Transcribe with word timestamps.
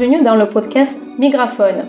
Bienvenue 0.00 0.24
dans 0.24 0.34
le 0.34 0.46
podcast 0.46 0.98
Migraphone. 1.18 1.84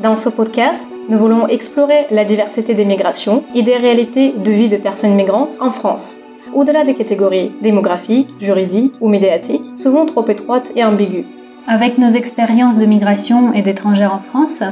Dans 0.00 0.14
ce 0.14 0.28
podcast, 0.28 0.86
nous 1.08 1.18
voulons 1.18 1.48
explorer 1.48 2.06
la 2.12 2.24
diversité 2.24 2.74
des 2.74 2.84
migrations 2.84 3.42
et 3.56 3.64
des 3.64 3.76
réalités 3.76 4.34
de 4.34 4.52
vie 4.52 4.68
de 4.68 4.76
personnes 4.76 5.16
migrantes 5.16 5.56
en 5.58 5.72
France, 5.72 6.18
au-delà 6.54 6.84
des 6.84 6.94
catégories 6.94 7.50
démographiques, 7.62 8.30
juridiques 8.40 8.94
ou 9.00 9.08
médiatiques, 9.08 9.64
souvent 9.74 10.06
trop 10.06 10.24
étroites 10.28 10.70
et 10.76 10.84
ambiguës. 10.84 11.24
Avec 11.66 11.98
nos 11.98 12.08
expériences 12.08 12.78
de 12.78 12.86
migration 12.86 13.52
et 13.52 13.62
d'étrangères 13.62 14.14
en 14.14 14.20
France, 14.20 14.62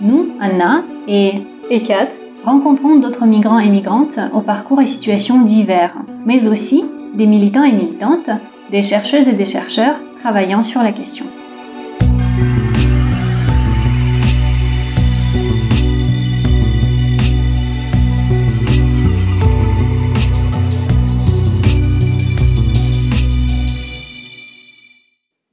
nous, 0.00 0.28
Anna 0.38 0.84
et, 1.08 1.32
et 1.68 1.82
Kat, 1.82 2.10
rencontrons 2.44 2.94
d'autres 2.94 3.26
migrants 3.26 3.58
et 3.58 3.70
migrantes 3.70 4.20
au 4.32 4.40
parcours 4.40 4.80
et 4.80 4.86
situations 4.86 5.40
divers, 5.40 5.96
mais 6.24 6.46
aussi 6.46 6.84
des 7.12 7.26
militants 7.26 7.64
et 7.64 7.72
militantes, 7.72 8.30
des 8.70 8.82
chercheuses 8.82 9.26
et 9.26 9.32
des 9.32 9.46
chercheurs 9.46 9.96
travaillant 10.20 10.62
sur 10.62 10.84
la 10.84 10.92
question. 10.92 11.26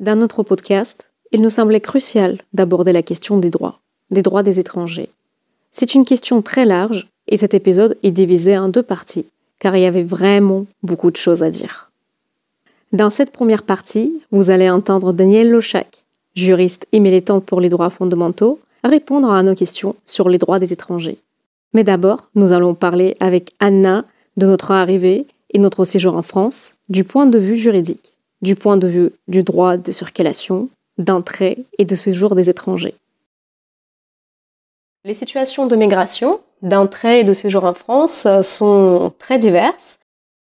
Dans 0.04 0.18
notre 0.18 0.44
podcast, 0.44 1.10
il 1.32 1.42
nous 1.42 1.50
semblait 1.50 1.80
crucial 1.80 2.42
d'aborder 2.52 2.92
la 2.92 3.02
question 3.02 3.38
des 3.38 3.50
droits, 3.50 3.80
des 4.12 4.22
droits 4.22 4.44
des 4.44 4.60
étrangers. 4.60 5.08
C'est 5.72 5.96
une 5.96 6.04
question 6.04 6.42
très 6.42 6.66
large 6.66 7.08
et 7.30 7.38
cet 7.38 7.54
épisode 7.54 7.98
est 8.04 8.12
divisé 8.12 8.58
en 8.58 8.68
deux 8.68 8.84
parties, 8.84 9.26
car 9.60 9.78
il 9.78 9.84
y 9.84 9.86
avait 9.86 10.04
vraiment 10.04 10.66
beaucoup 10.84 11.10
de 11.10 11.16
choses 11.16 11.42
à 11.42 11.50
dire. 11.50 11.90
Dans 12.92 13.10
cette 13.10 13.32
première 13.32 13.64
partie, 13.64 14.22
vous 14.30 14.50
allez 14.50 14.70
entendre 14.70 15.14
Danielle 15.14 15.50
Lochac, 15.50 16.03
juriste 16.36 16.88
et 16.92 17.00
militante 17.00 17.46
pour 17.46 17.62
les 17.62 17.70
droits 17.70 17.90
fondamentaux, 17.90 18.60
répondre 18.84 19.32
à 19.32 19.44
nos 19.44 19.56
questions 19.56 19.96
sur 20.06 20.30
les 20.30 20.38
droits 20.38 20.60
des 20.60 20.74
étrangers. 20.74 21.18
Mais 21.74 21.84
d'abord, 21.84 22.30
nous 22.36 22.54
allons 22.54 22.76
parler 22.76 23.16
avec 23.20 23.52
Anna 23.60 24.06
de 24.38 24.46
notre 24.46 24.72
arrivée 24.72 25.26
et 25.52 25.60
notre 25.60 25.84
séjour 25.84 26.16
en 26.16 26.24
France 26.24 26.76
du 26.90 27.04
point 27.04 27.26
de 27.26 27.40
vue 27.40 27.58
juridique 27.58 28.14
du 28.44 28.56
point 28.56 28.76
de 28.78 28.88
vue 28.88 29.12
du 29.30 29.42
droit 29.42 29.78
de 29.78 29.92
circulation, 29.92 30.70
d'entrée 30.98 31.58
et 31.80 31.86
de 31.86 31.96
séjour 31.96 32.36
des 32.36 32.50
étrangers. 32.50 32.94
Les 35.06 35.14
situations 35.14 35.66
de 35.66 35.76
migration, 35.78 36.42
d'entrée 36.62 37.22
et 37.22 37.24
de 37.24 37.34
séjour 37.34 37.64
en 37.64 37.74
France 37.74 38.26
euh, 38.26 38.44
sont 38.44 39.14
très 39.18 39.40
diverses. 39.40 40.00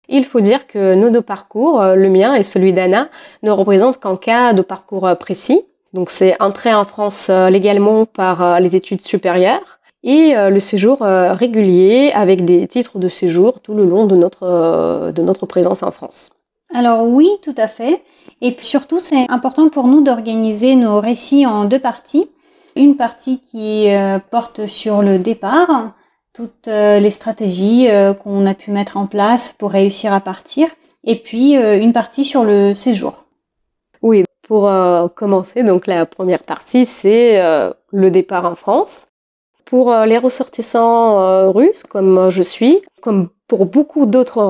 Il 0.08 0.24
faut 0.24 0.40
dire 0.40 0.66
que 0.66 0.94
nos 0.94 1.10
deux 1.10 1.22
parcours, 1.22 1.80
euh, 1.80 1.94
le 1.94 2.08
mien 2.08 2.34
et 2.34 2.42
celui 2.42 2.72
d'Anna, 2.72 3.08
ne 3.42 3.50
représentent 3.50 4.00
qu'un 4.00 4.16
cas 4.16 4.54
de 4.54 4.62
parcours 4.62 5.06
euh, 5.06 5.14
précis. 5.14 5.62
Donc 5.92 6.10
c'est 6.10 6.40
entrée 6.40 6.72
en 6.72 6.84
France 6.84 7.28
légalement 7.28 8.06
par 8.06 8.60
les 8.60 8.76
études 8.76 9.02
supérieures 9.02 9.80
et 10.02 10.34
le 10.34 10.60
séjour 10.60 11.00
régulier 11.00 12.12
avec 12.14 12.44
des 12.44 12.68
titres 12.68 12.98
de 12.98 13.08
séjour 13.08 13.60
tout 13.60 13.74
le 13.74 13.84
long 13.84 14.06
de 14.06 14.16
notre, 14.16 15.10
de 15.12 15.22
notre 15.22 15.46
présence 15.46 15.82
en 15.82 15.90
France. 15.90 16.30
Alors 16.72 17.06
oui, 17.06 17.28
tout 17.42 17.54
à 17.56 17.66
fait. 17.66 18.02
Et 18.40 18.56
surtout, 18.60 19.00
c'est 19.00 19.30
important 19.30 19.68
pour 19.68 19.86
nous 19.86 20.00
d'organiser 20.00 20.76
nos 20.76 21.00
récits 21.00 21.46
en 21.46 21.64
deux 21.64 21.78
parties. 21.78 22.30
Une 22.76 22.96
partie 22.96 23.40
qui 23.40 23.90
euh, 23.90 24.18
porte 24.18 24.66
sur 24.66 25.02
le 25.02 25.18
départ, 25.18 25.92
toutes 26.32 26.68
euh, 26.68 27.00
les 27.00 27.10
stratégies 27.10 27.88
euh, 27.90 28.14
qu'on 28.14 28.46
a 28.46 28.54
pu 28.54 28.70
mettre 28.70 28.96
en 28.96 29.06
place 29.06 29.52
pour 29.52 29.72
réussir 29.72 30.12
à 30.12 30.20
partir, 30.20 30.68
et 31.02 31.16
puis 31.16 31.54
une 31.54 31.94
partie 31.94 32.24
sur 32.24 32.44
le 32.44 32.74
séjour. 32.74 33.24
Pour 34.50 34.68
commencer, 35.14 35.62
donc 35.62 35.86
la 35.86 36.06
première 36.06 36.42
partie, 36.42 36.84
c'est 36.84 37.40
le 37.92 38.10
départ 38.10 38.46
en 38.46 38.56
France. 38.56 39.06
Pour 39.64 39.94
les 39.94 40.18
ressortissants 40.18 41.52
russes, 41.52 41.84
comme 41.84 42.30
je 42.30 42.42
suis, 42.42 42.82
comme 43.00 43.28
pour 43.50 43.66
beaucoup 43.66 44.06
d'autres 44.06 44.44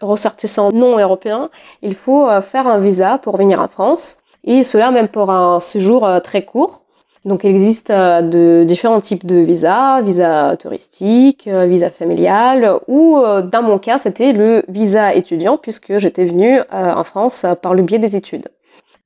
ressortissants 0.00 0.70
non 0.72 0.96
européens, 0.96 1.50
il 1.82 1.96
faut 1.96 2.28
euh, 2.28 2.40
faire 2.40 2.68
un 2.68 2.78
visa 2.78 3.18
pour 3.18 3.36
venir 3.36 3.60
en 3.60 3.66
France, 3.66 4.18
et 4.44 4.62
cela 4.62 4.92
même 4.92 5.08
pour 5.08 5.32
un 5.32 5.58
séjour 5.58 6.06
euh, 6.06 6.20
très 6.20 6.44
court. 6.44 6.82
Donc 7.24 7.42
il 7.42 7.50
existe 7.50 7.90
euh, 7.90 8.64
différents 8.64 9.00
types 9.00 9.26
de 9.26 9.38
visas, 9.38 10.02
visa 10.02 10.56
touristique, 10.56 11.48
visa 11.48 11.90
familial, 11.90 12.78
ou 12.86 13.18
dans 13.50 13.62
mon 13.62 13.78
cas 13.78 13.98
c'était 13.98 14.32
le 14.32 14.62
visa 14.68 15.14
étudiant 15.14 15.56
puisque 15.56 15.98
j'étais 15.98 16.24
venue 16.24 16.60
en 16.70 17.02
France 17.02 17.46
par 17.62 17.72
le 17.72 17.82
biais 17.82 17.98
des 17.98 18.14
études. 18.14 18.48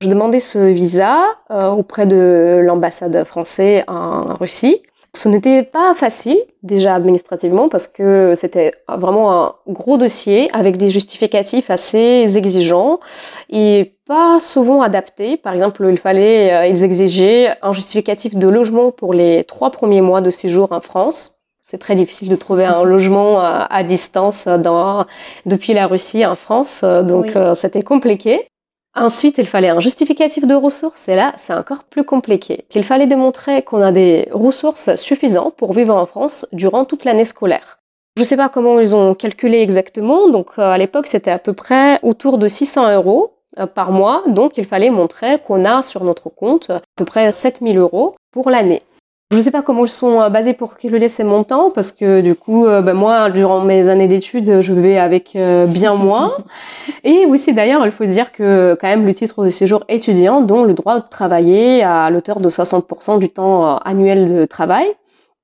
Je 0.01 0.07
demandais 0.07 0.39
ce 0.39 0.59
visa 0.59 1.25
auprès 1.49 2.05
de 2.05 2.61
l'ambassade 2.63 3.23
française 3.25 3.83
en 3.87 4.35
Russie 4.35 4.81
ce 5.15 5.27
n'était 5.27 5.63
pas 5.63 5.95
facile, 5.95 6.37
déjà 6.61 6.93
administrativement, 6.93 7.67
parce 7.67 7.87
que 7.87 8.33
c'était 8.35 8.71
vraiment 8.87 9.33
un 9.33 9.55
gros 9.67 9.97
dossier 9.97 10.49
avec 10.53 10.77
des 10.77 10.91
justificatifs 10.91 11.71
assez 11.71 12.25
exigeants 12.35 12.99
et 13.49 13.95
pas 14.05 14.39
souvent 14.39 14.83
adaptés. 14.83 15.37
Par 15.37 15.53
exemple, 15.53 15.87
il 15.89 15.97
fallait, 15.97 16.53
euh, 16.53 16.67
ils 16.67 16.83
exigeaient 16.83 17.55
un 17.63 17.73
justificatif 17.73 18.35
de 18.35 18.47
logement 18.47 18.91
pour 18.91 19.13
les 19.13 19.43
trois 19.45 19.71
premiers 19.71 20.01
mois 20.01 20.21
de 20.21 20.29
séjour 20.29 20.71
en 20.71 20.81
France. 20.81 21.39
C'est 21.63 21.79
très 21.79 21.95
difficile 21.95 22.29
de 22.29 22.35
trouver 22.35 22.65
un 22.65 22.83
logement 22.85 23.39
à, 23.41 23.83
distance 23.83 24.47
dans, 24.47 25.05
depuis 25.47 25.73
la 25.73 25.87
Russie 25.87 26.25
en 26.25 26.35
France, 26.35 26.83
donc 26.83 27.35
euh, 27.35 27.55
c'était 27.55 27.81
compliqué. 27.81 28.47
Ensuite, 28.95 29.37
il 29.37 29.45
fallait 29.45 29.69
un 29.69 29.79
justificatif 29.79 30.47
de 30.47 30.55
ressources, 30.55 31.07
et 31.09 31.15
là, 31.15 31.33
c'est 31.37 31.53
encore 31.53 31.83
plus 31.83 32.03
compliqué. 32.03 32.65
Il 32.73 32.83
fallait 32.83 33.07
démontrer 33.07 33.61
qu'on 33.61 33.81
a 33.81 33.91
des 33.91 34.27
ressources 34.31 34.95
suffisantes 34.95 35.55
pour 35.55 35.73
vivre 35.73 35.95
en 35.95 36.05
France 36.05 36.47
durant 36.53 36.85
toute 36.85 37.05
l'année 37.05 37.25
scolaire. 37.25 37.79
Je 38.17 38.23
ne 38.23 38.27
sais 38.27 38.37
pas 38.37 38.49
comment 38.49 38.79
ils 38.79 38.95
ont 38.95 39.13
calculé 39.13 39.61
exactement, 39.61 40.27
donc 40.27 40.51
euh, 40.57 40.71
à 40.71 40.77
l'époque, 40.77 41.07
c'était 41.07 41.31
à 41.31 41.39
peu 41.39 41.53
près 41.53 41.99
autour 42.01 42.37
de 42.37 42.47
600 42.47 42.95
euros 42.95 43.35
euh, 43.59 43.67
par 43.67 43.91
mois, 43.91 44.23
donc 44.27 44.57
il 44.57 44.65
fallait 44.65 44.89
montrer 44.89 45.39
qu'on 45.39 45.65
a 45.65 45.83
sur 45.83 46.03
notre 46.03 46.29
compte 46.29 46.71
à 46.71 46.81
peu 46.95 47.05
près 47.05 47.31
7000 47.31 47.77
euros 47.77 48.15
pour 48.31 48.49
l'année. 48.49 48.81
Je 49.31 49.37
ne 49.37 49.43
sais 49.43 49.51
pas 49.51 49.61
comment 49.61 49.85
ils 49.85 49.89
sont 49.89 50.19
euh, 50.21 50.29
basés 50.29 50.53
pour 50.55 50.75
calculer 50.75 51.07
ces 51.07 51.23
montants 51.23 51.69
parce 51.69 51.91
que 51.91 52.21
du 52.21 52.33
coup, 52.33 52.65
euh, 52.65 52.81
ben 52.81 52.93
moi, 52.93 53.29
durant 53.29 53.61
mes 53.61 53.87
années 53.87 54.07
d'études, 54.07 54.59
je 54.61 54.73
vais 54.73 54.97
avec 54.97 55.35
euh, 55.35 55.67
bien 55.67 55.93
moins. 55.93 56.35
Et 57.03 57.27
aussi 57.27 57.53
d'ailleurs, 57.53 57.85
il 57.85 57.91
faut 57.91 58.05
dire 58.05 58.31
que 58.31 58.75
quand 58.81 58.87
même 58.87 59.05
le 59.05 59.13
titre 59.13 59.45
de 59.45 59.51
séjour 59.51 59.83
étudiant 59.87 60.41
dont 60.41 60.63
le 60.63 60.73
droit 60.73 60.99
de 60.99 61.07
travailler 61.07 61.83
à 61.83 62.09
l'auteur 62.09 62.39
de 62.39 62.49
60% 62.49 63.19
du 63.19 63.29
temps 63.29 63.77
annuel 63.77 64.33
de 64.33 64.45
travail. 64.45 64.87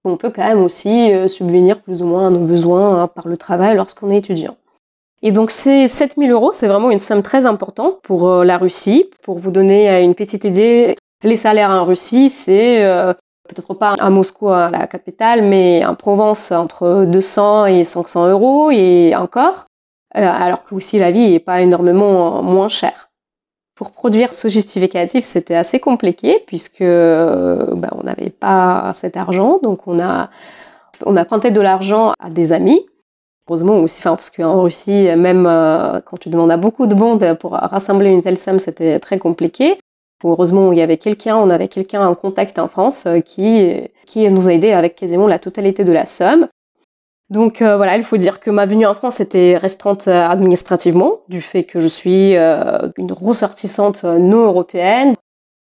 On 0.04 0.18
peut 0.18 0.32
quand 0.32 0.48
même 0.48 0.64
aussi 0.64 1.12
subvenir 1.30 1.82
plus 1.82 2.02
ou 2.02 2.06
moins 2.06 2.28
à 2.28 2.30
nos 2.32 2.46
besoins 2.46 3.04
hein, 3.04 3.08
par 3.08 3.28
le 3.28 3.38
travail 3.38 3.76
lorsqu'on 3.76 4.10
est 4.10 4.18
étudiant. 4.18 4.56
Et 5.22 5.32
donc 5.32 5.52
ces 5.52 5.88
7000 5.88 6.32
euros, 6.32 6.52
c'est 6.54 6.68
vraiment 6.68 6.92
une 6.92 7.00
somme 7.00 7.24
très 7.24 7.46
importante 7.46 8.00
pour 8.02 8.30
la 8.44 8.58
Russie. 8.58 9.10
Pour 9.24 9.38
vous 9.40 9.52
donner 9.52 10.04
une 10.04 10.14
petite 10.14 10.44
idée, 10.44 10.96
les 11.24 11.38
salaires 11.38 11.72
en 11.72 11.84
Russie, 11.86 12.30
c'est 12.30 12.84
peut-être 13.48 13.74
pas 13.74 13.94
à 14.00 14.10
Moscou, 14.10 14.50
à 14.50 14.70
la 14.70 14.88
capitale, 14.88 15.44
mais 15.44 15.86
en 15.86 15.96
Provence, 15.96 16.52
entre 16.52 17.06
200 17.06 17.68
et 17.68 17.84
500 17.84 18.30
euros 18.30 18.72
et 18.72 19.14
encore, 19.16 19.66
euh, 20.18 20.22
alors 20.22 20.64
que 20.64 20.76
aussi 20.76 21.00
la 21.00 21.12
vie 21.12 21.32
n'est 21.32 21.40
pas 21.40 21.62
énormément 21.62 22.42
moins 22.42 22.70
chère. 22.70 23.10
Pour 23.76 23.92
produire 23.92 24.34
ce 24.34 24.48
justificatif, 24.48 25.26
c'était 25.26 25.56
assez 25.56 25.80
compliqué 25.80 26.44
puisque 26.48 26.82
euh, 26.82 27.76
ben, 27.76 27.90
on 28.00 28.04
n'avait 28.04 28.30
pas 28.30 28.92
cet 28.94 29.18
argent, 29.18 29.60
donc 29.62 29.88
on 29.88 30.00
a 30.00 30.30
on 31.06 31.18
a 31.18 31.26
prêté 31.26 31.52
de 31.52 31.60
l'argent 31.60 32.14
à 32.20 32.30
des 32.30 32.54
amis. 32.54 32.86
Heureusement 33.50 33.80
aussi, 33.80 34.00
enfin, 34.00 34.16
parce 34.16 34.30
qu'en 34.30 34.62
Russie, 34.62 35.10
même 35.18 35.46
euh, 35.46 36.00
quand 36.02 36.18
tu 36.18 36.30
demandes 36.30 36.52
à 36.52 36.58
beaucoup 36.58 36.88
de 36.88 36.96
monde 36.96 37.38
pour 37.40 37.52
rassembler 37.52 38.10
une 38.10 38.22
telle 38.22 38.40
somme, 38.40 38.60
c'était 38.60 38.98
très 39.00 39.20
compliqué. 39.20 39.78
Heureusement, 40.24 40.72
il 40.72 40.80
y 40.80 40.82
avait 40.82 40.98
quelqu'un, 40.98 41.36
on 41.38 41.50
avait 41.50 41.68
quelqu'un 41.68 42.08
en 42.08 42.16
contact 42.16 42.58
en 42.58 42.68
France 42.68 43.06
euh, 43.06 43.20
qui, 43.20 43.82
qui 44.06 44.30
nous 44.30 44.48
a 44.48 44.54
aidé 44.54 44.72
avec 44.72 44.96
quasiment 44.96 45.28
la 45.28 45.40
totalité 45.40 45.84
de 45.84 45.92
la 45.92 46.06
somme. 46.06 46.48
Donc 47.30 47.62
euh, 47.62 47.76
voilà, 47.76 47.98
il 47.98 48.04
faut 48.04 48.18
dire 48.18 48.40
que 48.40 48.50
ma 48.50 48.66
venue 48.66 48.86
en 48.86 48.94
France 48.94 49.20
était 49.20 49.58
restreinte 49.58 50.08
euh, 50.08 50.28
administrativement, 50.28 51.20
du 51.28 51.42
fait 51.42 51.64
que 51.64 51.80
je 51.80 51.88
suis 51.88 52.34
une 52.34 53.12
ressortissante 53.12 54.04
non 54.04 54.46
européenne, 54.46 55.14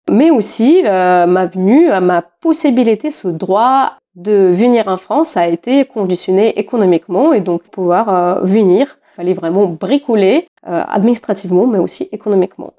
mais 0.10 0.32
aussi 0.32 0.82
ma 0.84 1.46
venue, 1.46 1.88
ma 2.02 2.24
possibilité, 2.42 3.12
ce 3.12 3.28
droit 3.30 3.94
de 4.16 4.52
venir 4.52 4.88
en 4.88 4.98
France 4.98 5.38
a 5.38 5.48
été 5.48 5.86
conditionné 5.86 6.60
économiquement 6.60 7.32
et 7.32 7.40
donc 7.40 7.64
pouvoir 7.64 8.44
venir, 8.44 8.98
il 9.14 9.16
fallait 9.16 9.34
vraiment 9.34 9.68
bricoler 9.68 10.48
administrativement, 10.64 11.68
mais 11.68 11.80
aussi 11.80 12.10
économiquement. 12.12 12.74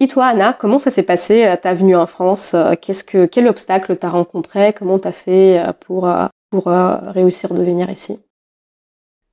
Et 0.00 0.06
toi, 0.06 0.26
Anna, 0.26 0.52
comment 0.52 0.78
ça 0.78 0.92
s'est 0.92 1.02
passé 1.02 1.44
euh, 1.44 1.56
ta 1.56 1.74
venue 1.74 1.96
en 1.96 2.06
France 2.06 2.52
euh, 2.54 2.74
Qu'est-ce 2.80 3.02
que 3.02 3.26
quel 3.26 3.48
obstacle 3.48 3.96
t'as 3.96 4.10
rencontré 4.10 4.72
Comment 4.72 4.98
t'as 4.98 5.12
fait 5.12 5.58
euh, 5.58 5.72
pour 5.72 6.08
pour 6.50 6.64
réussir 6.66 7.52
de 7.52 7.62
venir 7.62 7.90
ici? 7.90 8.18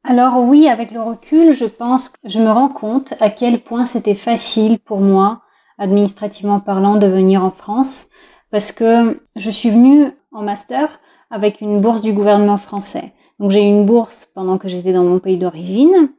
Alors 0.04 0.40
oui, 0.40 0.68
avec 0.68 0.92
le 0.92 1.02
recul, 1.02 1.54
je 1.54 1.64
pense 1.64 2.10
que 2.10 2.18
je 2.26 2.40
me 2.40 2.52
rends 2.52 2.68
compte 2.68 3.14
à 3.22 3.30
quel 3.30 3.60
point 3.60 3.86
c'était 3.86 4.16
facile 4.16 4.80
pour 4.80 5.00
moi 5.00 5.42
administrativement 5.78 6.60
parlant, 6.60 6.96
de 6.96 7.08
venir 7.08 7.44
en 7.44 7.52
France 7.52 8.08
parce 8.52 8.74
que 8.74 9.22
je 9.38 9.50
suis 9.50 9.70
venue 9.70 10.10
en 10.34 10.44
master 10.44 11.00
avec 11.32 11.62
une 11.62 11.80
bourse 11.80 12.02
du 12.02 12.12
gouvernement 12.12 12.58
français. 12.58 13.14
Donc 13.40 13.52
j'ai 13.52 13.62
eu 13.62 13.68
une 13.68 13.86
bourse 13.86 14.28
pendant 14.34 14.58
que 14.58 14.68
j'étais 14.68 14.94
dans 14.94 15.04
mon 15.04 15.20
pays 15.20 15.38
d'origine. 15.38 16.12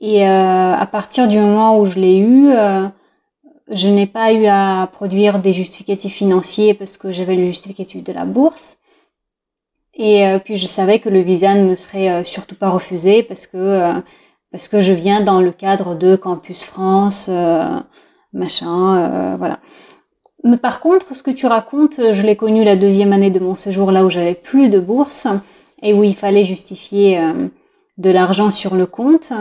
Et 0.00 0.24
à 0.26 0.88
partir 0.90 1.28
du 1.28 1.38
moment 1.38 1.78
où 1.78 1.84
je 1.84 1.98
l'ai 1.98 2.18
eu, 2.18 2.50
euh, 2.50 2.86
je 3.70 3.88
n'ai 3.88 4.06
pas 4.06 4.32
eu 4.32 4.46
à 4.46 4.88
produire 4.92 5.38
des 5.38 5.52
justificatifs 5.52 6.14
financiers 6.14 6.74
parce 6.74 6.96
que 6.96 7.12
j'avais 7.12 7.36
le 7.36 7.44
justificatif 7.44 8.04
de 8.04 8.12
la 8.12 8.24
bourse. 8.24 8.76
Et 9.94 10.26
euh, 10.26 10.38
puis 10.38 10.56
je 10.56 10.66
savais 10.66 10.98
que 10.98 11.08
le 11.08 11.20
visa 11.20 11.54
ne 11.54 11.64
me 11.64 11.76
serait 11.76 12.24
surtout 12.24 12.56
pas 12.56 12.70
refusé 12.70 13.22
parce 13.22 13.46
que 13.46 14.02
parce 14.52 14.66
que 14.66 14.80
je 14.80 14.92
viens 14.92 15.20
dans 15.20 15.40
le 15.40 15.52
cadre 15.52 15.94
de 15.94 16.16
Campus 16.16 16.64
France, 16.64 17.30
machin, 18.32 19.36
voilà. 19.36 19.60
Mais 20.44 20.56
par 20.56 20.80
contre, 20.80 21.14
ce 21.14 21.22
que 21.22 21.30
tu 21.30 21.46
racontes, 21.46 21.98
euh, 21.98 22.12
je 22.12 22.22
l'ai 22.22 22.36
connu 22.36 22.64
la 22.64 22.76
deuxième 22.76 23.12
année 23.12 23.30
de 23.30 23.40
mon 23.40 23.56
séjour 23.56 23.92
là 23.92 24.04
où 24.04 24.10
j'avais 24.10 24.34
plus 24.34 24.68
de 24.68 24.80
bourse 24.80 25.26
et 25.82 25.92
où 25.92 26.02
il 26.02 26.16
fallait 26.16 26.44
justifier 26.44 27.18
euh, 27.18 27.48
de 27.98 28.10
l'argent 28.10 28.50
sur 28.50 28.74
le 28.74 28.86
compte. 28.86 29.32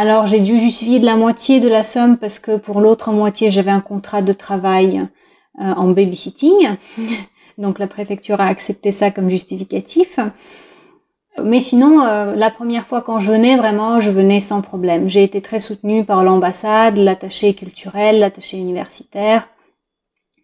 Alors 0.00 0.26
j'ai 0.26 0.38
dû 0.38 0.60
justifier 0.60 1.00
de 1.00 1.04
la 1.04 1.16
moitié 1.16 1.58
de 1.58 1.66
la 1.66 1.82
somme 1.82 2.18
parce 2.18 2.38
que 2.38 2.56
pour 2.56 2.80
l'autre 2.80 3.10
moitié 3.10 3.50
j'avais 3.50 3.72
un 3.72 3.80
contrat 3.80 4.22
de 4.22 4.32
travail 4.32 5.08
euh, 5.60 5.72
en 5.74 5.88
babysitting. 5.88 6.76
Donc 7.58 7.80
la 7.80 7.88
préfecture 7.88 8.40
a 8.40 8.44
accepté 8.44 8.92
ça 8.92 9.10
comme 9.10 9.28
justificatif. 9.28 10.20
Mais 11.42 11.58
sinon, 11.58 12.04
la 12.04 12.50
première 12.50 12.86
fois 12.86 13.02
quand 13.02 13.18
je 13.18 13.32
venais, 13.32 13.56
vraiment, 13.56 13.98
je 13.98 14.12
venais 14.12 14.38
sans 14.38 14.60
problème. 14.60 15.08
J'ai 15.08 15.24
été 15.24 15.40
très 15.40 15.58
soutenue 15.58 16.04
par 16.04 16.22
l'ambassade, 16.22 16.96
l'attaché 16.96 17.54
culturel, 17.54 18.20
l'attaché 18.20 18.56
universitaire. 18.56 19.48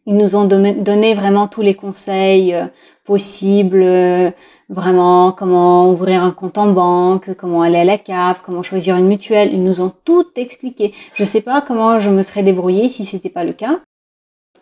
Ils 0.07 0.17
nous 0.17 0.37
ont 0.37 0.45
donné 0.45 1.15
vraiment 1.15 1.49
tous 1.49 1.63
les 1.63 1.75
conseils 1.75 2.55
euh, 2.55 2.67
possibles, 3.05 3.83
euh, 3.83 4.31
vraiment 4.69 5.33
comment 5.33 5.91
ouvrir 5.91 6.23
un 6.23 6.31
compte 6.31 6.59
en 6.59 6.73
banque, 6.73 7.35
comment 7.35 7.63
aller 7.63 7.79
à 7.79 7.85
la 7.85 7.99
cave, 7.99 8.41
comment 8.45 8.63
choisir 8.63 8.97
une 8.97 9.07
mutuelle. 9.07 9.53
Ils 9.53 9.63
nous 9.63 9.81
ont 9.81 9.93
tout 10.05 10.27
expliqué. 10.37 10.95
Je 11.15 11.25
sais 11.25 11.41
pas 11.41 11.61
comment 11.61 11.99
je 11.99 12.11
me 12.11 12.23
serais 12.23 12.43
débrouillée 12.43 12.89
si 12.89 13.05
c'était 13.05 13.31
pas 13.31 13.45
le 13.45 13.53
cas. 13.53 13.81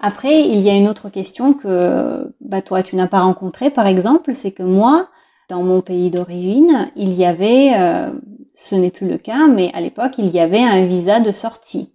Après, 0.00 0.40
il 0.40 0.58
y 0.60 0.69
a 0.69 0.75
une 0.75 0.88
autre 0.88 1.10
question 1.10 1.52
que 1.54 2.34
bah, 2.40 2.60
toi 2.60 2.82
tu 2.82 2.96
n'as 2.96 3.06
pas 3.06 3.20
rencontrée, 3.20 3.70
par 3.70 3.87
exemple, 3.87 4.34
c'est 4.34 4.50
que 4.50 4.64
moi, 4.64 5.08
dans 5.49 5.62
mon 5.62 5.81
pays 5.81 6.10
d'origine, 6.10 6.90
il 6.96 7.12
y 7.12 7.25
avait, 7.25 7.72
euh, 7.76 8.10
ce 8.54 8.75
n'est 8.75 8.90
plus 8.90 9.08
le 9.08 9.16
cas, 9.16 9.46
mais 9.46 9.70
à 9.75 9.81
l'époque, 9.81 10.19
il 10.19 10.31
y 10.31 10.40
avait 10.40 10.62
un 10.62 10.84
visa 10.87 11.20
de 11.20 11.31
sortie. 11.31 11.93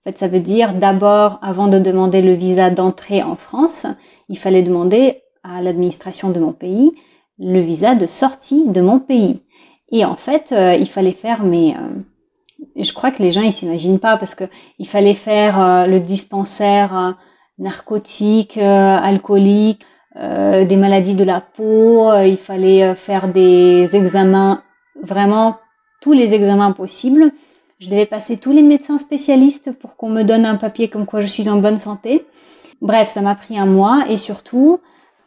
En 0.00 0.10
fait, 0.10 0.18
ça 0.18 0.28
veut 0.28 0.40
dire 0.40 0.74
d'abord, 0.74 1.38
avant 1.40 1.68
de 1.68 1.78
demander 1.78 2.20
le 2.20 2.34
visa 2.34 2.70
d'entrée 2.70 3.22
en 3.22 3.34
France, 3.34 3.86
il 4.28 4.36
fallait 4.36 4.62
demander 4.62 5.22
à 5.42 5.62
l'administration 5.62 6.30
de 6.30 6.40
mon 6.40 6.52
pays 6.52 6.92
le 7.38 7.60
visa 7.60 7.94
de 7.94 8.06
sortie 8.06 8.68
de 8.68 8.80
mon 8.80 8.98
pays. 8.98 9.42
Et 9.90 10.04
en 10.04 10.14
fait, 10.14 10.52
euh, 10.52 10.74
il 10.74 10.88
fallait 10.88 11.12
faire, 11.12 11.42
mais 11.42 11.74
euh, 11.78 12.00
je 12.76 12.92
crois 12.92 13.10
que 13.10 13.22
les 13.22 13.32
gens 13.32 13.40
ils 13.40 13.52
s'imaginent 13.52 14.00
pas 14.00 14.16
parce 14.16 14.34
que 14.34 14.44
il 14.78 14.86
fallait 14.86 15.14
faire 15.14 15.60
euh, 15.60 15.86
le 15.86 16.00
dispensaire 16.00 17.16
narcotique, 17.58 18.56
alcoolique, 18.56 19.84
des 20.14 20.76
maladies 20.76 21.14
de 21.16 21.24
la 21.24 21.40
peau. 21.40 22.12
il 22.22 22.36
fallait 22.36 22.94
faire 22.94 23.26
des 23.26 23.96
examens, 23.96 24.62
vraiment 25.02 25.56
tous 26.00 26.12
les 26.12 26.34
examens 26.36 26.70
possibles. 26.70 27.32
Je 27.80 27.88
devais 27.88 28.06
passer 28.06 28.36
tous 28.36 28.52
les 28.52 28.62
médecins 28.62 28.98
spécialistes 28.98 29.72
pour 29.72 29.96
qu'on 29.96 30.08
me 30.08 30.22
donne 30.22 30.46
un 30.46 30.56
papier 30.56 30.88
comme 30.88 31.06
quoi 31.06 31.20
je 31.20 31.26
suis 31.26 31.48
en 31.48 31.56
bonne 31.56 31.76
santé. 31.76 32.26
Bref, 32.80 33.08
ça 33.08 33.20
m'a 33.20 33.34
pris 33.34 33.58
un 33.58 33.66
mois 33.66 34.04
et 34.08 34.16
surtout, 34.16 34.80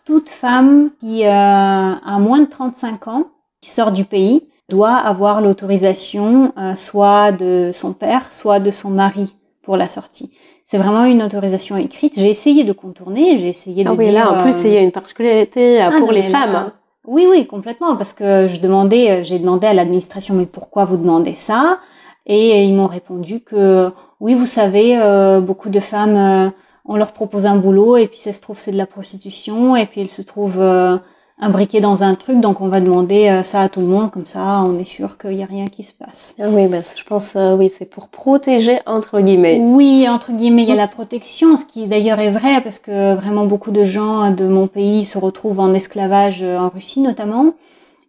toute 0.05 0.29
femme 0.29 0.89
qui 0.99 1.25
euh, 1.25 1.29
a 1.29 2.19
moins 2.19 2.39
de 2.39 2.45
35 2.45 3.07
ans, 3.07 3.25
qui 3.61 3.69
sort 3.69 3.91
du 3.91 4.05
pays, 4.05 4.47
doit 4.69 4.95
avoir 4.95 5.41
l'autorisation 5.41 6.53
euh, 6.57 6.75
soit 6.75 7.31
de 7.31 7.71
son 7.73 7.93
père, 7.93 8.31
soit 8.31 8.59
de 8.59 8.71
son 8.71 8.89
mari 8.89 9.35
pour 9.61 9.77
la 9.77 9.87
sortie. 9.87 10.31
C'est 10.63 10.77
vraiment 10.77 11.03
une 11.05 11.21
autorisation 11.21 11.75
écrite. 11.77 12.17
J'ai 12.17 12.29
essayé 12.29 12.63
de 12.63 12.71
contourner, 12.71 13.37
j'ai 13.37 13.49
essayé 13.49 13.83
de 13.83 13.89
ah 13.89 13.93
oui, 13.93 14.11
là, 14.11 14.31
en 14.31 14.41
plus, 14.41 14.63
il 14.63 14.71
y 14.71 14.77
a 14.77 14.81
une 14.81 14.91
particularité 14.91 15.81
euh, 15.81 15.89
ah, 15.91 15.97
pour 15.99 16.11
les 16.11 16.23
femmes. 16.23 16.71
oui, 17.05 17.27
oui, 17.29 17.45
complètement, 17.45 17.97
parce 17.97 18.13
que 18.13 18.47
je 18.47 18.59
demandais, 18.61 19.23
j'ai 19.23 19.37
demandé 19.37 19.67
à 19.67 19.73
l'administration, 19.73 20.33
mais 20.33 20.45
pourquoi 20.45 20.85
vous 20.85 20.97
demandez 20.97 21.35
ça? 21.35 21.79
Et 22.25 22.63
ils 22.63 22.73
m'ont 22.73 22.87
répondu 22.87 23.41
que 23.41 23.91
oui, 24.21 24.35
vous 24.35 24.45
savez, 24.45 24.97
euh, 24.97 25.41
beaucoup 25.41 25.69
de 25.69 25.79
femmes, 25.79 26.15
euh, 26.15 26.49
on 26.85 26.95
leur 26.95 27.11
propose 27.13 27.45
un 27.45 27.55
boulot 27.55 27.97
et 27.97 28.07
puis 28.07 28.17
ça 28.19 28.33
se 28.33 28.41
trouve 28.41 28.59
c'est 28.59 28.71
de 28.71 28.77
la 28.77 28.85
prostitution 28.85 29.75
et 29.75 29.85
puis 29.85 30.01
elles 30.01 30.07
se 30.07 30.21
trouvent 30.21 30.59
euh, 30.59 30.97
imbriquées 31.39 31.81
dans 31.81 32.03
un 32.03 32.15
truc, 32.15 32.39
donc 32.39 32.61
on 32.61 32.67
va 32.67 32.81
demander 32.81 33.41
ça 33.43 33.61
à 33.61 33.69
tout 33.69 33.79
le 33.79 33.87
monde, 33.87 34.11
comme 34.11 34.25
ça 34.27 34.61
on 34.63 34.77
est 34.77 34.85
sûr 34.85 35.17
qu'il 35.17 35.31
n'y 35.31 35.43
a 35.43 35.47
rien 35.47 35.67
qui 35.67 35.81
se 35.81 35.93
passe. 35.93 36.35
Ah 36.39 36.45
oui, 36.49 36.67
ben, 36.67 36.83
je 36.95 37.03
pense, 37.03 37.35
oui, 37.57 37.71
c'est 37.75 37.89
pour 37.89 38.09
protéger 38.09 38.77
entre 38.85 39.19
guillemets. 39.21 39.59
Oui, 39.59 40.07
entre 40.07 40.33
guillemets, 40.33 40.63
il 40.63 40.69
y 40.69 40.71
a 40.71 40.75
la 40.75 40.87
protection, 40.87 41.57
ce 41.57 41.65
qui 41.65 41.87
d'ailleurs 41.87 42.19
est 42.19 42.29
vrai 42.29 42.61
parce 42.61 42.77
que 42.77 43.15
vraiment 43.15 43.45
beaucoup 43.45 43.71
de 43.71 43.83
gens 43.83 44.29
de 44.29 44.47
mon 44.47 44.67
pays 44.67 45.03
se 45.03 45.17
retrouvent 45.17 45.59
en 45.59 45.73
esclavage 45.73 46.43
en 46.43 46.69
Russie 46.69 46.99
notamment, 46.99 47.53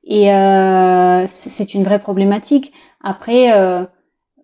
et 0.04 0.26
c'est 1.28 1.72
une 1.72 1.84
vraie 1.84 2.00
problématique. 2.00 2.72
Après 3.02 3.50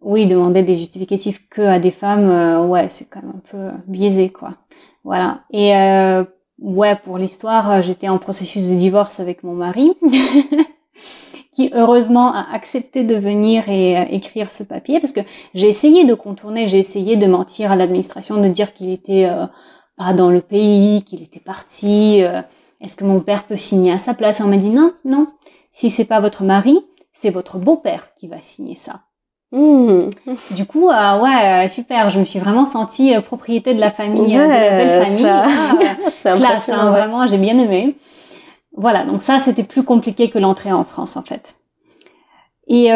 oui, 0.03 0.27
demander 0.27 0.63
des 0.63 0.75
justificatifs 0.75 1.49
que 1.49 1.63
à 1.63 1.79
des 1.79 1.91
femmes, 1.91 2.29
euh, 2.31 2.65
ouais, 2.65 2.89
c'est 2.89 3.09
quand 3.09 3.23
même 3.23 3.35
un 3.37 3.51
peu 3.51 3.71
biaisé, 3.87 4.31
quoi. 4.31 4.55
Voilà. 5.05 5.43
Et 5.51 5.75
euh, 5.75 6.25
ouais, 6.61 6.97
pour 6.97 7.19
l'histoire, 7.19 7.71
euh, 7.71 7.83
j'étais 7.83 8.09
en 8.09 8.19
processus 8.19 8.69
de 8.69 8.75
divorce 8.75 9.21
avec 9.21 9.43
mon 9.43 9.55
mari, 9.55 9.93
qui 11.53 11.71
heureusement 11.75 12.33
a 12.33 12.47
accepté 12.53 13.03
de 13.03 13.17
venir 13.17 13.69
et 13.69 14.15
écrire 14.15 14.53
ce 14.53 14.63
papier, 14.63 15.01
parce 15.01 15.13
que 15.13 15.21
j'ai 15.55 15.69
essayé 15.69 16.05
de 16.05 16.15
contourner, 16.15 16.69
j'ai 16.69 16.79
essayé 16.79 17.17
de 17.17 17.27
mentir 17.27 17.73
à 17.73 17.77
l'administration, 17.77 18.41
de 18.41 18.49
dire 18.49 18.75
qu'il 18.75 18.91
était 18.91 19.29
pas 19.97 20.13
dans 20.13 20.31
le 20.31 20.41
pays, 20.41 21.03
qu'il 21.03 21.23
était 21.23 21.41
parti. 21.41 22.23
Est-ce 22.81 22.97
que 22.97 23.05
mon 23.05 23.21
père 23.21 23.45
peut 23.45 23.57
signer 23.57 23.91
à 23.91 23.99
sa 23.99 24.15
place? 24.15 24.41
On 24.41 24.47
m'a 24.47 24.57
dit 24.57 24.71
non, 24.71 24.93
non. 25.05 25.27
Si 25.73 25.91
c'est 25.91 26.05
pas 26.05 26.21
votre 26.21 26.45
mari, 26.45 26.79
c'est 27.13 27.31
votre 27.31 27.59
beau-père 27.59 28.15
qui 28.15 28.29
va 28.29 28.41
signer 28.41 28.77
ça. 28.77 29.01
Mmh. 29.51 30.11
Du 30.51 30.67
coup, 30.67 30.91
euh, 30.91 31.21
ouais, 31.21 31.65
euh, 31.65 31.69
super. 31.69 32.11
Je 32.11 32.19
me 32.19 32.25
suis 32.25 32.39
vraiment 32.39 32.67
sentie 32.67 33.15
euh, 33.15 33.21
propriété 33.21 33.73
de 33.73 33.81
la 33.81 33.91
famille, 33.91 34.35
de 34.35 34.41
la 34.41 34.47
belle 34.47 35.05
famille. 35.07 35.23
Ça... 35.23 35.47
Ah, 35.47 35.75
c'est 36.11 36.35
classe, 36.35 36.69
hein, 36.69 36.91
vraiment, 36.91 37.27
j'ai 37.27 37.39
bien 37.39 37.59
aimé. 37.59 37.97
Voilà, 38.77 39.05
donc 39.05 39.23
ça, 39.23 39.39
c'était 39.39 39.65
plus 39.65 39.83
compliqué 39.83 40.29
que 40.29 40.39
l'entrée 40.39 40.73
en 40.73 40.85
France, 40.85 41.17
en 41.17 41.23
fait. 41.23 41.57
Et 42.69 42.91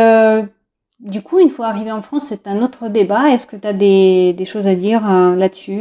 du 1.00 1.22
coup, 1.22 1.40
une 1.40 1.48
fois 1.48 1.66
arrivé 1.66 1.90
en 1.90 2.02
France, 2.02 2.26
c'est 2.28 2.46
un 2.46 2.62
autre 2.62 2.88
débat. 2.88 3.30
Est-ce 3.30 3.46
que 3.46 3.56
tu 3.56 3.66
as 3.66 3.72
des, 3.72 4.34
des, 4.34 4.44
choses 4.44 4.68
à 4.68 4.74
dire 4.74 5.02
là-dessus 5.36 5.80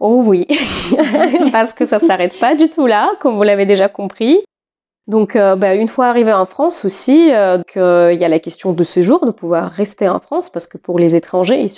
Oh 0.00 0.22
oui, 0.26 0.48
parce 1.52 1.72
que 1.72 1.84
ça 1.84 2.00
s'arrête 2.00 2.36
pas 2.40 2.56
du 2.56 2.68
tout 2.68 2.86
là, 2.86 3.12
comme 3.20 3.36
vous 3.36 3.44
l'avez 3.44 3.66
déjà 3.66 3.88
compris. 3.88 4.40
Donc, 5.08 5.34
euh, 5.34 5.56
bah, 5.56 5.74
une 5.74 5.88
fois 5.88 6.06
arrivé 6.06 6.32
en 6.32 6.46
France 6.46 6.84
aussi, 6.84 7.32
euh, 7.32 8.10
il 8.12 8.20
y 8.20 8.24
a 8.24 8.28
la 8.28 8.38
question 8.38 8.72
de 8.72 8.84
séjour, 8.84 9.26
de 9.26 9.32
pouvoir 9.32 9.70
rester 9.70 10.08
en 10.08 10.20
France, 10.20 10.48
parce 10.48 10.66
que 10.66 10.78
pour 10.78 10.98
les 10.98 11.16
étrangers 11.16 11.64
et 11.64 11.68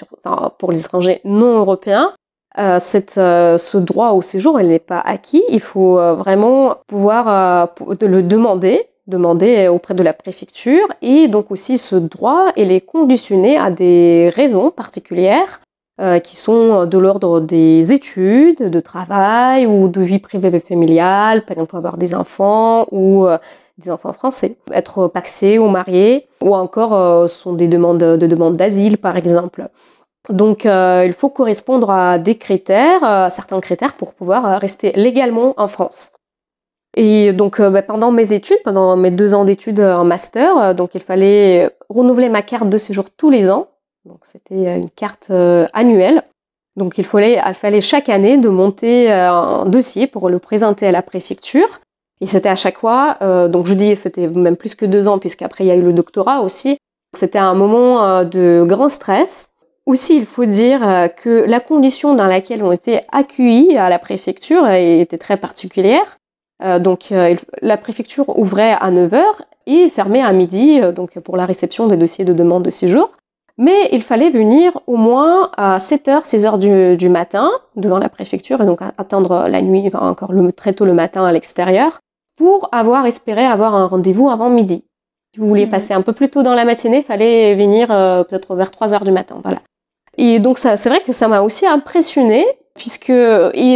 pour 0.59 0.73
les 0.73 0.81
étrangers 0.81 1.21
non 1.25 1.59
européens, 1.59 2.13
euh, 2.59 2.79
euh, 3.17 3.59
ce 3.59 3.79
droit 3.79 4.11
au 4.11 4.23
séjour, 4.23 4.61
il 4.61 4.69
n'est 4.69 4.79
pas 4.79 5.01
acquis. 5.01 5.43
Il 5.49 5.61
faut 5.61 5.95
vraiment 6.17 6.77
pouvoir 6.87 7.75
le 7.89 8.23
demander, 8.23 8.87
demander 9.07 9.69
auprès 9.69 9.95
de 9.95 10.03
la 10.03 10.13
préfecture, 10.13 10.87
et 11.01 11.27
donc 11.29 11.51
aussi 11.51 11.79
ce 11.79 11.97
droit, 11.97 12.53
il 12.57 12.71
est 12.73 12.83
conditionné 12.83 13.57
à 13.57 13.71
des 13.71 14.31
raisons 14.35 14.71
particulières 14.71 15.61
euh, 16.01 16.19
qui 16.19 16.35
sont 16.35 16.87
de 16.87 16.99
l'ordre 16.99 17.39
des 17.39 17.93
études, 17.93 18.69
de 18.69 18.81
travail 18.81 19.65
ou 19.65 19.87
de 19.87 20.01
vie 20.01 20.19
privée 20.19 20.53
et 20.53 20.59
familiale, 20.59 21.43
par 21.43 21.53
exemple 21.53 21.77
avoir 21.77 21.99
des 21.99 22.17
enfants 22.17 22.89
ou 22.91 23.27
euh, 23.27 23.39
des 23.79 23.93
enfants 23.93 24.13
français, 24.13 24.57
être 24.73 25.07
paxé 25.07 25.57
ou 25.61 25.69
marié, 25.69 26.27
ou 26.43 26.57
encore 26.57 26.95
euh, 26.95 27.29
sont 27.29 27.53
des 27.53 27.69
demandes 27.69 27.99
de 27.99 28.27
demandes 28.27 28.57
d'asile 28.57 28.99
par 28.99 29.17
exemple. 29.17 29.69
Donc 30.31 30.65
il 30.65 31.15
faut 31.17 31.29
correspondre 31.29 31.91
à 31.93 32.19
des 32.19 32.39
critères, 32.39 33.31
certains 33.31 33.61
critères 33.61 33.93
pour 33.93 34.15
pouvoir 34.15 34.59
rester 34.59 34.91
légalement 34.97 35.55
en 35.59 35.69
France. 35.69 36.11
Et 36.97 37.33
donc 37.33 37.61
bah, 37.61 37.83
pendant 37.83 38.11
mes 38.11 38.33
études, 38.33 38.63
pendant 38.65 38.97
mes 38.97 39.13
deux 39.13 39.33
ans 39.33 39.45
d'études 39.45 39.81
en 39.81 40.05
master, 40.05 40.75
donc 40.75 40.97
il 40.97 41.03
fallait 41.03 41.71
renouveler 41.89 42.31
ma 42.31 42.43
carte 42.43 42.69
de 42.69 42.79
séjour 42.79 43.05
tous 43.17 43.31
les 43.31 43.49
ans 43.49 43.69
donc 44.05 44.19
c'était 44.25 44.67
euh, 44.67 44.77
une 44.77 44.91
carte 44.91 45.29
euh, 45.31 45.67
annuelle. 45.73 46.23
Donc 46.77 46.99
il 46.99 47.05
fallait, 47.05 47.41
il 47.47 47.55
fallait 47.55 47.81
chaque 47.81 48.09
année 48.09 48.37
de 48.37 48.49
monter 48.49 49.11
euh, 49.11 49.31
un 49.31 49.65
dossier 49.65 50.07
pour 50.07 50.29
le 50.29 50.39
présenter 50.39 50.87
à 50.87 50.93
la 50.93 51.03
préfecture. 51.03 51.81
Et 52.21 52.27
c'était 52.27 52.49
à 52.49 52.57
chaque 52.57 52.79
fois, 52.79 53.19
donc 53.49 53.67
je 53.67 53.75
dis 53.75 53.97
c'était 53.97 54.29
même 54.29 54.57
plus 54.57 54.75
que 54.77 54.87
deux 54.87 55.09
ans 55.09 55.19
puisqu'après 55.19 55.65
il 55.65 55.67
y 55.67 55.71
a 55.73 55.75
eu 55.75 55.83
le 55.83 55.93
doctorat 55.93 56.41
aussi. 56.41 56.79
C'était 57.13 57.41
un 57.41 57.55
moment 57.55 58.25
de 58.25 58.65
grand 58.67 58.89
stress 58.89 59.51
aussi, 59.85 60.17
il 60.17 60.25
faut 60.25 60.45
dire 60.45 61.11
que 61.17 61.45
la 61.47 61.61
condition 61.61 62.15
dans 62.15 62.27
laquelle 62.27 62.63
on 62.63 62.73
était 62.73 63.03
accueillis 63.11 63.77
à 63.77 63.91
la 63.91 63.99
préfecture 63.99 64.67
était 64.71 65.19
très 65.19 65.37
particulière. 65.37 66.19
donc, 66.79 67.13
la 67.61 67.77
préfecture 67.77 68.39
ouvrait 68.39 68.73
à 68.73 68.91
9h 68.91 69.23
et 69.67 69.89
fermait 69.91 70.23
à 70.23 70.33
midi, 70.33 70.81
donc 70.95 71.19
pour 71.19 71.37
la 71.37 71.45
réception 71.45 71.89
des 71.89 71.97
dossiers 71.99 72.25
de 72.25 72.33
demande 72.33 72.63
de 72.63 72.71
séjour. 72.71 73.11
Mais 73.57 73.89
il 73.93 74.03
fallait 74.03 74.31
venir 74.31 74.81
au 74.87 74.97
moins 74.97 75.51
à 75.57 75.79
7h, 75.79 76.25
6h 76.25 76.97
du, 76.97 77.09
matin 77.09 77.53
devant 77.77 77.99
la 77.99 78.09
préfecture 78.09 78.61
et 78.61 78.67
donc 78.67 78.81
attendre 78.83 79.47
la 79.49 79.63
nuit, 79.63 79.85
enfin 79.87 80.09
encore 80.09 80.33
le, 80.33 80.51
très 80.51 80.73
tôt 80.73 80.85
le 80.85 80.95
matin 80.95 81.25
à 81.25 81.33
l'extérieur 81.33 82.01
pour 82.37 82.69
avoir 82.73 83.07
espéré 83.07 83.45
avoir 83.45 83.77
un 83.77 83.87
rendez-vous 83.87 84.29
avant 84.29 84.51
midi. 84.51 84.85
Si 85.33 85.41
vous 85.41 85.47
vouliez 85.47 85.67
mhm. 85.67 85.71
passer 85.71 85.95
un 85.95 86.03
peu 86.03 86.13
plus 86.13 86.29
tôt 86.29 86.43
dans 86.43 86.55
la 86.55 86.65
matinée, 86.65 86.99
il 86.99 87.05
fallait 87.05 87.55
venir 87.55 87.91
euh, 87.91 88.25
peut-être 88.25 88.57
vers 88.57 88.71
3h 88.71 89.05
du 89.05 89.13
matin. 89.13 89.37
Voilà. 89.43 89.61
Et 90.17 90.41
donc 90.41 90.59
ça, 90.59 90.77
c'est 90.77 90.89
vrai 90.89 91.03
que 91.03 91.13
ça 91.13 91.29
m'a 91.29 91.43
aussi 91.43 91.67
impressionné 91.67 92.45
puisque 92.75 93.13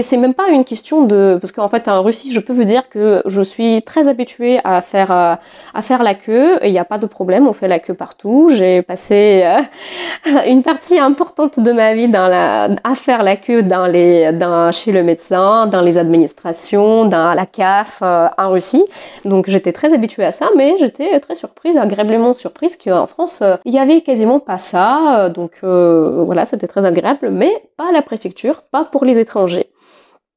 c'est 0.03 0.17
même 0.17 0.35
pas 0.35 0.49
une 0.49 0.65
question 0.65 1.05
de 1.05 1.39
parce 1.41 1.53
qu'en 1.53 1.69
fait 1.69 1.87
en 1.87 2.03
Russie 2.03 2.33
je 2.33 2.41
peux 2.41 2.53
vous 2.53 2.65
dire 2.65 2.89
que 2.89 3.23
je 3.27 3.41
suis 3.43 3.81
très 3.83 4.09
habituée 4.09 4.59
à 4.65 4.81
faire 4.81 5.13
euh, 5.13 5.35
à 5.73 5.83
faire 5.83 6.03
la 6.03 6.15
queue 6.15 6.59
il 6.65 6.73
n'y 6.73 6.81
a 6.81 6.85
pas 6.85 6.99
de 6.99 7.07
problème 7.07 7.47
on 7.47 7.53
fait 7.53 7.69
la 7.69 7.79
queue 7.79 7.95
partout. 7.95 8.49
J'ai 8.53 8.83
passé 8.83 9.45
euh, 9.45 10.41
une 10.49 10.65
partie 10.65 10.99
importante 10.99 11.61
de 11.61 11.71
ma 11.71 11.95
vie 11.95 12.09
dans 12.09 12.27
la 12.27 12.71
à 12.83 12.97
faire 12.97 13.23
la 13.23 13.37
queue 13.37 13.63
dans 13.63 13.87
les 13.87 14.33
dans 14.33 14.73
chez 14.73 14.91
le 14.91 15.05
médecin 15.05 15.69
dans 15.69 15.81
les 15.81 15.97
administrations 15.97 17.05
dans 17.05 17.35
la 17.35 17.47
CAF 17.47 18.01
euh, 18.03 18.27
en 18.37 18.51
Russie. 18.51 18.85
Donc 19.25 19.49
j'étais 19.49 19.73
très 19.73 19.95
habituée 19.95 20.25
à 20.25 20.33
ça 20.33 20.49
mais 20.57 20.75
j'étais 20.79 21.21
très 21.21 21.37
surprise 21.37 21.77
agréablement 21.77 22.35
surprise 22.35 22.77
qu'en 22.77 23.07
France 23.07 23.45
il 23.65 23.73
y 23.73 23.79
avait 23.79 24.01
quasiment 24.01 24.41
pas 24.41 24.59
ça. 24.59 25.29
Donc 25.29 25.61
voilà 25.63 26.47
c'était 26.47 26.67
très 26.67 26.85
agréable 26.85 27.31
mais 27.31 27.53
pas 27.77 27.91
à 27.91 27.93
la 27.93 28.03
préfecture 28.03 28.63
pas 28.73 28.88
pour 28.91 29.05
les 29.05 29.19
étrangers. 29.19 29.71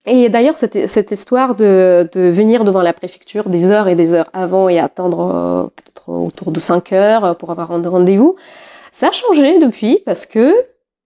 Et 0.06 0.30
d'ailleurs, 0.30 0.58
cette, 0.58 0.88
cette 0.88 1.12
histoire 1.12 1.56
de, 1.56 2.10
de, 2.12 2.22
venir 2.22 2.64
devant 2.64 2.82
la 2.82 2.94
préfecture 2.94 3.50
des 3.50 3.70
heures 3.72 3.88
et 3.88 3.96
des 3.96 4.14
heures 4.16 4.30
avant 4.34 4.68
et 4.68 4.80
attendre 4.80 5.20
euh, 5.20 5.64
peut-être 5.76 6.10
autour 6.10 6.52
de 6.52 6.60
5 6.60 6.92
heures 6.94 7.36
pour 7.38 7.52
avoir 7.52 7.72
un 7.72 7.88
rendez-vous, 7.88 8.36
ça 8.92 9.10
a 9.10 9.12
changé 9.12 9.60
depuis 9.60 10.02
parce 10.06 10.26
que 10.26 10.54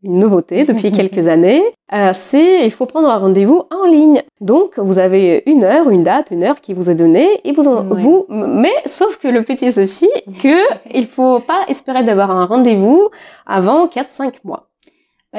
une 0.06 0.20
nouveauté 0.20 0.64
depuis 0.66 0.92
quelques 0.94 1.28
années, 1.28 1.62
euh, 1.92 2.12
c'est 2.14 2.66
il 2.66 2.72
faut 2.72 2.86
prendre 2.86 3.10
un 3.10 3.18
rendez-vous 3.18 3.64
en 3.72 3.86
ligne. 3.86 4.24
Donc 4.40 4.78
vous 4.78 5.00
avez 5.00 5.44
une 5.46 5.64
heure, 5.64 5.90
une 5.90 6.04
date, 6.04 6.32
une 6.32 6.44
heure 6.44 6.62
qui 6.62 6.74
vous 6.74 6.90
est 6.90 6.96
donnée 6.96 7.42
et 7.44 7.52
vous, 7.52 7.64
vous 7.90 8.25
mais 8.30 8.74
sauf 8.86 9.18
que 9.18 9.28
le 9.28 9.44
petit 9.44 9.74
ceci 9.74 10.10
que 10.42 10.58
il 10.94 11.08
faut 11.08 11.40
pas 11.40 11.66
espérer 11.68 12.04
d'avoir 12.04 12.32
un 12.32 12.46
rendez-vous 12.46 13.10
avant 13.46 13.88
4-5 13.88 14.36
mois 14.44 14.70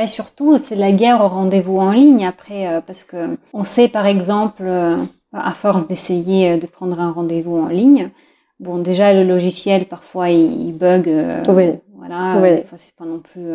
surtout, 0.07 0.59
c'est 0.59 0.76
la 0.76 0.93
guerre 0.93 1.25
au 1.25 1.29
rendez-vous 1.29 1.79
en 1.79 1.91
ligne 1.91 2.26
après, 2.26 2.69
euh, 2.69 2.81
parce 2.83 3.05
que 3.05 3.38
on 3.55 3.65
sait 3.65 3.88
par 3.88 4.05
exemple, 4.05 4.65
euh, 4.65 4.97
à 5.33 5.53
force 5.53 5.87
d'essayer 5.87 6.50
euh, 6.53 6.57
de 6.59 6.67
prendre 6.67 7.00
un 7.00 7.11
rendez-vous 7.11 7.57
en 7.57 7.69
ligne, 7.69 8.11
bon 8.61 8.79
déjà 8.79 9.15
le 9.15 9.25
logiciel 9.25 9.87
parfois 9.87 10.29
il, 10.29 10.76
bug, 10.76 11.11
oui. 11.49 11.71
voilà, 11.95 12.38
oui. 12.43 12.57
des 12.57 12.62
fois 12.62 12.76
c'est 12.76 12.95
pas 12.95 13.07
non 13.07 13.21
plus 13.21 13.53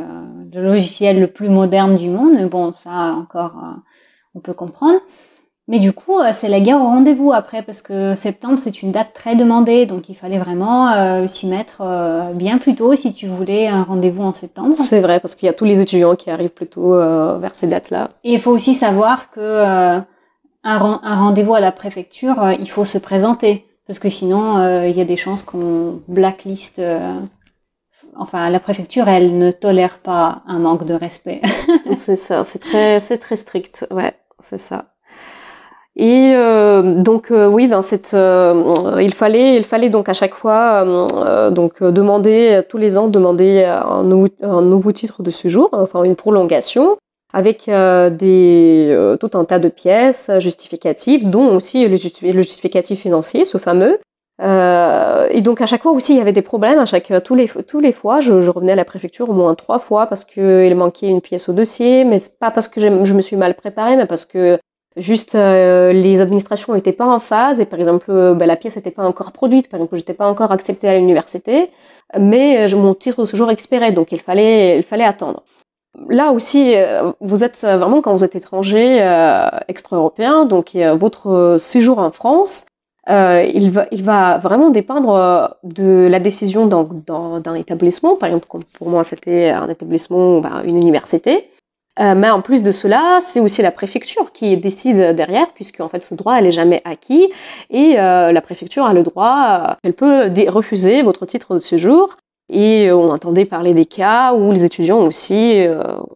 le 0.54 0.62
logiciel 0.64 1.20
le 1.20 1.28
plus 1.28 1.50
moderne 1.50 1.94
du 1.96 2.10
monde, 2.10 2.34
mais 2.34 2.46
bon 2.46 2.72
ça 2.72 3.14
encore 3.16 3.56
on 4.34 4.40
peut 4.40 4.54
comprendre. 4.54 5.00
Mais 5.72 5.80
du 5.80 5.94
coup, 5.94 6.20
euh, 6.20 6.32
c'est 6.34 6.50
la 6.50 6.60
guerre 6.60 6.82
au 6.82 6.84
rendez-vous 6.84 7.32
après, 7.32 7.62
parce 7.62 7.82
que 7.82 8.14
septembre, 8.14 8.60
c'est 8.60 8.82
une 8.82 8.92
date 8.92 9.14
très 9.14 9.38
demandée, 9.38 9.86
donc 9.86 10.10
il 10.10 10.16
fallait 10.16 10.38
vraiment 10.38 10.92
euh, 10.92 11.28
s'y 11.28 11.48
mettre 11.48 11.78
euh, 11.80 12.34
bien 12.34 12.58
plus 12.58 12.76
tôt 12.76 12.94
si 12.94 13.14
tu 13.14 13.26
voulais 13.26 13.68
un 13.68 13.84
rendez-vous 13.84 14.22
en 14.22 14.34
septembre. 14.34 14.76
C'est 14.78 15.00
vrai, 15.00 15.22
parce 15.22 15.34
qu'il 15.34 15.46
y 15.46 15.50
a 15.50 15.54
tous 15.54 15.64
les 15.64 15.80
étudiants 15.80 16.18
qui 16.18 16.30
arrivent 16.30 16.54
plutôt 16.54 16.90
vers 16.92 17.56
ces 17.56 17.68
dates-là. 17.68 18.10
Et 18.26 18.34
il 18.34 18.40
faut 18.40 18.52
aussi 18.52 18.74
savoir 18.74 19.32
que 19.32 19.64
un, 19.64 20.06
un 20.64 21.16
rendez-vous 21.16 21.56
à 21.56 21.62
la 21.62 21.72
préfecture, 21.72 22.52
il 22.60 22.70
faut 22.70 22.84
se 22.84 22.98
présenter, 22.98 23.66
parce 23.88 24.00
que 24.00 24.10
sinon, 24.10 24.84
il 24.84 24.92
y 24.92 25.00
a 25.00 25.06
des 25.06 25.16
chances 25.16 25.42
qu'on 25.42 26.02
blacklist. 26.10 26.82
Enfin, 28.18 28.50
la 28.50 28.60
préfecture, 28.60 29.08
elle 29.08 29.38
ne 29.38 29.52
tolère 29.52 30.00
pas 30.00 30.42
un 30.48 30.60
manque 30.60 30.86
de 30.86 30.96
respect. 30.96 31.40
c'est 31.96 32.18
ça, 32.18 32.44
c'est 32.44 32.60
très, 32.60 33.00
c'est 33.00 33.20
très 33.20 33.38
strict, 33.38 33.88
ouais, 33.90 34.14
c'est 34.42 34.58
ça. 34.58 34.91
Et 35.98 36.34
euh, 36.36 37.02
donc 37.02 37.32
euh, 37.32 37.48
oui, 37.48 37.68
dans 37.68 37.82
cette, 37.82 38.14
euh, 38.14 38.98
il 39.02 39.14
fallait, 39.14 39.58
il 39.58 39.66
fallait 39.66 39.90
donc 39.90 40.08
à 40.08 40.14
chaque 40.14 40.34
fois 40.34 40.86
donc 41.52 41.84
demander 41.84 42.62
tous 42.70 42.78
les 42.78 42.98
ans 42.98 43.08
demander 43.08 43.64
un 43.64 44.04
nouveau, 44.04 44.92
titre 44.94 45.22
de 45.22 45.32
séjour, 45.32 45.70
enfin 45.74 46.04
une 46.04 46.16
prolongation 46.16 46.98
avec 47.34 47.66
des 47.68 49.16
tout 49.20 49.32
un 49.34 49.46
tas 49.46 49.60
de 49.60 49.70
pièces 49.70 50.32
justificatives, 50.40 51.30
dont 51.30 51.56
aussi 51.56 51.88
le, 51.88 51.96
justificatif 51.98 53.02
financier, 53.02 53.44
ce 53.44 53.58
fameux. 53.58 54.00
et 54.40 55.42
donc 55.42 55.60
à 55.62 55.66
chaque 55.66 55.82
fois 55.82 55.92
aussi 55.92 56.14
il 56.14 56.18
y 56.18 56.22
avait 56.22 56.32
des 56.32 56.42
problèmes. 56.42 56.80
À 56.80 56.86
chaque 56.86 57.12
tous 57.26 57.36
les 57.36 57.50
tous 57.68 57.82
les 57.82 57.92
fois, 57.92 58.22
je, 58.22 58.42
je 58.42 58.50
revenais 58.50 58.74
à 58.74 58.76
la 58.76 58.86
préfecture 58.86 59.30
au 59.30 59.34
moins 59.34 59.56
trois 59.56 59.80
fois 59.80 60.08
parce 60.08 60.24
que 60.24 60.66
il 60.66 60.76
manquait 60.76 61.08
une 61.08 61.22
pièce 61.22 61.50
au 61.50 61.54
dossier, 61.54 62.06
mais 62.06 62.20
pas 62.40 62.52
parce 62.52 62.70
que 62.70 62.80
je 62.80 63.14
me 63.14 63.22
suis 63.22 63.36
mal 63.36 63.56
préparée, 63.56 63.98
mais 63.98 64.06
parce 64.06 64.24
que 64.24 64.58
Juste, 64.98 65.36
euh, 65.36 65.94
les 65.94 66.20
administrations 66.20 66.74
n'étaient 66.74 66.92
pas 66.92 67.06
en 67.06 67.20
phase 67.20 67.62
et 67.62 67.66
par 67.66 67.80
exemple, 67.80 68.08
euh, 68.10 68.34
bah, 68.34 68.46
la 68.46 68.58
pièce 68.58 68.76
n'était 68.76 68.92
pas 68.92 69.04
encore 69.04 69.32
produite. 69.32 69.70
Par 69.70 69.80
exemple, 69.80 69.96
j'étais 69.96 70.14
pas 70.14 70.28
encore 70.28 70.52
acceptée 70.52 70.90
à 70.90 70.98
l'université, 70.98 71.70
mais 72.20 72.74
euh, 72.74 72.78
mon 72.78 72.94
titre 72.94 73.22
de 73.22 73.26
séjour 73.26 73.50
expirait, 73.52 73.94
donc 73.94 74.12
il 74.12 74.20
fallait, 74.20 74.78
il 74.78 74.84
fallait 74.84 75.06
attendre. 75.06 75.44
Là 76.10 76.32
aussi, 76.32 76.74
vous 77.20 77.44
êtes 77.44 77.60
vraiment 77.60 78.02
quand 78.02 78.14
vous 78.14 78.24
êtes 78.24 78.34
étranger 78.38 79.00
extra-européen, 79.68 80.46
donc 80.46 80.78
votre 80.98 81.58
séjour 81.60 82.00
en 82.00 82.12
France, 82.12 82.66
il, 83.10 83.72
va, 83.72 83.88
il 83.92 84.02
va 84.02 84.38
vraiment 84.38 84.70
dépendre 84.70 85.58
de 85.64 86.08
la 86.10 86.22
décision 86.22 86.66
d'un 86.66 87.56
établissement. 87.56 88.16
Par 88.16 88.30
exemple, 88.30 88.48
pour 88.72 88.90
moi, 88.90 89.04
c'était 89.04 89.50
un 89.50 89.68
établissement, 89.68 90.40
bah, 90.40 90.62
une 90.64 90.78
université. 90.78 91.50
Euh, 92.00 92.16
mais 92.16 92.30
en 92.30 92.42
plus 92.42 92.64
de 92.64 92.72
cela, 92.72 93.20
c'est 93.22 93.42
aussi 93.42 93.62
la 93.62 93.72
préfecture 93.72 94.32
qui 94.32 94.56
décide 94.56 95.14
derrière, 95.14 95.52
puisque 95.54 95.82
en 95.82 95.90
fait 95.90 96.04
ce 96.04 96.16
droit 96.16 96.36
elle 96.38 96.48
est 96.48 96.52
jamais 96.52 96.82
acquis 96.86 97.28
et 97.70 98.00
euh, 98.00 98.32
la 98.32 98.42
préfecture 98.42 98.86
a 98.86 98.94
le 98.94 99.04
droit, 99.04 99.72
euh, 99.72 99.74
elle 99.84 99.94
peut 99.94 100.32
refuser 100.48 101.02
votre 101.02 101.26
titre 101.26 101.56
de 101.56 101.60
séjour. 101.60 102.18
Et 102.54 102.92
on 102.92 103.10
entendait 103.10 103.46
parler 103.46 103.74
des 103.74 103.86
cas 103.86 104.34
où 104.34 104.52
les 104.52 104.66
étudiants 104.66 105.00
aussi 105.06 105.66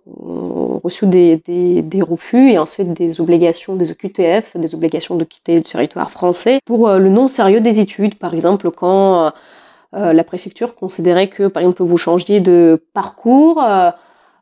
ont 0.06 0.82
reçu 0.84 1.08
des, 1.08 1.38
des, 1.38 2.02
refus 2.02 2.52
et 2.52 2.58
ensuite 2.58 2.92
des 2.92 3.22
obligations, 3.22 3.78
des 3.78 3.90
OQTF, 3.92 4.58
des 4.58 4.76
obligations 4.76 5.16
de 5.16 5.24
quitter 5.24 5.56
le 5.56 5.64
territoire 5.64 6.12
français 6.12 6.60
pour 6.66 6.90
le 6.90 7.10
non 7.10 7.30
sérieux 7.30 7.62
des 7.62 7.80
études. 7.80 8.16
Par 8.16 8.34
exemple, 8.34 8.70
quand 8.72 9.32
la 9.94 10.24
préfecture 10.26 10.76
considérait 10.76 11.30
que, 11.30 11.48
par 11.48 11.62
exemple, 11.62 11.84
vous 11.84 11.98
changiez 11.98 12.42
de 12.42 12.84
parcours, 12.94 13.64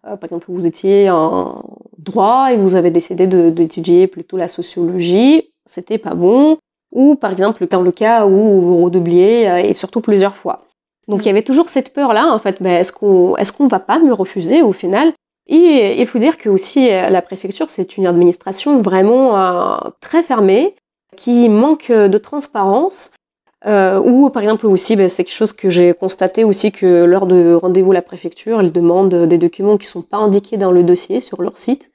par 0.03 0.25
exemple, 0.25 0.45
vous 0.49 0.67
étiez 0.67 1.09
en 1.09 1.63
droit 1.97 2.51
et 2.51 2.57
vous 2.57 2.75
avez 2.75 2.91
décidé 2.91 3.27
d'étudier 3.27 4.07
plutôt 4.07 4.37
la 4.37 4.47
sociologie, 4.47 5.49
c'était 5.65 5.97
pas 5.97 6.13
bon. 6.13 6.57
Ou 6.91 7.15
par 7.15 7.31
exemple, 7.31 7.65
dans 7.67 7.81
le 7.81 7.91
cas 7.91 8.25
où 8.25 8.61
vous 8.61 8.83
redoubliez 8.83 9.49
euh, 9.49 9.57
et 9.57 9.73
surtout 9.73 10.01
plusieurs 10.01 10.35
fois. 10.35 10.65
Donc 11.07 11.21
il 11.23 11.27
y 11.27 11.31
avait 11.31 11.41
toujours 11.41 11.69
cette 11.69 11.91
peur-là, 11.91 12.31
en 12.31 12.39
fait, 12.39 12.61
ben, 12.61 12.79
est-ce 12.79 12.91
qu'on 12.91 13.33
qu'on 13.57 13.67
va 13.67 13.79
pas 13.79 13.99
me 13.99 14.13
refuser 14.13 14.61
au 14.61 14.73
final? 14.73 15.11
Et 15.47 15.99
il 15.99 16.07
faut 16.07 16.19
dire 16.19 16.37
que 16.37 16.49
aussi 16.49 16.89
euh, 16.89 17.09
la 17.09 17.21
préfecture, 17.21 17.69
c'est 17.69 17.97
une 17.97 18.05
administration 18.05 18.81
vraiment 18.81 19.33
très 19.99 20.21
fermée, 20.21 20.75
qui 21.15 21.49
manque 21.49 21.91
de 21.91 22.17
transparence 22.17 23.11
euh, 23.65 23.99
ou 23.99 24.29
par 24.29 24.41
exemple 24.41 24.67
aussi, 24.67 24.95
ben, 24.95 25.07
c'est 25.09 25.23
quelque 25.23 25.35
chose 25.35 25.53
que 25.53 25.69
j'ai 25.69 25.93
constaté 25.93 26.43
aussi 26.43 26.71
que 26.71 27.05
lors 27.05 27.27
de 27.27 27.53
rendez-vous 27.53 27.91
à 27.91 27.95
la 27.95 28.01
préfecture, 28.01 28.61
ils 28.61 28.71
demandent 28.71 29.15
des 29.27 29.37
documents 29.37 29.77
qui 29.77 29.87
sont 29.87 30.01
pas 30.01 30.17
indiqués 30.17 30.57
dans 30.57 30.71
le 30.71 30.83
dossier 30.83 31.21
sur 31.21 31.41
leur 31.41 31.57
site. 31.57 31.91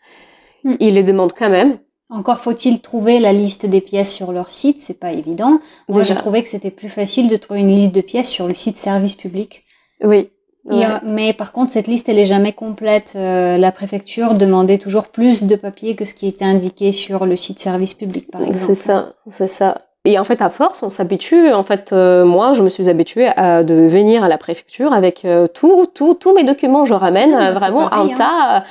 Hmm. 0.64 0.74
Ils 0.80 0.94
les 0.94 1.02
demandent 1.02 1.34
quand 1.36 1.50
même. 1.50 1.78
Encore 2.10 2.38
faut-il 2.38 2.80
trouver 2.80 3.20
la 3.20 3.34
liste 3.34 3.66
des 3.66 3.82
pièces 3.82 4.10
sur 4.10 4.32
leur 4.32 4.50
site, 4.50 4.78
c'est 4.78 4.98
pas 4.98 5.12
évident. 5.12 5.60
Moi, 5.88 6.02
j'ai 6.02 6.14
trouvé 6.14 6.42
que 6.42 6.48
c'était 6.48 6.70
plus 6.70 6.88
facile 6.88 7.28
de 7.28 7.36
trouver 7.36 7.60
une 7.60 7.74
liste 7.74 7.94
de 7.94 8.00
pièces 8.00 8.30
sur 8.30 8.48
le 8.48 8.54
site 8.54 8.78
service 8.78 9.14
public. 9.14 9.64
Oui. 10.02 10.30
Euh, 10.70 10.98
mais 11.04 11.32
par 11.32 11.52
contre, 11.52 11.70
cette 11.70 11.86
liste, 11.86 12.08
elle 12.08 12.18
est 12.18 12.24
jamais 12.24 12.52
complète. 12.52 13.12
Euh, 13.16 13.56
la 13.58 13.72
préfecture 13.72 14.34
demandait 14.34 14.78
toujours 14.78 15.08
plus 15.08 15.44
de 15.44 15.56
papiers 15.56 15.96
que 15.96 16.04
ce 16.04 16.14
qui 16.14 16.26
était 16.26 16.44
indiqué 16.44 16.92
sur 16.92 17.26
le 17.26 17.36
site 17.36 17.58
service 17.58 17.94
public, 17.94 18.30
par 18.30 18.42
exemple. 18.42 18.74
C'est 18.74 18.82
ça, 18.82 19.14
c'est 19.30 19.48
ça. 19.48 19.87
Et 20.04 20.18
en 20.18 20.24
fait, 20.24 20.40
à 20.40 20.48
force, 20.48 20.82
on 20.82 20.90
s'habitue. 20.90 21.52
En 21.52 21.62
fait, 21.62 21.92
euh, 21.92 22.24
moi, 22.24 22.52
je 22.52 22.62
me 22.62 22.68
suis 22.68 22.88
habituée 22.88 23.28
à 23.36 23.62
de 23.62 23.74
venir 23.74 24.24
à 24.24 24.28
la 24.28 24.38
préfecture 24.38 24.92
avec 24.92 25.24
euh, 25.24 25.46
tout, 25.48 25.86
tout, 25.92 26.14
tous 26.14 26.34
mes 26.34 26.44
documents. 26.44 26.84
Je 26.84 26.94
ramène 26.94 27.34
euh, 27.34 27.52
vraiment 27.52 27.92
un 27.92 28.08
hein. 28.08 28.14
tas. 28.16 28.64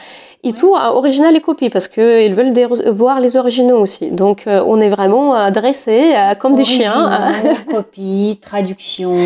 Et 0.44 0.54
tout 0.54 0.76
original 0.76 1.36
et 1.36 1.42
copie 1.42 1.70
parce 1.70 1.88
que 1.88 2.26
ils 2.26 2.34
veulent 2.34 2.54
voir 2.92 3.20
les 3.20 3.36
originaux 3.36 3.80
aussi. 3.80 4.12
Donc 4.12 4.44
on 4.48 4.80
est 4.80 4.88
vraiment 4.88 5.52
dressés 5.52 6.14
comme 6.40 6.56
des 6.56 6.64
chiens. 6.64 7.34
copie, 7.72 8.40
traduction, 8.40 9.18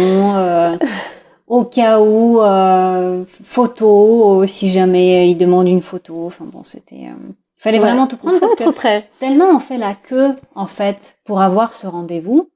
au 1.47 1.63
cas 1.65 1.99
où 1.99 2.39
photo, 3.43 4.45
si 4.47 4.69
jamais 4.69 5.29
il 5.29 5.35
demande 5.35 5.67
une 5.67 5.81
photo. 5.81 6.23
Enfin 6.25 6.45
bon, 6.51 6.63
c'était. 6.63 7.09
Fallait 7.61 7.79
vraiment 7.79 8.07
tout 8.07 8.17
prendre 8.17 8.39
parce 8.39 8.55
que 8.55 8.69
prêt. 8.71 9.07
tellement 9.19 9.49
on 9.55 9.59
fait 9.59 9.77
la 9.77 9.93
queue 9.93 10.35
en 10.55 10.67
fait 10.67 11.17
pour 11.25 11.41
avoir 11.41 11.73
ce 11.73 11.87
rendez-vous 11.87 12.49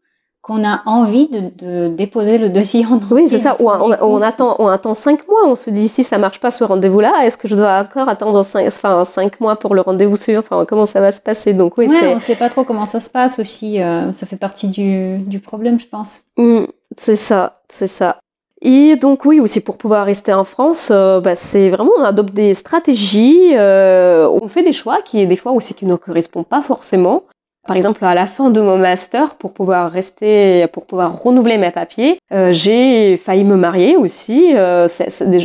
qu'on 0.46 0.64
a 0.64 0.84
envie 0.86 1.28
de, 1.28 1.50
de, 1.58 1.88
déposer 1.88 2.38
le 2.38 2.50
dossier 2.50 2.86
en. 2.86 3.00
Oui, 3.10 3.28
c'est 3.28 3.40
ça. 3.40 3.56
Ou 3.60 3.68
on, 3.68 3.98
on, 4.00 4.22
attend, 4.22 4.56
on 4.60 4.68
attend 4.68 4.94
cinq 4.94 5.28
mois. 5.28 5.42
On 5.48 5.56
se 5.56 5.72
dit 5.72 5.90
si 5.90 6.04
ça 6.04 6.20
marche 6.20 6.40
pas 6.40 6.52
ce 6.52 6.64
rendez-vous-là, 6.64 7.26
est-ce 7.26 7.36
que 7.36 7.48
je 7.48 7.56
dois 7.56 7.80
encore 7.80 8.10
attendre 8.10 8.44
cinq, 8.44 8.68
enfin, 8.68 9.04
cinq 9.06 9.40
mois 9.40 9.56
pour 9.56 9.74
le 9.74 9.82
rendez-vous 9.82 10.16
suivant 10.16 10.42
Enfin, 10.42 10.64
comment 10.66 10.86
ça 10.86 11.02
va 11.02 11.12
se 11.12 11.20
passer? 11.20 11.54
Donc 11.54 11.80
oui, 11.80 11.88
ouais, 11.88 12.14
on 12.14 12.20
sait 12.20 12.36
pas 12.36 12.50
trop 12.50 12.64
comment 12.64 12.86
ça 12.86 13.00
se 13.00 13.10
passe 13.10 13.40
aussi. 13.40 13.82
Euh, 13.82 14.12
ça 14.12 14.28
fait 14.28 14.36
partie 14.36 14.68
du, 14.68 15.18
du 15.18 15.40
problème, 15.40 15.80
je 15.80 15.88
pense. 15.88 16.22
Mmh, 16.38 16.66
c'est 16.96 17.16
ça, 17.16 17.62
c'est 17.74 17.88
ça. 17.88 18.20
Et 18.68 18.96
donc 18.96 19.26
oui, 19.26 19.40
aussi 19.40 19.60
pour 19.60 19.78
pouvoir 19.78 20.08
rester 20.08 20.34
en 20.34 20.44
France, 20.44 20.90
euh, 20.92 21.22
bah, 21.22 21.36
c'est 21.36 21.70
vraiment 21.70 21.92
on 22.00 22.04
adopte 22.04 22.34
des 22.34 22.56
stratégies, 22.56 23.52
euh, 23.54 24.28
on 24.28 24.48
fait 24.48 24.64
des 24.64 24.72
choix 24.72 25.04
qui 25.06 25.28
des 25.28 25.36
fois 25.36 25.52
aussi 25.52 25.76
qui 25.76 25.86
ne 25.86 25.96
correspondent 25.96 26.48
pas 26.48 26.64
forcément. 26.64 27.26
Par 27.68 27.76
exemple, 27.76 28.04
à 28.04 28.16
la 28.16 28.26
fin 28.26 28.50
de 28.50 28.60
mon 28.62 28.80
master, 28.80 29.36
pour 29.36 29.54
pouvoir 29.54 29.92
rester, 29.92 30.66
pour 30.74 30.88
pouvoir 30.88 31.22
renouveler 31.22 31.60
mes 31.60 31.70
papiers, 31.70 32.18
euh, 32.34 32.52
j'ai 32.52 33.18
failli 33.18 33.44
me 33.44 33.56
marier 33.56 33.98
aussi. 33.98 34.54
Euh, 34.56 34.88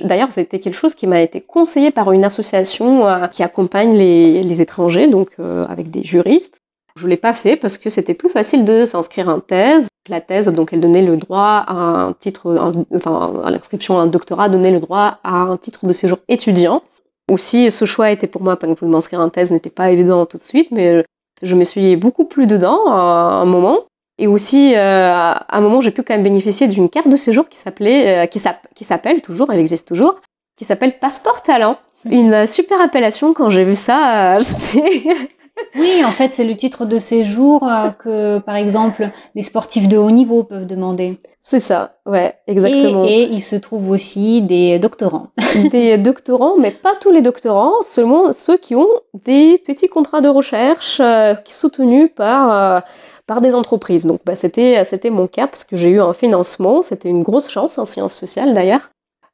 D'ailleurs, 0.04 0.32
c'était 0.32 0.58
quelque 0.58 0.74
chose 0.74 0.94
qui 0.94 1.06
m'a 1.06 1.20
été 1.20 1.42
conseillé 1.42 1.90
par 1.90 2.12
une 2.12 2.24
association 2.24 3.04
qui 3.32 3.42
accompagne 3.42 3.96
les, 3.98 4.62
étrangers, 4.62 5.08
donc 5.08 5.28
avec 5.68 5.90
des 5.90 6.04
juristes. 6.04 6.59
Je 6.96 7.06
l'ai 7.06 7.16
pas 7.16 7.32
fait 7.32 7.56
parce 7.56 7.78
que 7.78 7.90
c'était 7.90 8.14
plus 8.14 8.28
facile 8.28 8.64
de 8.64 8.84
s'inscrire 8.84 9.28
en 9.28 9.40
thèse. 9.40 9.86
La 10.08 10.20
thèse, 10.20 10.48
donc, 10.48 10.72
elle 10.72 10.80
donnait 10.80 11.02
le 11.02 11.16
droit 11.16 11.64
à 11.66 11.74
un 11.74 12.12
titre, 12.12 12.74
enfin, 12.94 13.42
à 13.44 13.50
l'inscription 13.50 13.98
à 13.98 14.02
un 14.02 14.06
doctorat, 14.06 14.48
donnait 14.48 14.70
le 14.70 14.80
droit 14.80 15.18
à 15.22 15.34
un 15.34 15.56
titre 15.56 15.86
de 15.86 15.92
séjour 15.92 16.18
étudiant. 16.28 16.82
Aussi, 17.30 17.70
ce 17.70 17.84
choix 17.84 18.10
était 18.10 18.26
pour 18.26 18.42
moi, 18.42 18.56
pour 18.56 18.88
m'inscrire 18.88 19.20
en 19.20 19.28
thèse 19.28 19.50
n'était 19.50 19.70
pas 19.70 19.90
évident 19.90 20.26
tout 20.26 20.38
de 20.38 20.42
suite, 20.42 20.70
mais 20.72 21.04
je 21.42 21.54
me 21.54 21.64
suis 21.64 21.96
beaucoup 21.96 22.24
plus 22.24 22.46
dedans 22.46 22.86
à 22.88 23.40
un 23.40 23.44
moment. 23.44 23.84
Et 24.18 24.26
aussi, 24.26 24.74
euh, 24.74 25.10
à 25.10 25.56
un 25.56 25.60
moment, 25.60 25.80
j'ai 25.80 25.92
pu 25.92 26.02
quand 26.02 26.12
même 26.12 26.22
bénéficier 26.22 26.68
d'une 26.68 26.90
carte 26.90 27.08
de 27.08 27.16
séjour 27.16 27.48
qui 27.48 27.56
s'appelait, 27.56 28.24
euh, 28.24 28.26
qui 28.26 28.84
s'appelle 28.84 29.22
toujours, 29.22 29.50
elle 29.50 29.58
existe 29.58 29.88
toujours, 29.88 30.20
qui 30.58 30.66
s'appelle 30.66 30.98
Passeport 30.98 31.42
Talent. 31.42 31.78
Mmh. 32.04 32.12
Une 32.12 32.46
super 32.46 32.80
appellation 32.80 33.32
quand 33.32 33.48
j'ai 33.48 33.64
vu 33.64 33.76
ça. 33.76 34.36
Euh, 34.36 34.42
oui, 35.76 36.04
en 36.04 36.10
fait, 36.10 36.32
c'est 36.32 36.44
le 36.44 36.56
titre 36.56 36.84
de 36.84 36.98
séjour 36.98 37.68
que, 37.98 38.38
par 38.38 38.56
exemple, 38.56 39.10
les 39.34 39.42
sportifs 39.42 39.88
de 39.88 39.96
haut 39.96 40.10
niveau 40.10 40.44
peuvent 40.44 40.66
demander. 40.66 41.18
C'est 41.42 41.60
ça, 41.60 41.94
ouais, 42.04 42.34
exactement. 42.46 43.04
Et, 43.04 43.22
et, 43.22 43.32
il 43.32 43.40
se 43.40 43.56
trouve 43.56 43.90
aussi 43.90 44.42
des 44.42 44.78
doctorants. 44.78 45.28
des 45.72 45.96
doctorants, 45.96 46.56
mais 46.58 46.70
pas 46.70 46.94
tous 47.00 47.10
les 47.10 47.22
doctorants, 47.22 47.82
seulement 47.82 48.32
ceux 48.32 48.58
qui 48.58 48.74
ont 48.74 48.88
des 49.24 49.58
petits 49.58 49.88
contrats 49.88 50.20
de 50.20 50.28
recherche 50.28 51.00
euh, 51.00 51.34
soutenus 51.46 52.10
par 52.14 52.52
euh, 52.52 52.80
par 53.26 53.40
des 53.40 53.54
entreprises. 53.54 54.04
Donc, 54.04 54.20
bah, 54.26 54.36
c'était 54.36 54.84
c'était 54.84 55.10
mon 55.10 55.26
cas 55.26 55.46
parce 55.46 55.64
que 55.64 55.76
j'ai 55.76 55.88
eu 55.88 56.00
un 56.00 56.12
financement. 56.12 56.82
C'était 56.82 57.08
une 57.08 57.22
grosse 57.22 57.48
chance 57.48 57.78
en 57.78 57.86
sciences 57.86 58.14
sociales 58.14 58.52
d'ailleurs. 58.52 58.90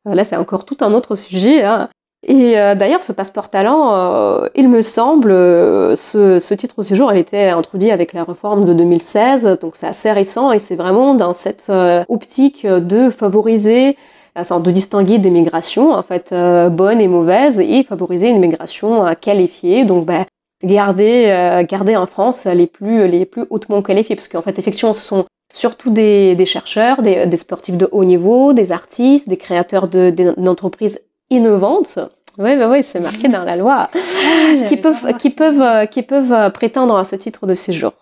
Euh, 0.06 0.14
là, 0.14 0.23
c'est 0.25 0.37
encore 0.37 0.64
tout 0.64 0.76
un 0.80 0.92
autre 0.92 1.16
sujet. 1.16 1.64
Hein. 1.64 1.88
Et 2.28 2.59
euh, 2.59 2.75
d'ailleurs, 2.75 3.04
ce 3.04 3.12
passeport 3.12 3.50
talent, 3.50 3.95
euh, 3.95 4.49
il 4.56 4.68
me 4.68 4.83
semble, 4.83 5.30
euh, 5.30 5.95
ce, 5.95 6.40
ce, 6.40 6.54
titre 6.54 6.75
de 6.78 6.83
séjour, 6.83 7.12
il 7.12 7.18
été 7.18 7.50
introduit 7.50 7.92
avec 7.92 8.12
la 8.12 8.25
réforme 8.25 8.64
de 8.64 8.73
2016, 8.73 9.59
donc 9.61 9.76
c'est 9.76 9.87
assez 9.87 10.11
récent 10.11 10.50
et 10.50 10.59
c'est 10.59 10.75
vraiment 10.75 11.14
dans 11.14 11.35
cette 11.35 11.71
optique 12.09 12.66
de 12.66 13.11
favoriser, 13.11 13.97
enfin 14.34 14.58
de 14.58 14.71
distinguer 14.73 15.19
des 15.19 15.30
migrations, 15.30 15.93
en 15.93 16.02
fait, 16.02 16.34
bonnes 16.73 17.00
et 17.00 17.06
mauvaises, 17.06 17.60
et 17.60 17.84
favoriser 17.84 18.28
une 18.28 18.41
migration 18.41 19.04
qualifiée. 19.21 19.84
Donc, 19.84 20.04
bah, 20.04 20.26
garder, 20.65 21.65
garder 21.69 21.95
en 21.95 22.06
France 22.06 22.47
les 22.47 22.67
plus, 22.67 23.06
les 23.06 23.25
plus 23.25 23.45
hautement 23.50 23.82
qualifiés, 23.82 24.17
parce 24.17 24.26
qu'en 24.26 24.43
fait, 24.43 24.58
effectivement, 24.58 24.93
ce 24.93 25.04
sont 25.04 25.26
surtout 25.54 25.91
des, 25.91 26.34
des 26.34 26.45
chercheurs, 26.45 27.02
des, 27.02 27.26
des, 27.26 27.36
sportifs 27.36 27.76
de 27.76 27.89
haut 27.93 28.04
niveau, 28.04 28.52
des 28.52 28.73
artistes, 28.73 29.28
des 29.28 29.36
créateurs 29.36 29.86
d'entreprises 29.86 30.99
innovantes. 31.30 32.00
Oui, 32.38 32.56
bah 32.56 32.68
oui, 32.68 32.82
c'est 32.82 33.00
marqué 33.00 33.28
dans 33.28 33.44
la 33.44 33.56
loi. 33.56 33.88
Ah, 33.94 34.66
qui 34.66 34.76
peuvent, 34.76 35.16
qui 35.18 35.30
peuvent, 35.30 35.62
euh, 35.62 35.86
qui 35.86 36.02
peuvent 36.02 36.32
euh, 36.32 36.50
prétendre 36.50 36.96
à 36.96 37.04
ce 37.04 37.16
titre 37.16 37.46
de 37.46 37.54
séjour. 37.54 37.92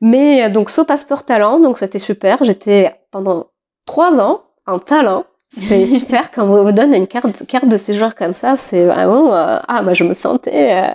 Mais 0.00 0.44
euh, 0.44 0.48
donc, 0.48 0.70
ce 0.70 0.80
passeport 0.80 1.24
talent, 1.24 1.60
donc 1.60 1.78
c'était 1.78 1.98
super. 1.98 2.42
J'étais 2.42 2.94
pendant 3.10 3.48
trois 3.86 4.18
ans 4.20 4.42
en 4.66 4.78
talent. 4.78 5.24
C'est 5.54 5.86
super 5.98 6.30
quand 6.30 6.48
on 6.48 6.64
vous 6.64 6.72
donne 6.72 6.94
une 6.94 7.06
carte, 7.06 7.46
carte 7.46 7.68
de 7.68 7.76
séjour 7.76 8.14
comme 8.14 8.32
ça. 8.32 8.56
C'est 8.56 8.86
vraiment 8.86 9.32
ah 9.32 9.82
bah 9.82 9.92
je 9.92 10.04
me 10.04 10.14
sentais. 10.14 10.94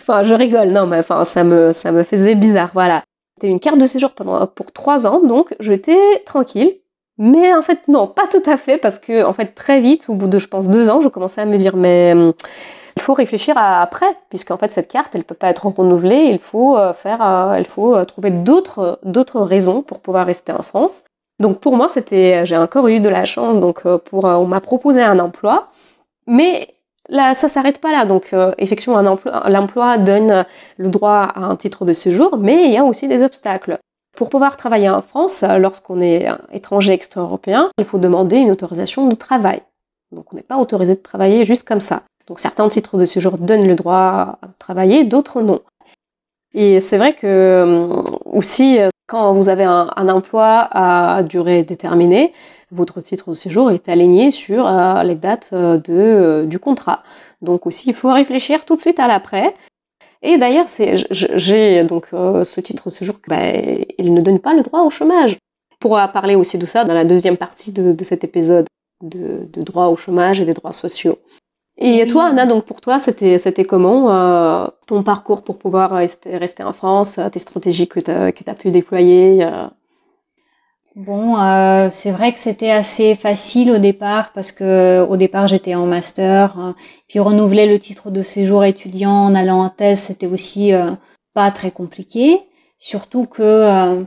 Enfin, 0.00 0.22
je 0.22 0.32
rigole. 0.32 0.68
Non, 0.68 0.86
mais 0.86 1.00
enfin 1.00 1.26
ça 1.26 1.44
me 1.44 1.74
ça 1.74 1.92
me 1.92 2.02
faisait 2.02 2.34
bizarre. 2.34 2.70
Voilà. 2.72 3.02
C'était 3.34 3.48
une 3.48 3.60
carte 3.60 3.78
de 3.78 3.84
séjour 3.84 4.12
pendant 4.12 4.46
pour 4.46 4.72
trois 4.72 5.06
ans, 5.06 5.20
donc 5.22 5.54
j'étais 5.60 5.98
tranquille. 6.24 6.72
Mais 7.20 7.52
en 7.52 7.60
fait, 7.60 7.86
non, 7.86 8.06
pas 8.06 8.26
tout 8.26 8.42
à 8.46 8.56
fait, 8.56 8.78
parce 8.78 8.98
que 8.98 9.24
en 9.24 9.34
fait, 9.34 9.54
très 9.54 9.78
vite, 9.78 10.08
au 10.08 10.14
bout 10.14 10.26
de, 10.26 10.38
je 10.38 10.48
pense, 10.48 10.68
deux 10.68 10.88
ans, 10.88 11.02
je 11.02 11.08
commençais 11.08 11.42
à 11.42 11.44
me 11.44 11.58
dire, 11.58 11.76
mais 11.76 12.12
hum, 12.14 12.32
il 12.96 13.02
faut 13.02 13.12
réfléchir 13.12 13.56
après, 13.58 14.06
puisqu'en 14.30 14.56
fait, 14.56 14.72
cette 14.72 14.90
carte, 14.90 15.14
elle 15.14 15.24
peut 15.24 15.34
pas 15.34 15.50
être 15.50 15.66
renouvelée. 15.66 16.28
Il 16.30 16.38
faut 16.38 16.78
euh, 16.78 16.94
faire, 16.94 17.22
euh, 17.22 17.56
il 17.58 17.66
faut 17.66 17.94
euh, 17.94 18.04
trouver 18.04 18.30
d'autres, 18.30 18.98
d'autres 19.04 19.40
raisons 19.42 19.82
pour 19.82 20.00
pouvoir 20.00 20.24
rester 20.26 20.52
en 20.52 20.62
France. 20.62 21.04
Donc 21.38 21.60
pour 21.60 21.76
moi, 21.76 21.88
c'était, 21.90 22.46
j'ai 22.46 22.56
encore 22.56 22.88
eu 22.88 23.00
de 23.00 23.08
la 23.10 23.26
chance. 23.26 23.60
Donc 23.60 23.82
pour, 23.82 24.24
on 24.24 24.46
m'a 24.46 24.60
proposé 24.60 25.02
un 25.02 25.18
emploi, 25.18 25.68
mais 26.26 26.68
là, 27.10 27.34
ça 27.34 27.48
s'arrête 27.48 27.80
pas 27.82 27.92
là. 27.92 28.06
Donc 28.06 28.34
effectivement, 28.58 28.98
un 28.98 29.06
emploi, 29.06 29.48
l'emploi 29.48 29.98
donne 29.98 30.44
le 30.76 30.88
droit 30.90 31.28
à 31.34 31.40
un 31.40 31.56
titre 31.56 31.84
de 31.84 31.94
séjour, 31.94 32.36
mais 32.36 32.66
il 32.66 32.72
y 32.72 32.78
a 32.78 32.84
aussi 32.84 33.08
des 33.08 33.22
obstacles. 33.22 33.78
Pour 34.16 34.28
pouvoir 34.28 34.56
travailler 34.56 34.88
en 34.88 35.02
France, 35.02 35.42
euh, 35.42 35.58
lorsqu'on 35.58 36.00
est 36.00 36.26
étranger 36.52 36.92
extra-européen, 36.92 37.70
il 37.78 37.84
faut 37.84 37.98
demander 37.98 38.36
une 38.36 38.50
autorisation 38.50 39.08
de 39.08 39.14
travail. 39.14 39.62
Donc 40.12 40.32
on 40.32 40.36
n'est 40.36 40.42
pas 40.42 40.58
autorisé 40.58 40.94
de 40.94 41.00
travailler 41.00 41.44
juste 41.44 41.66
comme 41.66 41.80
ça. 41.80 42.02
Donc 42.26 42.40
certains 42.40 42.68
titres 42.68 42.98
de 42.98 43.04
séjour 43.04 43.38
donnent 43.38 43.66
le 43.66 43.74
droit 43.76 44.38
à 44.42 44.48
travailler, 44.58 45.04
d'autres 45.04 45.42
non. 45.42 45.60
Et 46.52 46.80
c'est 46.80 46.98
vrai 46.98 47.14
que 47.14 47.26
euh, 47.26 48.02
aussi, 48.24 48.80
euh, 48.80 48.88
quand 49.06 49.32
vous 49.32 49.48
avez 49.48 49.64
un, 49.64 50.08
emploi 50.08 50.68
à 50.70 51.22
durée 51.22 51.62
déterminée, 51.62 52.32
votre 52.72 53.00
titre 53.00 53.30
de 53.30 53.34
séjour 53.34 53.70
est 53.70 53.88
aligné 53.88 54.30
sur 54.30 54.70
les 55.02 55.16
dates 55.16 55.52
du 55.52 56.58
contrat. 56.60 57.02
Donc 57.42 57.66
aussi, 57.66 57.88
il 57.88 57.94
faut 57.94 58.12
réfléchir 58.12 58.64
tout 58.64 58.76
de 58.76 58.80
suite 58.80 59.00
à 59.00 59.08
l'après 59.08 59.52
et 60.22 60.36
d'ailleurs, 60.36 60.66
j'ai 60.68 61.82
donc 61.84 62.08
euh, 62.12 62.44
ce 62.44 62.60
titre 62.60 62.90
ce 62.90 63.04
jour, 63.04 63.16
bah, 63.26 63.52
il 63.98 64.12
ne 64.12 64.20
donne 64.20 64.38
pas 64.38 64.52
le 64.52 64.62
droit 64.62 64.82
au 64.82 64.90
chômage. 64.90 65.38
On 65.72 65.76
pourra 65.78 66.08
parler 66.08 66.34
aussi 66.34 66.58
de 66.58 66.66
ça 66.66 66.84
dans 66.84 66.92
la 66.92 67.04
deuxième 67.06 67.38
partie 67.38 67.72
de, 67.72 67.92
de 67.92 68.04
cet 68.04 68.22
épisode 68.22 68.66
de, 69.02 69.48
de, 69.50 69.62
droit 69.62 69.86
au 69.86 69.96
chômage 69.96 70.38
et 70.38 70.44
des 70.44 70.52
droits 70.52 70.72
sociaux. 70.72 71.18
Et 71.78 72.06
toi, 72.06 72.26
Anna, 72.26 72.44
donc 72.44 72.66
pour 72.66 72.82
toi, 72.82 72.98
c'était 72.98 73.38
c'était 73.38 73.64
comment 73.64 74.12
euh, 74.12 74.66
ton 74.86 75.02
parcours 75.02 75.42
pour 75.42 75.56
pouvoir 75.56 75.92
rester, 75.92 76.36
rester 76.36 76.62
en 76.62 76.74
France, 76.74 77.18
tes 77.32 77.38
stratégies 77.38 77.88
que 77.88 78.00
tu 78.00 78.10
as, 78.10 78.26
as, 78.26 78.54
pu 78.54 78.70
déployer 78.70 79.42
euh... 79.42 79.66
Bon, 80.96 81.38
euh, 81.38 81.88
c'est 81.92 82.10
vrai 82.10 82.32
que 82.32 82.40
c'était 82.40 82.72
assez 82.72 83.14
facile 83.14 83.70
au 83.70 83.78
départ 83.78 84.32
parce 84.32 84.50
que 84.50 85.06
au 85.08 85.16
départ 85.16 85.46
j'étais 85.46 85.76
en 85.76 85.86
master, 85.86 86.58
hein. 86.58 86.74
puis 87.06 87.20
renouveler 87.20 87.68
le 87.68 87.78
titre 87.78 88.10
de 88.10 88.22
séjour 88.22 88.64
étudiant 88.64 89.12
en 89.12 89.36
allant 89.36 89.62
en 89.62 89.68
thèse, 89.68 90.00
c'était 90.00 90.26
aussi 90.26 90.72
euh, 90.72 90.90
pas 91.32 91.52
très 91.52 91.70
compliqué. 91.70 92.40
Surtout 92.78 93.26
que 93.26 93.40
euh, 93.42 94.02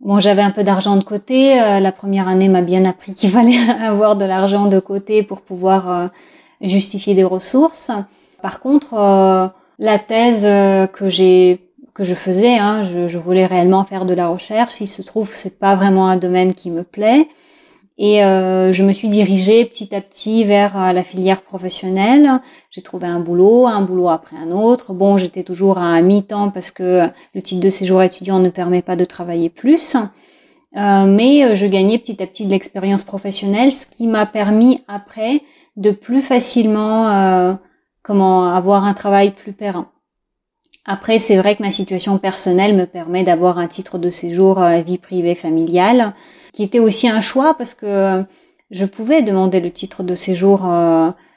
bon, 0.00 0.18
j'avais 0.18 0.40
un 0.40 0.50
peu 0.50 0.64
d'argent 0.64 0.96
de 0.96 1.04
côté. 1.04 1.60
Euh, 1.60 1.78
la 1.78 1.92
première 1.92 2.26
année 2.26 2.48
m'a 2.48 2.62
bien 2.62 2.86
appris 2.86 3.12
qu'il 3.12 3.28
fallait 3.30 3.58
avoir 3.82 4.16
de 4.16 4.24
l'argent 4.24 4.64
de 4.64 4.80
côté 4.80 5.22
pour 5.22 5.42
pouvoir 5.42 6.08
justifier 6.62 7.14
des 7.14 7.24
ressources. 7.24 7.90
Par 8.40 8.60
contre, 8.60 8.94
la 9.78 9.98
thèse 9.98 10.44
que 10.92 11.08
j'ai 11.10 11.60
que 11.94 12.04
je 12.04 12.14
faisais. 12.14 12.58
Hein. 12.58 12.82
Je, 12.82 13.08
je, 13.08 13.18
voulais 13.18 13.46
réellement 13.46 13.84
faire 13.84 14.04
de 14.04 14.14
la 14.14 14.28
recherche. 14.28 14.80
Il 14.80 14.86
se 14.86 15.02
trouve 15.02 15.28
que 15.28 15.34
c'est 15.34 15.58
pas 15.58 15.74
vraiment 15.74 16.08
un 16.08 16.16
domaine 16.16 16.54
qui 16.54 16.70
me 16.70 16.82
plaît. 16.82 17.28
Et 17.96 18.24
euh, 18.24 18.72
je 18.72 18.82
me 18.82 18.92
suis 18.92 19.08
dirigée 19.08 19.64
petit 19.64 19.94
à 19.94 20.00
petit 20.00 20.42
vers 20.44 20.76
euh, 20.76 20.92
la 20.92 21.04
filière 21.04 21.42
professionnelle. 21.42 22.40
J'ai 22.70 22.82
trouvé 22.82 23.06
un 23.06 23.20
boulot, 23.20 23.68
un 23.68 23.82
boulot 23.82 24.08
après 24.08 24.36
un 24.36 24.50
autre. 24.50 24.92
Bon, 24.92 25.16
j'étais 25.16 25.44
toujours 25.44 25.78
à 25.78 26.00
mi-temps 26.00 26.50
parce 26.50 26.72
que 26.72 27.08
le 27.34 27.42
titre 27.42 27.60
de 27.60 27.70
séjour 27.70 28.02
étudiant 28.02 28.40
ne 28.40 28.48
permet 28.48 28.82
pas 28.82 28.96
de 28.96 29.04
travailler 29.04 29.48
plus. 29.48 29.96
Euh, 30.76 31.06
mais 31.06 31.54
je 31.54 31.66
gagnais 31.66 31.98
petit 31.98 32.20
à 32.20 32.26
petit 32.26 32.46
de 32.46 32.50
l'expérience 32.50 33.04
professionnelle, 33.04 33.70
ce 33.70 33.86
qui 33.86 34.08
m'a 34.08 34.26
permis 34.26 34.82
après 34.88 35.42
de 35.76 35.90
plus 35.90 36.20
facilement 36.20 37.08
euh, 37.08 37.54
comment 38.02 38.52
avoir 38.52 38.84
un 38.84 38.94
travail 38.94 39.32
plus 39.32 39.52
périn. 39.52 39.88
Après, 40.86 41.18
c'est 41.18 41.36
vrai 41.36 41.56
que 41.56 41.62
ma 41.62 41.72
situation 41.72 42.18
personnelle 42.18 42.74
me 42.74 42.86
permet 42.86 43.24
d'avoir 43.24 43.58
un 43.58 43.66
titre 43.66 43.98
de 43.98 44.10
séjour 44.10 44.62
euh, 44.62 44.80
vie 44.80 44.98
privée 44.98 45.34
familiale, 45.34 46.14
qui 46.52 46.62
était 46.62 46.78
aussi 46.78 47.08
un 47.08 47.20
choix 47.20 47.54
parce 47.54 47.74
que 47.74 48.24
je 48.70 48.84
pouvais 48.84 49.22
demander 49.22 49.60
le 49.60 49.70
titre 49.70 50.02
de 50.02 50.14
séjour 50.14 50.68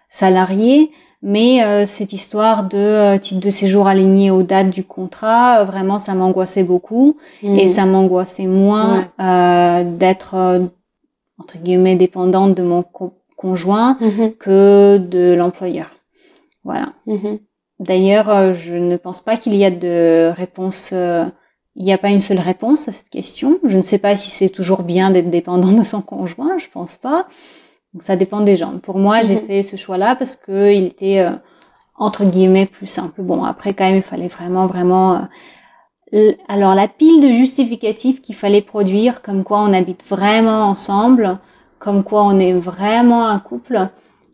salarié, 0.09 0.91
mais 1.21 1.85
cette 1.85 2.13
histoire 2.13 2.63
de 2.63 3.17
titre 3.17 3.41
de 3.41 3.49
séjour 3.49 3.87
aligné 3.87 4.31
aux 4.31 4.43
dates 4.43 4.69
du 4.69 4.83
contrat, 4.83 5.63
vraiment, 5.63 5.99
ça 5.99 6.13
m'angoissait 6.13 6.63
beaucoup 6.63 7.17
et 7.41 7.65
mmh. 7.65 7.67
ça 7.67 7.85
m'angoissait 7.85 8.45
moins 8.45 9.09
d'être 9.17 10.69
entre 11.39 11.57
guillemets 11.57 11.95
dépendante 11.95 12.55
de 12.55 12.63
mon 12.63 12.83
conjoint 13.35 13.97
mmh 13.99 14.29
que 14.39 14.97
de 14.97 15.33
l'employeur. 15.35 15.87
Voilà. 16.63 16.93
Mmh 17.05 17.37
D'ailleurs, 17.79 18.29
euh, 18.29 18.53
je 18.53 18.75
ne 18.75 18.97
pense 18.97 19.21
pas 19.21 19.37
qu'il 19.37 19.55
y 19.55 19.63
a 19.63 19.71
de 19.71 20.31
réponse. 20.35 20.91
Euh, 20.93 21.25
il 21.75 21.85
n'y 21.85 21.93
a 21.93 21.97
pas 21.99 22.09
une 22.09 22.21
seule 22.21 22.39
réponse 22.39 22.87
à 22.87 22.91
cette 22.91 23.09
question. 23.09 23.59
Je 23.63 23.77
ne 23.77 23.83
sais 23.83 23.99
pas 23.99 24.15
si 24.15 24.31
c'est 24.31 24.49
toujours 24.49 24.81
bien 24.81 25.11
d'être 25.11 25.29
dépendant 25.29 25.71
de 25.71 25.83
son 25.83 26.01
conjoint. 26.01 26.57
Je 26.57 26.67
pense 26.71 26.97
pas. 26.97 27.27
Donc 27.93 28.01
ça 28.01 28.15
dépend 28.15 28.41
des 28.41 28.55
gens. 28.55 28.79
Pour 28.79 28.97
moi, 28.97 29.21
j'ai 29.21 29.35
mhm. 29.35 29.41
fait 29.41 29.61
ce 29.61 29.75
choix-là 29.75 30.15
parce 30.15 30.35
que 30.35 30.73
il 30.73 30.85
était 30.85 31.19
euh, 31.19 31.31
entre 31.95 32.25
guillemets 32.25 32.65
plus 32.65 32.87
simple. 32.87 33.21
Bon, 33.21 33.43
après 33.43 33.73
quand 33.73 33.85
même, 33.85 33.97
il 33.97 34.01
fallait 34.01 34.27
vraiment, 34.27 34.65
vraiment. 34.65 35.27
alors 36.47 36.73
la 36.73 36.87
pile 36.87 37.21
de 37.21 37.31
justificatifs 37.31 38.21
qu'il 38.21 38.35
fallait 38.35 38.61
produire, 38.61 39.21
comme 39.21 39.43
quoi 39.43 39.61
on 39.61 39.73
habite 39.73 40.03
vraiment 40.07 40.63
ensemble, 40.63 41.39
comme 41.79 42.03
quoi 42.03 42.23
on 42.23 42.39
est 42.39 42.53
vraiment 42.53 43.27
un 43.27 43.39
couple, 43.39 43.89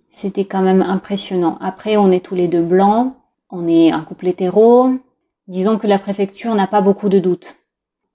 c'était 0.10 0.46
quand 0.46 0.62
même 0.62 0.82
impressionnant. 0.82 1.58
Après, 1.62 1.98
on 1.98 2.12
est 2.12 2.26
tous 2.26 2.36
les 2.36 2.48
deux 2.48 2.62
blancs 2.62 3.14
on 3.54 3.68
est 3.68 3.92
un 3.92 4.02
couple 4.02 4.28
hétéro. 4.28 4.90
Disons 5.48 5.78
que 5.78 5.88
la 5.88 6.00
préfecture 6.00 6.56
n'a 6.56 6.68
pas 6.68 6.82
beaucoup 6.82 7.08
de 7.08 7.20
doutes. 7.20 7.56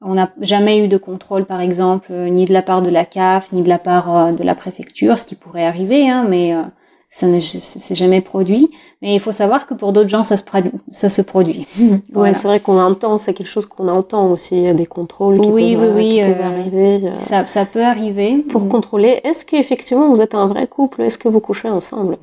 On 0.00 0.14
n'a 0.14 0.30
jamais 0.40 0.84
eu 0.84 0.88
de 0.88 0.96
contrôle, 0.96 1.44
par 1.44 1.60
exemple, 1.60 2.08
euh, 2.10 2.28
ni 2.28 2.44
de 2.44 2.52
la 2.52 2.62
part 2.62 2.82
de 2.82 2.90
la 2.90 3.04
CAF, 3.04 3.52
ni 3.52 3.62
de 3.62 3.68
la 3.68 3.78
part 3.78 4.16
euh, 4.16 4.32
de 4.32 4.42
la 4.44 4.54
préfecture, 4.54 5.18
ce 5.18 5.24
qui 5.24 5.34
pourrait 5.34 5.66
arriver, 5.66 6.08
hein, 6.08 6.24
mais 6.28 6.54
euh, 6.54 6.62
ça 7.08 7.26
ne 7.26 7.40
s'est 7.40 7.94
jamais 7.94 8.20
produit. 8.20 8.70
Mais 9.02 9.14
il 9.14 9.20
faut 9.20 9.32
savoir 9.32 9.66
que 9.66 9.74
pour 9.74 9.92
d'autres 9.92 10.08
gens, 10.08 10.22
ça 10.24 10.36
se, 10.36 10.42
ça 10.90 11.08
se 11.08 11.22
produit. 11.22 11.66
ouais, 12.14 12.34
c'est 12.34 12.46
vrai 12.46 12.60
qu'on 12.60 12.78
entend, 12.78 13.18
c'est 13.18 13.34
quelque 13.34 13.48
chose 13.48 13.66
qu'on 13.66 13.88
entend 13.88 14.30
aussi, 14.30 14.56
il 14.56 14.62
y 14.62 14.68
a 14.68 14.74
des 14.74 14.86
contrôles 14.86 15.40
qui 15.40 15.48
oui, 15.48 15.76
peuvent, 15.76 15.96
oui, 15.96 16.08
qui 16.10 16.22
peuvent 16.22 16.40
arriver. 16.40 17.12
Ça, 17.16 17.44
ça 17.44 17.64
peut 17.64 17.84
arriver. 17.84 18.38
Pour 18.48 18.64
mm. 18.64 18.68
contrôler, 18.68 19.20
est-ce 19.24 19.44
qu'effectivement 19.44 20.08
vous 20.08 20.20
êtes 20.20 20.34
un 20.34 20.46
vrai 20.46 20.68
couple? 20.68 21.02
Est-ce 21.02 21.18
que 21.18 21.28
vous 21.28 21.40
couchez 21.40 21.68
ensemble? 21.68 22.16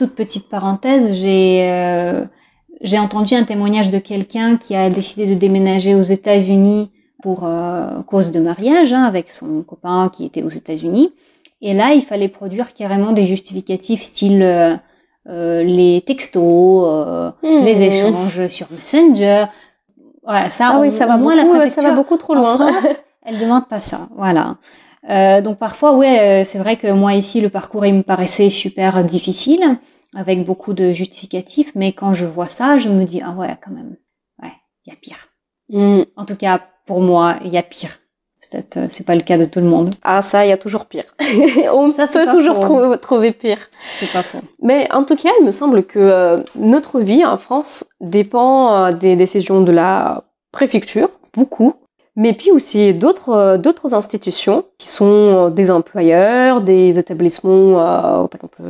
Toute 0.00 0.14
petite 0.14 0.48
parenthèse, 0.48 1.12
j'ai 1.12 1.68
euh, 1.68 2.24
j'ai 2.80 2.98
entendu 2.98 3.34
un 3.34 3.44
témoignage 3.44 3.90
de 3.90 3.98
quelqu'un 3.98 4.56
qui 4.56 4.74
a 4.74 4.88
décidé 4.88 5.26
de 5.26 5.34
déménager 5.34 5.94
aux 5.94 6.00
États-Unis 6.00 6.90
pour 7.22 7.44
euh, 7.44 8.00
cause 8.06 8.30
de 8.30 8.40
mariage 8.40 8.94
hein, 8.94 9.04
avec 9.04 9.28
son 9.30 9.62
copain 9.62 10.08
qui 10.10 10.24
était 10.24 10.42
aux 10.42 10.48
États-Unis. 10.48 11.12
Et 11.60 11.74
là, 11.74 11.92
il 11.92 12.00
fallait 12.00 12.28
produire 12.28 12.72
carrément 12.72 13.12
des 13.12 13.26
justificatifs 13.26 14.02
style 14.02 14.42
euh, 14.42 15.62
les 15.62 16.00
textos, 16.00 17.34
mmh. 17.42 17.62
les 17.62 17.82
échanges 17.82 18.46
sur 18.46 18.68
Messenger. 18.70 19.44
Voilà, 20.22 20.48
ça, 20.48 20.70
ah 20.72 20.80
oui, 20.80 20.90
ça 20.90 21.04
va 21.04 21.18
beaucoup, 21.18 21.36
la 21.36 21.68
ça 21.68 21.82
va 21.82 21.90
beaucoup 21.90 22.16
trop 22.16 22.34
loin. 22.34 22.54
En 22.54 22.56
France, 22.56 23.00
elle 23.22 23.38
demande 23.38 23.68
pas 23.68 23.80
ça. 23.80 24.08
Voilà. 24.16 24.56
Euh, 25.08 25.40
donc 25.40 25.58
parfois, 25.58 25.96
ouais, 25.96 26.44
c'est 26.44 26.58
vrai 26.58 26.76
que 26.76 26.90
moi 26.92 27.14
ici, 27.14 27.40
le 27.40 27.48
parcours 27.48 27.86
il 27.86 27.94
me 27.94 28.02
paraissait 28.02 28.50
super 28.50 29.02
difficile 29.04 29.78
avec 30.14 30.44
beaucoup 30.44 30.72
de 30.72 30.92
justificatifs, 30.92 31.72
mais 31.74 31.92
quand 31.92 32.12
je 32.12 32.26
vois 32.26 32.48
ça, 32.48 32.76
je 32.76 32.88
me 32.88 33.04
dis, 33.04 33.22
ah 33.24 33.32
ouais, 33.32 33.56
quand 33.62 33.70
même, 33.70 33.96
ouais, 34.42 34.52
il 34.84 34.92
y 34.92 34.92
a 34.92 34.96
pire. 34.96 35.28
Mm. 35.68 36.02
En 36.16 36.24
tout 36.24 36.36
cas, 36.36 36.60
pour 36.86 37.00
moi, 37.00 37.36
il 37.44 37.50
y 37.50 37.58
a 37.58 37.62
pire. 37.62 38.00
Peut-être 38.50 38.78
euh, 38.78 38.86
c'est 38.88 39.04
pas 39.04 39.14
le 39.14 39.20
cas 39.20 39.36
de 39.36 39.44
tout 39.44 39.60
le 39.60 39.66
monde. 39.66 39.94
Ah 40.02 40.22
ça, 40.22 40.46
il 40.46 40.48
y 40.48 40.52
a 40.52 40.56
toujours 40.56 40.86
pire. 40.86 41.04
On 41.72 41.90
ça, 41.92 42.06
peut 42.06 42.30
toujours 42.30 42.58
trouver, 42.98 43.32
pire. 43.32 43.68
C'est 43.98 44.10
pas 44.10 44.22
faux. 44.22 44.40
Mais 44.62 44.90
en 44.92 45.04
tout 45.04 45.14
cas, 45.14 45.28
il 45.40 45.46
me 45.46 45.50
semble 45.50 45.84
que 45.84 45.98
euh, 45.98 46.42
notre 46.54 47.00
vie 47.00 47.24
en 47.24 47.36
France 47.36 47.84
dépend 48.00 48.74
euh, 48.74 48.92
des 48.92 49.14
décisions 49.14 49.60
de 49.60 49.70
la 49.70 50.24
préfecture, 50.52 51.10
beaucoup 51.34 51.74
mais 52.16 52.32
puis 52.32 52.50
aussi 52.50 52.94
d'autres 52.94 53.30
euh, 53.30 53.58
d'autres 53.58 53.94
institutions 53.94 54.64
qui 54.78 54.88
sont 54.88 55.04
euh, 55.06 55.50
des 55.50 55.70
employeurs, 55.70 56.60
des 56.62 56.98
établissements, 56.98 57.78
euh, 57.80 58.26
par 58.26 58.34
exemple 58.34 58.62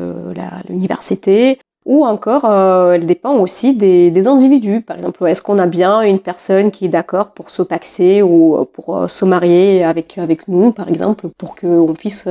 l'université, 0.68 1.58
ou 1.86 2.04
encore 2.04 2.44
elle 2.92 3.06
dépend 3.06 3.36
aussi 3.38 3.74
des, 3.74 4.10
des 4.10 4.26
individus. 4.26 4.82
Par 4.82 4.96
exemple, 4.96 5.26
est-ce 5.26 5.42
qu'on 5.42 5.58
a 5.58 5.66
bien 5.66 6.02
une 6.02 6.20
personne 6.20 6.70
qui 6.70 6.84
est 6.84 6.88
d'accord 6.88 7.32
pour 7.32 7.50
se 7.50 7.62
paxer 7.62 8.22
ou 8.22 8.64
pour 8.72 9.10
se 9.10 9.24
marier 9.24 9.82
avec 9.82 10.18
avec 10.18 10.46
nous, 10.46 10.72
par 10.72 10.88
exemple, 10.88 11.28
pour 11.38 11.56
qu'on 11.56 11.94
puisse 11.94 12.28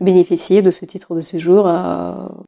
bénéficier 0.00 0.62
de 0.62 0.70
ce 0.70 0.84
titre 0.86 1.14
de 1.14 1.20
séjour 1.20 1.70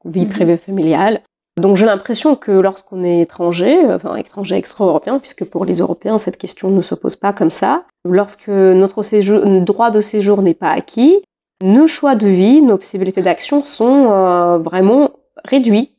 vie 0.04 0.22
mhm. 0.22 0.28
privée 0.30 0.56
familiale? 0.56 1.20
Donc 1.60 1.76
j'ai 1.76 1.86
l'impression 1.86 2.36
que 2.36 2.50
lorsqu'on 2.50 3.04
est 3.04 3.20
étranger, 3.20 3.78
enfin 3.92 4.16
étranger 4.16 4.56
extra-européen, 4.56 5.18
puisque 5.18 5.44
pour 5.44 5.64
les 5.64 5.78
Européens 5.78 6.18
cette 6.18 6.38
question 6.38 6.70
ne 6.70 6.82
se 6.82 6.94
pose 6.94 7.16
pas 7.16 7.32
comme 7.32 7.50
ça, 7.50 7.84
lorsque 8.04 8.48
notre 8.48 9.60
droit 9.60 9.90
de 9.90 10.00
séjour 10.00 10.42
n'est 10.42 10.54
pas 10.54 10.70
acquis, 10.70 11.22
nos 11.62 11.86
choix 11.86 12.14
de 12.14 12.26
vie, 12.26 12.62
nos 12.62 12.78
possibilités 12.78 13.20
d'action 13.20 13.62
sont 13.64 14.10
euh, 14.10 14.58
vraiment 14.58 15.10
réduits. 15.44 15.92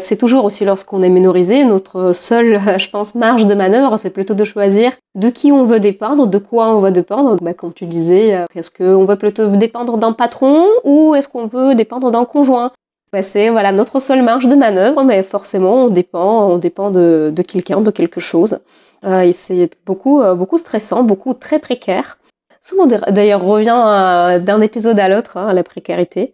C'est 0.00 0.16
toujours 0.16 0.46
aussi 0.46 0.64
lorsqu'on 0.64 1.02
est 1.02 1.10
minorisé, 1.10 1.66
notre 1.66 2.14
seule, 2.14 2.58
je 2.78 2.88
pense, 2.88 3.14
marge 3.14 3.44
de 3.44 3.54
manœuvre, 3.54 3.98
c'est 3.98 4.10
plutôt 4.10 4.32
de 4.32 4.44
choisir 4.44 4.92
de 5.14 5.28
qui 5.28 5.52
on 5.52 5.64
veut 5.64 5.80
dépendre, 5.80 6.26
de 6.26 6.38
quoi 6.38 6.74
on 6.74 6.78
veut 6.78 6.90
dépendre. 6.90 7.36
Bah, 7.42 7.52
comme 7.52 7.74
tu 7.74 7.84
disais, 7.84 8.34
euh, 8.34 8.46
est-ce 8.54 8.70
qu'on 8.70 9.04
veut 9.04 9.16
plutôt 9.16 9.48
dépendre 9.48 9.98
d'un 9.98 10.12
patron 10.12 10.66
ou 10.84 11.14
est-ce 11.14 11.28
qu'on 11.28 11.46
veut 11.46 11.74
dépendre 11.74 12.10
d'un 12.10 12.24
conjoint? 12.24 12.72
C'est 13.20 13.50
voilà 13.50 13.72
notre 13.72 14.00
seule 14.00 14.22
marge 14.22 14.46
de 14.46 14.54
manœuvre, 14.54 15.04
mais 15.04 15.22
forcément 15.22 15.84
on 15.84 15.88
dépend, 15.90 16.48
on 16.48 16.56
dépend 16.56 16.90
de, 16.90 17.30
de 17.34 17.42
quelqu'un, 17.42 17.82
de 17.82 17.90
quelque 17.90 18.20
chose. 18.20 18.60
Euh, 19.04 19.20
et 19.20 19.32
c'est 19.32 19.70
beaucoup, 19.84 20.22
euh, 20.22 20.34
beaucoup 20.34 20.56
stressant, 20.56 21.02
beaucoup 21.02 21.34
très 21.34 21.58
précaire. 21.58 22.18
Souvent 22.62 22.86
d'ailleurs 22.86 23.44
revient 23.44 23.82
euh, 23.86 24.38
d'un 24.38 24.60
épisode 24.62 24.98
à 24.98 25.08
l'autre 25.08 25.36
hein, 25.36 25.52
la 25.52 25.64
précarité. 25.64 26.32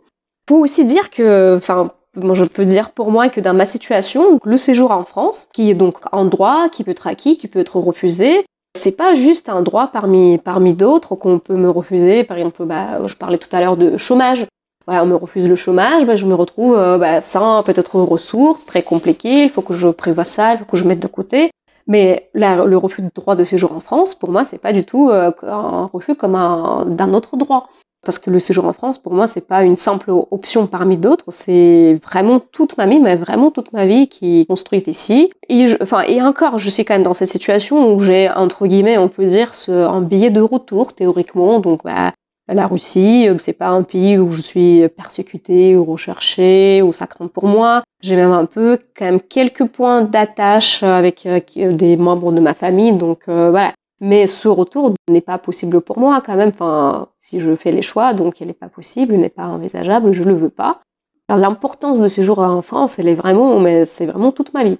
Faut 0.48 0.58
aussi 0.58 0.84
dire 0.84 1.10
que, 1.10 1.56
enfin, 1.56 1.90
moi 2.14 2.34
je 2.34 2.44
peux 2.44 2.64
dire 2.64 2.90
pour 2.90 3.10
moi 3.10 3.28
que 3.28 3.40
dans 3.40 3.54
ma 3.54 3.66
situation, 3.66 4.38
le 4.44 4.56
séjour 4.56 4.92
en 4.92 5.04
France, 5.04 5.48
qui 5.52 5.70
est 5.70 5.74
donc 5.74 5.96
un 6.12 6.26
droit, 6.26 6.68
qui 6.68 6.84
peut 6.84 6.92
être 6.92 7.06
acquis, 7.06 7.36
qui 7.38 7.48
peut 7.48 7.58
être 7.58 7.78
refusé, 7.78 8.44
c'est 8.78 8.96
pas 8.96 9.14
juste 9.14 9.48
un 9.48 9.62
droit 9.62 9.88
parmi 9.88 10.38
parmi 10.38 10.74
d'autres 10.74 11.16
qu'on 11.16 11.38
peut 11.38 11.56
me 11.56 11.70
refuser. 11.70 12.22
Par 12.22 12.36
exemple, 12.36 12.64
bah, 12.66 13.06
je 13.06 13.16
parlais 13.16 13.38
tout 13.38 13.48
à 13.52 13.60
l'heure 13.60 13.76
de 13.76 13.96
chômage 13.96 14.46
voilà, 14.88 15.04
on 15.04 15.06
me 15.06 15.16
refuse 15.16 15.46
le 15.46 15.54
chômage, 15.54 16.06
bah, 16.06 16.14
je 16.14 16.24
me 16.24 16.32
retrouve 16.32 16.74
euh, 16.74 16.96
bah, 16.96 17.20
sans 17.20 17.62
peut-être 17.62 18.00
ressources, 18.00 18.64
très 18.64 18.82
compliqué, 18.82 19.44
il 19.44 19.50
faut 19.50 19.60
que 19.60 19.74
je 19.74 19.88
prévoie 19.88 20.24
ça, 20.24 20.54
il 20.54 20.58
faut 20.60 20.64
que 20.64 20.78
je 20.78 20.84
mette 20.84 21.00
de 21.00 21.06
côté. 21.06 21.50
Mais 21.86 22.30
le 22.32 22.74
refus 22.76 23.02
de 23.02 23.10
droit 23.14 23.36
de 23.36 23.44
séjour 23.44 23.72
en 23.72 23.80
France, 23.80 24.14
pour 24.14 24.30
moi, 24.30 24.46
c'est 24.46 24.56
pas 24.56 24.72
du 24.72 24.84
tout 24.84 25.10
euh, 25.10 25.30
un 25.42 25.90
refus 25.92 26.14
comme 26.14 26.34
un 26.34 26.86
d'un 26.86 27.12
autre 27.12 27.36
droit. 27.36 27.68
Parce 28.02 28.18
que 28.18 28.30
le 28.30 28.40
séjour 28.40 28.64
en 28.64 28.72
France, 28.72 28.96
pour 28.96 29.12
moi, 29.12 29.26
c'est 29.26 29.46
pas 29.46 29.62
une 29.62 29.76
simple 29.76 30.10
option 30.10 30.66
parmi 30.66 30.96
d'autres, 30.96 31.26
c'est 31.32 32.00
vraiment 32.02 32.40
toute 32.40 32.78
ma 32.78 32.86
vie, 32.86 32.98
mais 32.98 33.16
vraiment 33.16 33.50
toute 33.50 33.74
ma 33.74 33.84
vie 33.84 34.08
qui 34.08 34.40
est 34.40 34.44
construite 34.46 34.86
ici. 34.86 35.30
Et, 35.50 35.66
enfin, 35.82 36.00
et 36.00 36.22
encore, 36.22 36.58
je 36.58 36.70
suis 36.70 36.86
quand 36.86 36.94
même 36.94 37.02
dans 37.02 37.12
cette 37.12 37.28
situation 37.28 37.92
où 37.92 37.98
j'ai, 37.98 38.30
entre 38.30 38.66
guillemets, 38.66 38.96
on 38.96 39.10
peut 39.10 39.26
dire, 39.26 39.52
un 39.68 40.00
billet 40.00 40.30
de 40.30 40.40
retour, 40.40 40.94
théoriquement. 40.94 41.60
Donc, 41.60 41.84
bah, 41.84 42.12
la 42.54 42.66
Russie, 42.66 43.28
euh, 43.28 43.36
c'est 43.38 43.52
pas 43.52 43.68
un 43.68 43.82
pays 43.82 44.18
où 44.18 44.32
je 44.32 44.40
suis 44.40 44.88
persécutée 44.88 45.76
ou 45.76 45.84
recherchée 45.84 46.82
ou 46.82 46.92
ça 46.92 47.06
craint 47.06 47.28
pour 47.28 47.46
moi. 47.46 47.82
J'ai 48.00 48.16
même 48.16 48.32
un 48.32 48.46
peu 48.46 48.78
quand 48.96 49.04
même 49.04 49.20
quelques 49.20 49.66
points 49.66 50.02
d'attache 50.02 50.82
avec 50.82 51.26
euh, 51.26 51.40
des 51.72 51.96
membres 51.96 52.32
de 52.32 52.40
ma 52.40 52.54
famille, 52.54 52.92
donc 52.92 53.22
euh, 53.28 53.50
voilà. 53.50 53.72
Mais 54.00 54.26
ce 54.26 54.46
retour 54.46 54.94
n'est 55.08 55.20
pas 55.20 55.38
possible 55.38 55.80
pour 55.80 55.98
moi 55.98 56.22
quand 56.24 56.36
même. 56.36 56.50
Enfin, 56.50 57.08
si 57.18 57.40
je 57.40 57.54
fais 57.56 57.72
les 57.72 57.82
choix, 57.82 58.14
donc 58.14 58.40
il 58.40 58.46
n'est 58.46 58.52
pas 58.52 58.68
possible, 58.68 59.14
n'est 59.14 59.28
pas 59.28 59.46
envisageable, 59.46 60.12
je 60.12 60.22
le 60.22 60.34
veux 60.34 60.50
pas. 60.50 60.80
L'importance 61.28 62.00
de 62.00 62.08
ce 62.08 62.22
jour 62.22 62.38
en 62.38 62.62
France, 62.62 62.98
elle 62.98 63.08
est 63.08 63.14
vraiment, 63.14 63.58
mais 63.58 63.84
c'est 63.84 64.06
vraiment 64.06 64.32
toute 64.32 64.54
ma 64.54 64.64
vie. 64.64 64.78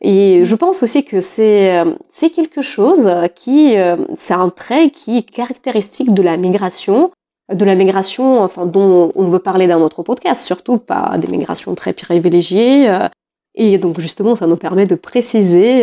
Et 0.00 0.44
je 0.44 0.54
pense 0.54 0.82
aussi 0.82 1.04
que 1.04 1.20
c'est 1.20 1.78
euh, 1.78 1.92
c'est 2.08 2.30
quelque 2.30 2.62
chose 2.62 3.10
qui 3.34 3.76
euh, 3.76 3.96
c'est 4.16 4.34
un 4.34 4.48
trait 4.48 4.90
qui 4.90 5.18
est 5.18 5.22
caractéristique 5.22 6.14
de 6.14 6.22
la 6.22 6.36
migration, 6.38 7.10
de 7.52 7.64
la 7.64 7.74
migration 7.74 8.40
enfin 8.40 8.64
dont 8.64 9.12
on 9.14 9.26
veut 9.26 9.40
parler 9.40 9.66
dans 9.66 9.78
notre 9.78 10.02
podcast, 10.02 10.42
surtout 10.42 10.78
pas 10.78 11.16
des 11.18 11.28
migrations 11.28 11.74
très 11.74 11.92
privilégiées. 11.92 12.88
Euh. 12.88 13.08
Et 13.56 13.76
donc 13.78 14.00
justement, 14.00 14.36
ça 14.36 14.46
nous 14.46 14.56
permet 14.56 14.86
de 14.86 14.94
préciser 14.94 15.80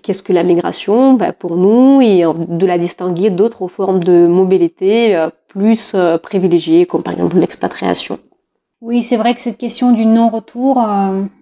qu'est-ce 0.00 0.22
que 0.22 0.32
la 0.32 0.44
migration 0.44 1.14
bah, 1.14 1.32
pour 1.32 1.56
nous 1.56 2.00
et 2.00 2.22
de 2.22 2.66
la 2.66 2.78
distinguer 2.78 3.30
d'autres 3.30 3.66
formes 3.66 3.98
de 3.98 4.28
mobilité 4.28 5.26
plus 5.48 5.96
privilégiées, 6.22 6.86
comme 6.86 7.02
par 7.02 7.14
exemple 7.14 7.36
l'expatriation. 7.36 8.20
Oui, 8.80 9.02
c'est 9.02 9.16
vrai 9.16 9.34
que 9.34 9.40
cette 9.40 9.58
question 9.58 9.92
du 9.92 10.06
non-retour, 10.06 10.84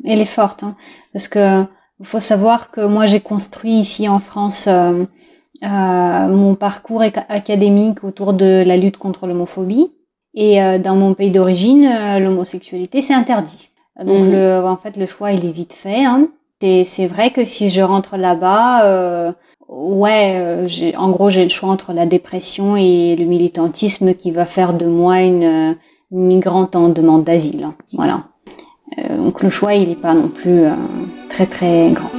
elle 0.05 0.21
est 0.21 0.25
forte, 0.25 0.63
hein, 0.63 0.75
parce 1.13 1.29
que 1.29 1.65
faut 2.03 2.21
savoir 2.21 2.71
que 2.71 2.85
moi 2.85 3.07
j'ai 3.07 3.21
construit 3.21 3.73
ici 3.73 4.09
en 4.09 4.19
France 4.19 4.67
euh, 4.69 5.05
euh, 5.63 6.29
mon 6.29 6.55
parcours 6.55 7.03
académique 7.03 8.05
autour 8.05 8.35
de 8.35 8.63
la 8.67 8.77
lutte 8.77 8.99
contre 8.99 9.27
l'homophobie. 9.27 9.93
Et 10.39 10.59
dans 10.81 10.97
mon 10.97 11.15
pays 11.15 11.31
d'origine, 11.31 11.89
l'homosexualité 12.19 13.01
c'est 13.01 13.15
interdit. 13.15 13.71
Donc 13.99 14.25
mhm. 14.25 14.33
le, 14.33 14.63
en 14.67 14.77
fait, 14.77 14.99
le 14.99 15.07
choix 15.07 15.33
il 15.33 15.47
est 15.47 15.51
vite 15.51 15.73
fait. 15.73 16.05
Hein. 16.05 16.29
C'est 16.61 17.07
vrai 17.07 17.31
que 17.31 17.47
si 17.47 17.71
je 17.71 17.81
rentre 17.81 18.19
là-bas, 18.19 19.35
ouais, 19.67 20.67
en 20.99 21.09
gros 21.09 21.31
j'ai 21.31 21.43
le 21.43 21.49
choix 21.49 21.71
entre 21.71 21.95
la 21.95 22.05
dépression 22.05 22.77
et 22.77 23.17
le 23.17 23.25
militantisme 23.25 24.13
qui 24.13 24.31
va 24.31 24.45
faire 24.45 24.75
de 24.75 24.85
moi 24.85 25.21
une, 25.21 25.75
migrante 26.11 26.77
en 26.77 26.89
demande 26.89 27.25
d'asile. 27.25 27.69
Voilà. 27.93 28.23
donc 29.17 29.43
le 29.43 29.51
choix 29.51 29.75
il 29.75 29.89
n'est 29.89 29.95
pas 29.97 30.15
non 30.15 30.29
plus 30.29 30.63
très 31.29 31.47
très 31.47 31.91
grand. 31.91 32.11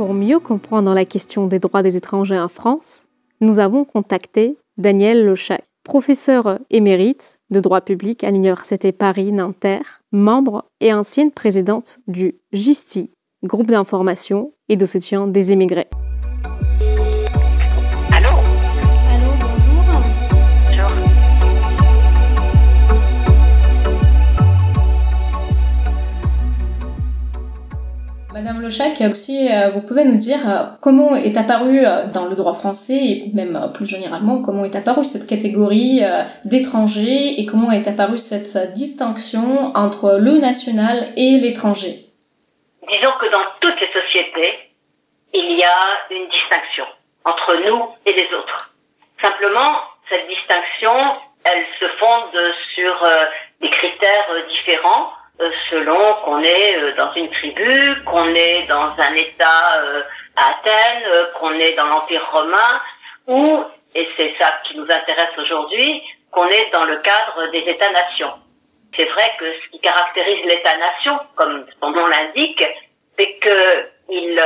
Pour 0.00 0.14
mieux 0.14 0.38
comprendre 0.38 0.94
la 0.94 1.04
question 1.04 1.46
des 1.46 1.58
droits 1.58 1.82
des 1.82 1.98
étrangers 1.98 2.38
en 2.38 2.48
France, 2.48 3.06
nous 3.42 3.58
avons 3.58 3.84
contacté 3.84 4.56
Danielle 4.78 5.26
Lechac, 5.26 5.62
professeure 5.84 6.58
émérite 6.70 7.38
de 7.50 7.60
droit 7.60 7.82
public 7.82 8.24
à 8.24 8.30
l'Université 8.30 8.92
Paris-Nanterre, 8.92 10.00
membre 10.10 10.64
et 10.80 10.94
ancienne 10.94 11.30
présidente 11.30 11.98
du 12.08 12.36
GISTI, 12.52 13.10
groupe 13.42 13.68
d'information 13.68 14.52
et 14.68 14.76
de 14.76 14.86
soutien 14.86 15.26
des 15.26 15.52
immigrés. 15.52 15.88
Madame 28.32 28.62
Lochac, 28.62 29.02
aussi, 29.10 29.48
euh, 29.48 29.70
vous 29.70 29.82
pouvez 29.82 30.04
nous 30.04 30.16
dire 30.16 30.38
euh, 30.48 30.64
comment 30.80 31.14
est 31.14 31.36
apparue 31.36 31.84
euh, 31.84 32.06
dans 32.12 32.26
le 32.26 32.34
droit 32.36 32.54
français 32.54 32.96
et 32.96 33.30
même 33.34 33.70
plus 33.74 33.84
généralement 33.84 34.40
comment 34.40 34.64
est 34.64 34.76
apparue 34.76 35.04
cette 35.04 35.26
catégorie 35.26 36.00
d'étrangers 36.46 37.38
et 37.38 37.44
comment 37.44 37.70
est 37.70 37.86
apparue 37.86 38.16
cette 38.16 38.72
distinction 38.74 39.76
entre 39.76 40.18
le 40.18 40.38
national 40.38 41.08
et 41.16 41.38
l'étranger? 41.38 42.09
Disons 42.88 43.12
que 43.12 43.26
dans 43.26 43.44
toutes 43.60 43.80
les 43.80 43.92
sociétés, 43.92 44.58
il 45.32 45.52
y 45.52 45.64
a 45.64 46.00
une 46.10 46.28
distinction 46.28 46.86
entre 47.24 47.54
nous 47.56 47.96
et 48.06 48.12
les 48.12 48.32
autres. 48.34 48.74
Simplement, 49.20 49.82
cette 50.08 50.26
distinction, 50.28 50.92
elle 51.44 51.66
se 51.78 51.86
fonde 51.86 52.54
sur 52.74 53.06
des 53.60 53.70
critères 53.70 54.46
différents 54.48 55.12
euh, 55.40 55.50
selon 55.70 56.14
qu'on 56.22 56.42
est 56.42 56.76
euh, 56.76 56.92
dans 56.96 57.14
une 57.14 57.30
tribu, 57.30 58.02
qu'on 58.04 58.34
est 58.34 58.64
dans 58.64 58.92
un 58.98 59.14
État 59.14 59.76
euh, 59.76 60.02
à 60.36 60.50
Athènes, 60.50 61.08
qu'on 61.38 61.52
est 61.52 61.72
dans 61.76 61.86
l'Empire 61.86 62.28
romain, 62.30 62.82
ou, 63.26 63.64
et 63.94 64.04
c'est 64.04 64.34
ça 64.34 64.52
qui 64.64 64.76
nous 64.76 64.90
intéresse 64.90 65.30
aujourd'hui, 65.38 66.02
qu'on 66.30 66.46
est 66.46 66.68
dans 66.70 66.84
le 66.84 66.96
cadre 66.98 67.50
des 67.52 67.60
États-nations. 67.60 68.34
C'est 68.96 69.04
vrai 69.04 69.30
que 69.38 69.52
ce 69.60 69.68
qui 69.70 69.80
caractérise 69.80 70.44
l'État-nation, 70.44 71.18
comme 71.36 71.64
son 71.80 71.90
nom 71.90 72.06
l'indique, 72.06 72.64
c'est 73.16 73.38
qu'il 73.38 74.42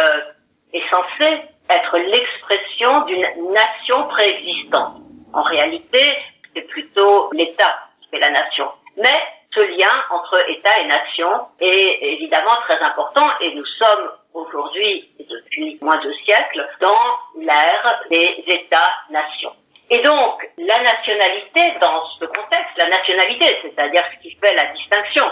est 0.72 0.90
censé 0.90 1.38
être 1.70 1.98
l'expression 1.98 3.02
d'une 3.02 3.26
nation 3.52 4.06
préexistante. 4.08 4.96
En 5.32 5.42
réalité, 5.42 6.16
c'est 6.54 6.62
plutôt 6.62 7.30
l'État 7.32 7.74
qui 8.02 8.16
est 8.16 8.20
la 8.20 8.30
nation. 8.30 8.70
Mais 8.96 9.22
ce 9.54 9.60
lien 9.76 9.90
entre 10.10 10.48
État 10.50 10.80
et 10.80 10.86
nation 10.86 11.28
est 11.60 11.98
évidemment 12.02 12.56
très 12.64 12.78
important 12.80 13.26
et 13.40 13.54
nous 13.54 13.64
sommes 13.64 14.10
aujourd'hui, 14.34 15.10
depuis 15.18 15.78
moins 15.80 15.98
de 15.98 16.12
siècles, 16.12 16.68
dans 16.80 17.40
l'ère 17.40 18.02
des 18.10 18.44
États-nations. 18.46 19.54
Et 19.90 20.00
donc, 20.02 20.50
la 20.58 20.82
nationalité, 20.82 21.74
dans 21.80 22.06
ce 22.18 22.24
contexte, 22.24 22.76
la 22.76 22.88
nationalité, 22.88 23.44
c'est-à-dire 23.62 24.02
ce 24.14 24.22
qui 24.22 24.34
fait 24.36 24.54
la 24.54 24.66
distinction 24.66 25.24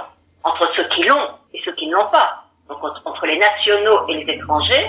entre 0.45 0.73
ceux 0.75 0.89
qui 0.89 1.05
l'ont 1.05 1.31
et 1.55 1.61
ceux 1.65 1.73
qui 1.73 1.87
ne 1.87 1.95
l'ont 1.95 2.11
pas, 2.11 2.45
donc 2.69 2.79
entre 3.05 3.27
les 3.27 3.39
nationaux 3.39 4.07
et 4.09 4.15
les 4.15 4.35
étrangers, 4.35 4.87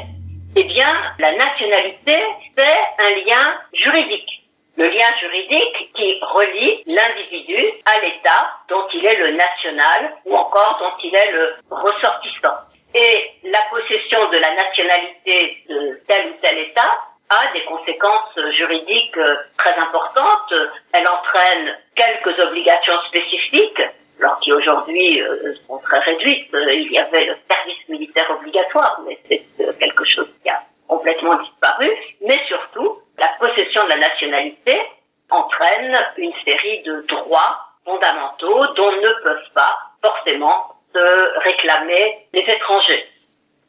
eh 0.55 0.63
bien, 0.65 0.87
la 1.19 1.31
nationalité, 1.35 2.17
c'est 2.55 3.03
un 3.03 3.25
lien 3.25 3.53
juridique 3.73 4.43
le 4.75 4.85
lien 4.85 5.05
juridique 5.19 5.91
qui 5.93 6.19
relie 6.21 6.83
l'individu 6.87 7.57
à 7.85 7.99
l'État 7.99 8.57
dont 8.69 8.87
il 8.93 9.05
est 9.05 9.17
le 9.17 9.31
national 9.31 10.11
ou 10.25 10.35
encore 10.35 10.79
dont 10.79 11.03
il 11.03 11.13
est 11.13 11.31
le 11.31 11.55
ressortissant. 11.69 12.57
Et 12.95 13.31
la 13.43 13.59
possession 13.71 14.19
de 14.31 14.37
la 14.37 14.55
nationalité 14.55 15.63
de 15.69 15.99
tel 16.07 16.29
ou 16.29 16.33
tel 16.41 16.57
État 16.59 16.97
des 17.53 17.63
conséquences 17.65 18.39
juridiques 18.51 19.17
très 19.57 19.75
importantes. 19.75 20.53
Elle 20.91 21.07
entraîne 21.07 21.77
quelques 21.95 22.39
obligations 22.39 22.99
spécifiques, 23.07 23.81
alors 24.19 24.39
qui 24.39 24.53
aujourd'hui 24.53 25.21
euh, 25.21 25.53
sont 25.67 25.79
très 25.79 25.99
réduites. 25.99 26.49
Il 26.53 26.91
y 26.91 26.97
avait 26.97 27.25
le 27.25 27.35
service 27.49 27.89
militaire 27.89 28.29
obligatoire, 28.31 29.01
mais 29.05 29.17
c'est 29.27 29.43
euh, 29.59 29.73
quelque 29.79 30.05
chose 30.05 30.31
qui 30.41 30.49
a 30.49 30.59
complètement 30.87 31.35
disparu. 31.35 31.89
Mais 32.21 32.39
surtout, 32.47 32.99
la 33.17 33.29
possession 33.39 33.83
de 33.83 33.89
la 33.89 33.97
nationalité 33.97 34.81
entraîne 35.29 35.97
une 36.17 36.33
série 36.45 36.83
de 36.83 37.01
droits 37.07 37.59
fondamentaux 37.85 38.67
dont 38.75 38.91
ne 38.91 39.23
peuvent 39.23 39.51
pas 39.53 39.77
forcément 40.01 40.73
se 40.93 41.39
réclamer 41.39 42.17
les 42.33 42.41
étrangers. 42.41 43.05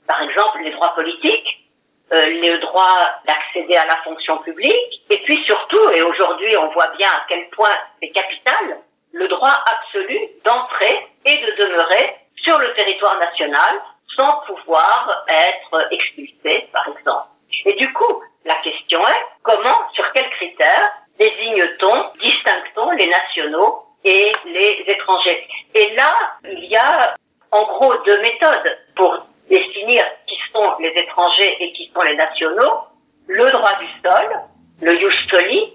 Par 0.07 0.23
exemple, 0.23 0.61
les 0.63 0.71
droits 0.71 0.95
politiques, 0.95 1.49
euh, 1.49 1.64
le 2.11 2.59
droit 2.59 2.97
d'accéder 3.25 3.77
à 3.77 3.87
la 3.87 3.97
fonction 3.97 4.39
publique, 4.39 5.03
et 5.11 5.19
puis 5.19 5.43
surtout, 5.45 5.91
et 5.91 6.03
aujourd'hui 6.03 6.57
on 6.57 6.69
voit 6.69 6.89
bien 6.97 7.09
à 7.09 7.25
quel 7.29 7.49
point 7.51 7.77
c'est 8.01 8.11
capital, 8.11 8.79
le 9.13 9.29
droit 9.29 9.57
absolu 9.67 10.19
d'entrer 10.45 11.09
et 11.25 11.39
de 11.39 11.53
demeurer 11.53 12.15
sur 12.37 12.59
le 12.59 12.73
territoire 12.75 13.19
national 13.19 13.81
sans 14.15 14.41
pouvoir 14.47 15.25
être 15.29 15.93
expulsé, 15.93 16.69
par 16.73 16.87
exemple. 16.89 17.27
Et 17.65 17.73
du 17.75 17.93
coup, 17.93 18.23
la 18.45 18.55
question 18.57 19.07
est 19.07 19.23
comment, 19.43 19.91
sur 19.93 20.11
quels 20.13 20.29
critères 20.31 20.93
désigne-t-on, 21.19 22.19
distingue-t-on 22.21 22.91
les 22.93 23.09
nationaux 23.09 23.87
et 24.05 24.33
les 24.47 24.85
étrangers? 24.87 25.49
Et 25.75 25.95
là, 25.95 26.13
il 26.45 26.65
y 26.65 26.77
a 26.77 27.15
en 27.51 27.63
gros 27.63 27.97
deux 27.99 28.21
méthodes 28.21 28.79
pour 28.97 29.17
définir 29.49 30.05
qui 30.27 30.37
sont 30.53 30.77
les 30.81 30.91
étrangers 30.99 31.63
et 31.63 31.73
qui 31.73 31.91
sont 31.95 32.03
les 32.03 32.17
nationaux. 32.17 32.81
Le 33.27 33.51
droit 33.51 33.75
du 33.79 33.87
sol, 34.03 34.41
le 34.83 34.97
jus 34.97 35.29
soli, 35.29 35.73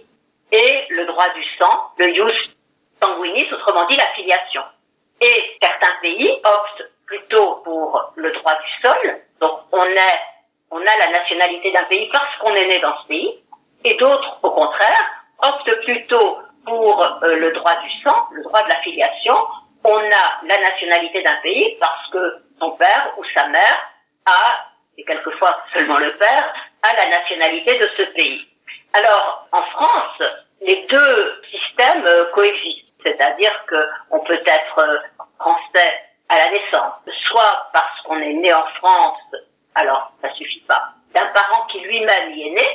et 0.52 0.86
le 0.90 1.06
droit 1.06 1.30
du 1.36 1.44
sang, 1.58 1.92
le 1.98 2.14
jus 2.14 2.50
sanguinis, 3.02 3.52
autrement 3.52 3.86
dit 3.88 3.96
la 3.96 4.08
filiation. 4.16 4.62
Et 5.22 5.58
certains 5.62 5.94
pays 6.02 6.32
optent 6.44 6.90
plutôt 7.06 7.56
pour 7.64 8.14
le 8.16 8.32
droit 8.32 8.56
du 8.56 8.82
sol, 8.82 9.22
donc 9.40 9.60
on 9.72 9.84
est 9.86 10.20
on 10.72 10.80
a 10.80 10.98
la 11.00 11.10
nationalité 11.12 11.72
d'un 11.72 11.84
pays 11.86 12.08
parce 12.12 12.38
qu'on 12.38 12.54
est 12.54 12.68
né 12.68 12.80
dans 12.80 12.96
ce 13.02 13.08
pays, 13.08 13.34
et 13.84 13.96
d'autres, 13.96 14.38
au 14.44 14.52
contraire, 14.52 15.10
optent 15.40 15.84
plutôt 15.84 16.38
pour 16.66 17.02
euh, 17.24 17.36
le 17.36 17.52
droit 17.54 17.76
du 17.78 17.90
sang, 18.04 18.28
le 18.34 18.44
droit 18.44 18.64
de 18.64 18.70
la 18.70 18.76
filiation. 18.76 19.36
On 19.84 19.98
a 19.98 20.46
la 20.46 20.62
nationalité 20.62 21.24
d'un 21.24 21.38
pays 21.42 21.76
parce 21.80 22.10
que 22.12 22.44
son 22.60 22.72
père 22.72 23.14
ou 23.18 23.24
sa 23.34 23.48
mère 23.48 23.92
a, 24.26 24.72
et 24.98 25.04
quelquefois 25.04 25.64
seulement 25.74 25.98
le 25.98 26.12
père, 26.14 26.54
a 26.82 26.96
la 26.96 27.10
nationalité 27.10 27.78
de 27.78 27.90
ce 27.98 28.04
pays. 28.14 28.48
Alors, 28.94 29.48
en 29.52 29.62
France, 29.64 30.22
les 30.62 30.86
deux 30.88 31.42
systèmes 31.52 32.06
euh, 32.06 32.26
coexistent. 32.34 32.86
C'est-à-dire 33.02 33.54
qu'on 33.68 34.20
peut 34.26 34.42
être 34.46 34.80
euh, 34.80 34.98
français 35.40 36.04
à 36.28 36.38
la 36.38 36.52
naissance, 36.52 36.94
soit 37.14 37.70
parce 37.72 38.02
qu'on 38.02 38.20
est 38.20 38.34
né 38.34 38.54
en 38.54 38.66
France 38.76 39.20
alors 39.76 40.12
ça 40.22 40.32
suffit 40.34 40.62
pas. 40.62 40.94
D'un 41.14 41.26
parent 41.28 41.66
qui 41.68 41.80
lui-même 41.80 42.34
y 42.34 42.48
est 42.48 42.52
né, 42.52 42.68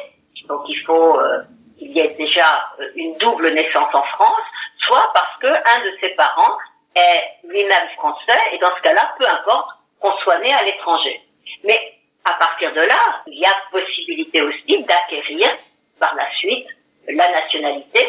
donc 0.49 0.63
il 0.69 0.81
faut 0.81 1.19
euh, 1.21 1.43
qu'il 1.79 1.93
y 1.93 2.01
ait 2.01 2.15
déjà 2.15 2.73
euh, 2.81 2.89
une 2.97 3.17
double 3.19 3.51
naissance 3.51 3.95
en 3.95 4.03
France, 4.03 4.43
soit 4.79 5.11
parce 5.13 5.39
que 5.41 5.47
un 5.47 5.85
de 5.85 5.97
ses 6.01 6.11
parents 6.11 6.57
est 6.95 7.49
lui-même 7.49 7.89
français, 7.97 8.39
et 8.53 8.59
dans 8.59 8.75
ce 8.77 8.83
cas-là, 8.83 9.15
peu 9.19 9.27
importe 9.27 9.71
qu'on 10.01 10.13
soit 10.19 10.39
né 10.39 10.53
à 10.53 10.65
l'étranger. 10.65 11.21
Mais 11.65 11.95
à 12.25 12.35
partir 12.35 12.73
de 12.73 12.81
là, 12.81 13.23
il 13.27 13.39
y 13.39 13.47
a 13.47 13.55
possibilité 13.71 14.43
aussi 14.43 14.83
d'acquérir 14.85 15.51
par 15.99 16.15
la 16.15 16.31
suite 16.33 16.67
la 17.09 17.31
nationalité. 17.33 18.01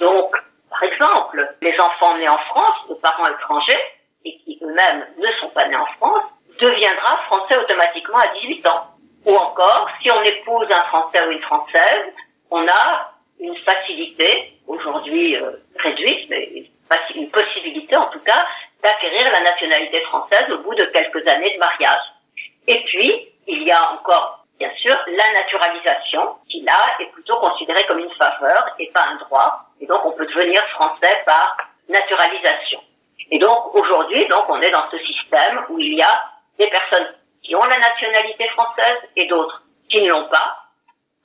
Donc, 0.00 0.34
par 0.70 0.82
exemple, 0.82 1.56
les 1.60 1.78
enfants 1.78 2.16
nés 2.18 2.28
en 2.28 2.38
France 2.38 2.88
de 2.88 2.94
parents 2.94 3.28
étrangers 3.28 3.78
et 4.24 4.36
qui 4.38 4.58
eux-mêmes 4.62 5.06
ne 5.18 5.28
sont 5.40 5.48
pas 5.50 5.68
nés 5.68 5.76
en 5.76 5.86
France 5.86 6.24
deviendra 6.60 7.18
français 7.26 7.56
automatiquement 7.56 8.18
à 8.18 8.28
18 8.40 8.66
ans. 8.66 8.92
Ou 9.26 9.36
encore, 9.36 9.88
si 10.00 10.10
on 10.10 10.22
épouse 10.22 10.66
un 10.70 10.82
Français 10.84 11.26
ou 11.26 11.30
une 11.30 11.42
Française, 11.42 12.12
on 12.50 12.66
a 12.66 13.12
une 13.38 13.56
facilité, 13.56 14.58
aujourd'hui 14.66 15.36
euh, 15.36 15.50
réduite, 15.78 16.28
mais 16.28 16.48
une 17.14 17.30
possibilité 17.30 17.96
en 17.96 18.06
tout 18.06 18.20
cas, 18.20 18.46
d'acquérir 18.82 19.30
la 19.30 19.40
nationalité 19.40 20.00
française 20.02 20.50
au 20.50 20.58
bout 20.58 20.74
de 20.74 20.84
quelques 20.86 21.26
années 21.28 21.54
de 21.54 21.58
mariage. 21.58 22.14
Et 22.66 22.80
puis, 22.84 23.28
il 23.46 23.62
y 23.62 23.72
a 23.72 23.92
encore, 23.92 24.44
bien 24.58 24.70
sûr, 24.76 24.96
la 25.06 25.32
naturalisation, 25.32 26.36
qui 26.48 26.62
là 26.62 26.78
est 27.00 27.06
plutôt 27.06 27.36
considérée 27.36 27.84
comme 27.86 27.98
une 27.98 28.10
faveur 28.10 28.66
et 28.78 28.90
pas 28.90 29.04
un 29.04 29.16
droit. 29.16 29.66
Et 29.80 29.86
donc, 29.86 30.04
on 30.04 30.12
peut 30.12 30.26
devenir 30.26 30.62
français 30.68 31.22
par 31.24 31.56
naturalisation. 31.88 32.80
Et 33.30 33.38
donc, 33.38 33.74
aujourd'hui, 33.74 34.26
donc, 34.26 34.44
on 34.48 34.60
est 34.60 34.70
dans 34.70 34.90
ce 34.90 34.98
système 34.98 35.64
où 35.68 35.78
il 35.78 35.94
y 35.94 36.02
a 36.02 36.22
des 36.58 36.66
personnes 36.66 37.14
qui 37.42 37.56
ont 37.56 37.64
la 37.64 37.78
nationalité 37.78 38.46
française 38.48 38.98
et 39.16 39.26
d'autres 39.26 39.62
qui 39.88 40.02
ne 40.02 40.10
l'ont 40.10 40.28
pas, 40.28 40.61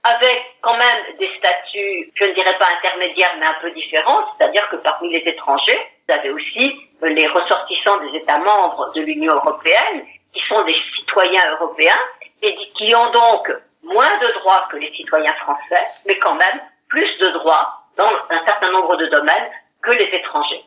avec 0.04 0.58
quand 0.62 0.78
même 0.78 1.04
des 1.20 1.30
statuts, 1.38 2.12
je 2.16 2.26
ne 2.26 2.34
dirais 2.34 2.56
pas 2.58 2.68
intermédiaires, 2.78 3.36
mais 3.40 3.46
un 3.46 3.56
peu 3.62 3.72
différents, 3.72 4.26
c'est-à-dire 4.38 4.68
que 4.70 4.78
parmi 4.78 5.12
les 5.12 5.28
étrangers, 5.28 5.80
vous 6.08 6.14
avez 6.14 6.30
aussi 6.30 6.76
les 7.02 7.28
ressortissants 7.28 7.98
des 7.98 8.18
États 8.18 8.38
membres 8.38 8.94
de 8.94 9.02
l'Union 9.02 9.34
européenne, 9.34 10.06
qui 10.34 10.42
sont 10.46 10.64
des 10.64 10.76
citoyens 10.96 11.52
européens, 11.52 12.00
et 12.42 12.56
qui 12.56 12.94
ont 12.96 13.12
donc 13.12 13.52
moins 13.84 14.18
de 14.20 14.32
droits 14.40 14.68
que 14.72 14.78
les 14.78 14.94
citoyens 14.94 15.34
français, 15.34 15.84
mais 16.06 16.18
quand 16.18 16.36
même 16.36 16.62
plus 16.88 17.18
de 17.18 17.30
droits 17.30 17.84
dans 17.98 18.10
un 18.30 18.46
certain 18.46 18.72
nombre 18.72 18.96
de 18.98 19.08
domaines 19.08 19.52
que 19.82 19.92
les 19.92 20.06
étrangers. 20.06 20.64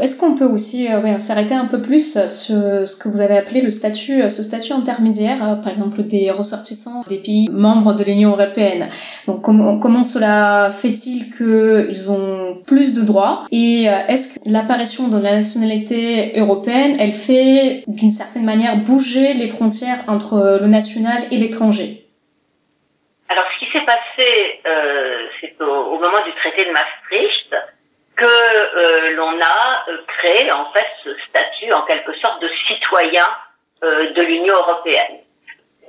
Est-ce 0.00 0.18
qu'on 0.18 0.34
peut 0.34 0.44
aussi 0.44 0.88
euh, 0.92 1.18
s'arrêter 1.18 1.54
un 1.54 1.64
peu 1.64 1.80
plus 1.80 2.12
sur 2.12 2.86
ce 2.86 2.96
que 2.96 3.08
vous 3.08 3.22
avez 3.22 3.36
appelé 3.36 3.62
le 3.62 3.70
statut, 3.70 4.22
euh, 4.22 4.28
ce 4.28 4.42
statut 4.42 4.72
intermédiaire, 4.72 5.42
euh, 5.42 5.54
par 5.54 5.72
exemple 5.72 6.02
des 6.02 6.30
ressortissants 6.30 7.02
des 7.08 7.16
pays 7.16 7.48
membres 7.50 7.94
de 7.94 8.04
l'Union 8.04 8.32
européenne? 8.32 8.86
Donc 9.26 9.40
comment, 9.42 9.78
comment 9.78 10.04
cela 10.04 10.70
fait-il 10.70 11.30
qu'ils 11.30 12.10
ont 12.10 12.62
plus 12.66 12.92
de 12.94 13.02
droits? 13.02 13.44
Et 13.50 13.84
est-ce 13.84 14.34
que 14.34 14.50
l'apparition 14.50 15.08
de 15.08 15.18
la 15.18 15.32
nationalité 15.32 16.38
européenne, 16.38 16.94
elle 16.98 17.12
fait 17.12 17.84
d'une 17.86 18.10
certaine 18.10 18.44
manière 18.44 18.76
bouger 18.76 19.32
les 19.32 19.48
frontières 19.48 20.02
entre 20.08 20.58
le 20.60 20.66
national 20.66 21.24
et 21.30 21.38
l'étranger? 21.38 22.02
Alors, 23.28 23.44
ce 23.54 23.64
qui 23.64 23.72
s'est 23.72 23.84
passé, 23.84 24.60
c'est 25.40 25.54
au, 25.60 25.98
moment 25.98 26.24
du 26.24 26.32
traité 26.32 26.64
de 26.66 26.70
Maastricht, 26.70 27.54
que 28.16 28.24
euh, 28.24 29.12
l'on 29.14 29.40
a 29.40 29.84
euh, 29.88 29.98
créé 30.06 30.50
en 30.50 30.64
fait 30.70 30.86
ce 31.04 31.14
statut 31.28 31.72
en 31.72 31.82
quelque 31.82 32.14
sorte 32.14 32.40
de 32.40 32.48
citoyen 32.48 33.24
euh, 33.84 34.10
de 34.12 34.22
l'Union 34.22 34.54
européenne. 34.54 35.18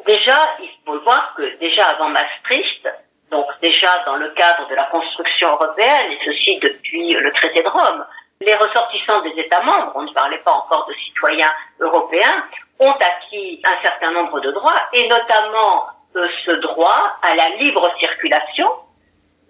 Déjà, 0.06 0.38
il 0.62 0.70
faut 0.86 1.00
voir 1.00 1.34
que 1.36 1.58
déjà 1.58 1.86
avant 1.88 2.10
Maastricht, 2.10 2.88
donc 3.32 3.46
déjà 3.62 3.90
dans 4.06 4.18
le 4.18 4.30
cadre 4.30 4.68
de 4.70 4.76
la 4.76 4.84
construction 4.84 5.52
européenne, 5.54 6.12
et 6.12 6.20
ceci 6.24 6.60
depuis 6.60 7.14
le 7.14 7.32
traité 7.32 7.64
de 7.64 7.68
Rome, 7.68 8.06
les 8.42 8.56
ressortissants 8.56 9.22
des 9.22 9.40
États 9.40 9.64
membres, 9.64 9.94
on 9.96 10.04
ne 10.04 10.12
parlait 10.12 10.38
pas 10.40 10.52
encore 10.52 10.86
de 10.88 10.94
citoyens 10.94 11.52
européens, 11.80 12.46
ont 12.80 12.92
acquis 12.92 13.62
un 13.66 13.82
certain 13.82 14.12
nombre 14.12 14.40
de 14.42 14.52
droits, 14.52 14.82
et 14.94 15.08
notamment 15.08 15.88
ce 16.46 16.52
droit 16.52 17.18
à 17.22 17.36
la 17.36 17.50
libre 17.50 17.92
circulation. 18.00 18.70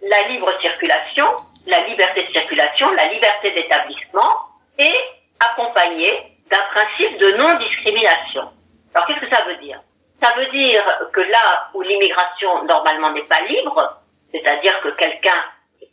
La 0.03 0.27
libre 0.29 0.51
circulation, 0.61 1.27
la 1.67 1.85
liberté 1.87 2.23
de 2.23 2.31
circulation, 2.31 2.91
la 2.91 3.07
liberté 3.07 3.51
d'établissement 3.51 4.35
et 4.77 4.93
accompagné 5.39 6.37
d'un 6.49 6.61
principe 6.71 7.17
de 7.17 7.31
non-discrimination. 7.33 8.51
Alors 8.93 9.07
qu'est-ce 9.07 9.19
que 9.19 9.35
ça 9.35 9.43
veut 9.43 9.57
dire? 9.57 9.81
Ça 10.21 10.33
veut 10.37 10.47
dire 10.47 10.83
que 11.13 11.21
là 11.21 11.69
où 11.73 11.81
l'immigration 11.81 12.63
normalement 12.63 13.11
n'est 13.11 13.21
pas 13.23 13.41
libre, 13.41 14.01
c'est-à-dire 14.33 14.79
que 14.81 14.89
quelqu'un 14.89 15.43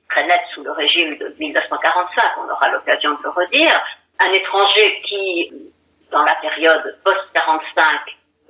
très 0.08 0.26
net 0.26 0.40
sous 0.54 0.62
le 0.62 0.70
régime 0.70 1.16
de 1.18 1.34
1945, 1.38 2.24
on 2.38 2.50
aura 2.50 2.68
l'occasion 2.70 3.12
de 3.12 3.18
le 3.22 3.30
redire, 3.30 3.80
un 4.20 4.32
étranger 4.32 5.02
qui, 5.04 5.52
dans 6.10 6.22
la 6.22 6.34
période 6.36 7.00
post-45, 7.04 7.80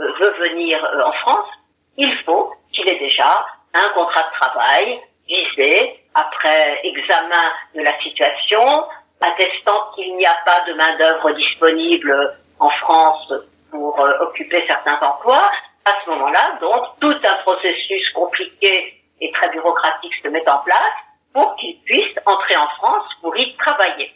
euh, 0.00 0.12
veut 0.12 0.48
venir 0.48 0.84
euh, 0.84 1.04
en 1.04 1.12
France, 1.12 1.48
il 1.96 2.14
faut 2.18 2.52
qu'il 2.72 2.88
ait 2.88 2.98
déjà 2.98 3.46
un 3.72 3.88
contrat 3.90 4.22
de 4.22 4.34
travail 4.34 5.00
visé 5.26 6.04
après 6.14 6.81
examen 6.85 7.53
de 7.74 7.83
la 7.83 7.98
situation, 8.00 8.87
attestant 9.20 9.92
qu'il 9.94 10.16
n'y 10.16 10.27
a 10.27 10.37
pas 10.44 10.61
de 10.68 10.74
main-d'œuvre 10.74 11.33
disponible 11.33 12.37
en 12.59 12.70
France 12.70 13.33
pour 13.70 13.98
euh, 14.00 14.18
occuper 14.20 14.64
certains 14.66 14.98
emplois, 15.00 15.50
à 15.85 15.90
ce 16.05 16.11
moment-là, 16.11 16.59
donc, 16.61 16.85
tout 17.00 17.16
un 17.24 17.42
processus 17.42 18.09
compliqué 18.11 19.03
et 19.20 19.33
très 19.33 19.50
bureaucratique 19.50 20.14
se 20.22 20.29
met 20.29 20.48
en 20.48 20.59
place 20.59 20.92
pour 21.33 21.57
qu'il 21.57 21.79
puisse 21.81 22.14
entrer 22.27 22.57
en 22.57 22.68
France 22.68 23.07
pour 23.20 23.37
y 23.37 23.55
travailler. 23.57 24.14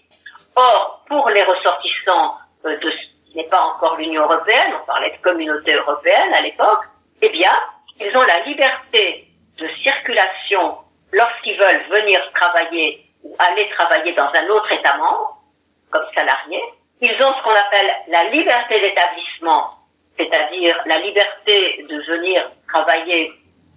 Or, 0.57 1.05
pour 1.09 1.29
les 1.31 1.43
ressortissants 1.43 2.39
euh, 2.65 2.77
de 2.79 2.91
ce 2.91 2.97
qui 2.97 3.37
n'est 3.37 3.49
pas 3.49 3.61
encore 3.61 3.97
l'Union 3.97 4.23
européenne, 4.23 4.73
on 4.81 4.87
parlait 4.87 5.11
de 5.11 5.23
communauté 5.23 5.75
européenne 5.75 6.33
à 6.35 6.41
l'époque, 6.41 6.85
eh 7.21 7.29
bien, 7.31 7.53
ils 8.01 8.17
ont 8.17 8.23
la 8.23 8.41
liberté 8.41 9.29
de 9.59 9.69
circulation 9.83 10.79
lorsqu'ils 11.13 11.57
veulent 11.57 11.85
venir 11.89 12.21
travailler 12.33 13.05
ou 13.23 13.35
aller 13.39 13.69
travailler 13.71 14.13
dans 14.13 14.29
un 14.33 14.49
autre 14.49 14.71
État 14.73 14.97
membre, 14.97 15.43
comme 15.91 16.07
salariés, 16.15 16.63
ils 17.01 17.23
ont 17.23 17.35
ce 17.35 17.43
qu'on 17.43 17.51
appelle 17.51 17.91
la 18.09 18.25
liberté 18.25 18.81
d'établissement, 18.81 19.71
c'est-à-dire 20.19 20.81
la 20.87 20.99
liberté 20.99 21.85
de 21.89 22.03
venir 22.03 22.49
travailler 22.69 23.33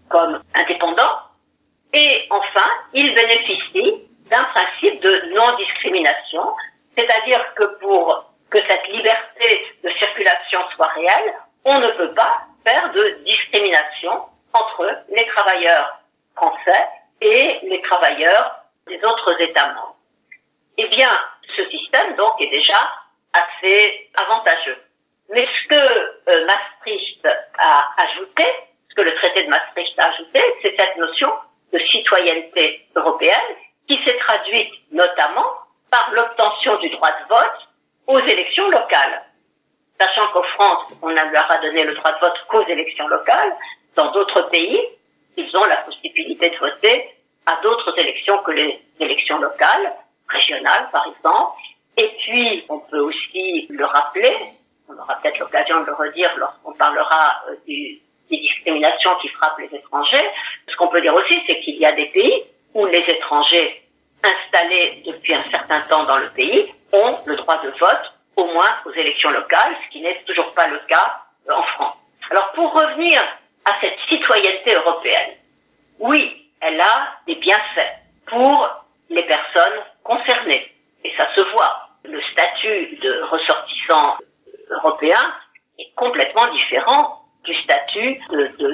comme 0.10 0.42
indépendant, 0.54 1.20
et 1.94 2.28
enfin, 2.30 2.68
ils 2.94 3.14
bénéficient 3.14 4.10
d'un 4.30 4.44
principe 4.46 5.02
de 5.02 5.34
non-discrimination, 5.34 6.44
c'est-à-dire 6.98 7.54
que 7.54 7.64
pour 7.80 8.32
que 8.50 8.60
cette 8.60 8.88
liberté 8.88 9.76
de 9.84 9.90
circulation 9.92 10.60
soit 10.76 10.88
réelle, 10.88 11.34
on 11.66 11.80
ne 11.80 11.88
peut 11.92 12.14
pas 12.14 12.42
faire 12.66 12.92
de 12.92 13.10
discrimination 13.26 14.12
entre 14.54 14.90
les 15.10 15.26
travailleurs 15.28 16.02
français 16.36 16.88
et 17.22 17.60
les 17.64 17.82
travailleurs 17.82 18.56
des 18.88 19.04
autres 19.04 19.40
États 19.40 19.68
membres. 19.68 19.98
Eh 20.78 20.88
bien, 20.88 21.10
ce 21.56 21.70
système, 21.70 22.16
donc, 22.16 22.42
est 22.42 22.50
déjà 22.50 22.78
assez 23.34 24.10
avantageux. 24.16 24.78
Mais 25.30 25.46
ce 25.46 25.68
que 25.68 25.76
euh, 25.76 26.46
Maastricht 26.46 27.26
a 27.58 28.04
ajouté, 28.04 28.44
ce 28.90 28.96
que 28.96 29.02
le 29.02 29.16
traité 29.16 29.44
de 29.44 29.50
Maastricht 29.50 29.98
a 30.00 30.08
ajouté, 30.08 30.42
c'est 30.62 30.76
cette 30.76 30.98
notion 30.98 31.32
de 31.72 31.80
citoyenneté 31.80 32.88
européenne 32.96 33.56
qui 33.88 33.98
s'est 34.04 34.18
traduite 34.18 34.74
notamment 34.92 35.46
par 35.90 36.12
l'obtention 36.14 36.78
du 36.78 36.90
droit 36.90 37.12
de 37.12 37.28
vote 37.30 37.68
aux 38.08 38.20
élections 38.20 38.70
locales. 38.70 39.24
Sachant 40.00 40.28
qu'en 40.30 40.44
France, 40.44 40.86
on 41.02 41.10
ne 41.10 41.32
leur 41.32 41.52
a 41.52 41.60
donné 41.60 41.84
le 41.84 41.94
droit 41.94 42.12
de 42.14 42.20
vote 42.20 42.46
qu'aux 42.48 42.66
élections 42.68 43.08
locales, 43.08 43.56
dans 43.96 44.12
d'autres 44.12 44.50
pays, 44.50 44.82
ils 45.38 45.58
ont 45.58 45.66
la 45.66 45.78
possibilité 45.78 46.50
de 46.50 46.58
voter 46.58 47.10
à 47.46 47.60
d'autres 47.62 47.98
élections 47.98 48.38
que 48.40 48.52
les 48.52 48.84
élections 49.00 49.40
locales, 49.40 49.94
régionales 50.28 50.88
par 50.92 51.08
exemple. 51.08 51.62
Et 51.98 52.10
puis, 52.20 52.64
on 52.70 52.80
peut 52.80 53.00
aussi 53.00 53.68
le 53.70 53.86
rappeler, 53.86 54.34
on 54.88 54.94
aura 54.94 55.16
peut-être 55.16 55.40
l'occasion 55.40 55.82
de 55.82 55.86
le 55.88 55.94
redire 55.94 56.32
lorsqu'on 56.38 56.74
parlera 56.74 57.44
euh, 57.50 57.56
des 57.66 58.02
discriminations 58.30 59.12
qui 59.22 59.28
frappent 59.28 59.60
les 59.60 59.76
étrangers. 59.76 60.30
Ce 60.68 60.76
qu'on 60.76 60.88
peut 60.88 61.02
dire 61.02 61.14
aussi, 61.14 61.42
c'est 61.48 61.60
qu'il 61.60 61.76
y 61.76 61.86
a 61.86 61.92
des 61.92 62.06
pays 62.06 62.44
où 62.74 62.86
les 62.86 63.04
étrangers 63.08 63.88
installés 64.24 65.04
depuis 65.06 65.34
un 65.34 65.44
certain 65.50 65.82
temps 65.82 66.04
dans 66.06 66.18
le 66.18 66.30
pays 66.30 66.74
ont 66.94 67.18
le 67.26 67.36
droit 67.36 67.62
de 67.62 67.70
vote, 67.72 68.16
au 68.38 68.46
moins 68.46 68.70
aux 68.86 68.92
élections 68.92 69.32
locales, 69.32 69.76
ce 69.86 69.92
qui 69.92 70.02
n'est 70.02 70.22
toujours 70.26 70.52
pas 70.54 70.68
le 70.68 70.80
cas 70.88 71.24
euh, 71.50 71.54
en 71.54 71.64
France. 71.64 71.96
Alors 72.30 72.52
pour 72.54 72.74
revenir 72.74 73.22
à 73.66 73.72
cette 73.82 73.98
citoyenneté 74.08 74.74
européenne. 74.74 75.32
Oui, 76.00 76.52
elle 76.62 76.80
a 76.80 77.20
des 77.28 77.36
bienfaits 77.36 77.96
pour 78.26 78.70
les 79.10 79.24
personnes 79.24 79.80
concernées. 80.04 80.68
Et 81.04 81.14
ça 81.16 81.28
se 81.36 81.42
voit. 81.42 81.90
Le 82.04 82.22
statut 82.22 82.98
de 83.02 83.22
ressortissant 83.24 84.18
européen 84.70 85.34
est 85.78 85.94
complètement 85.96 86.48
différent 86.48 87.22
du 87.44 87.56
statut 87.56 88.20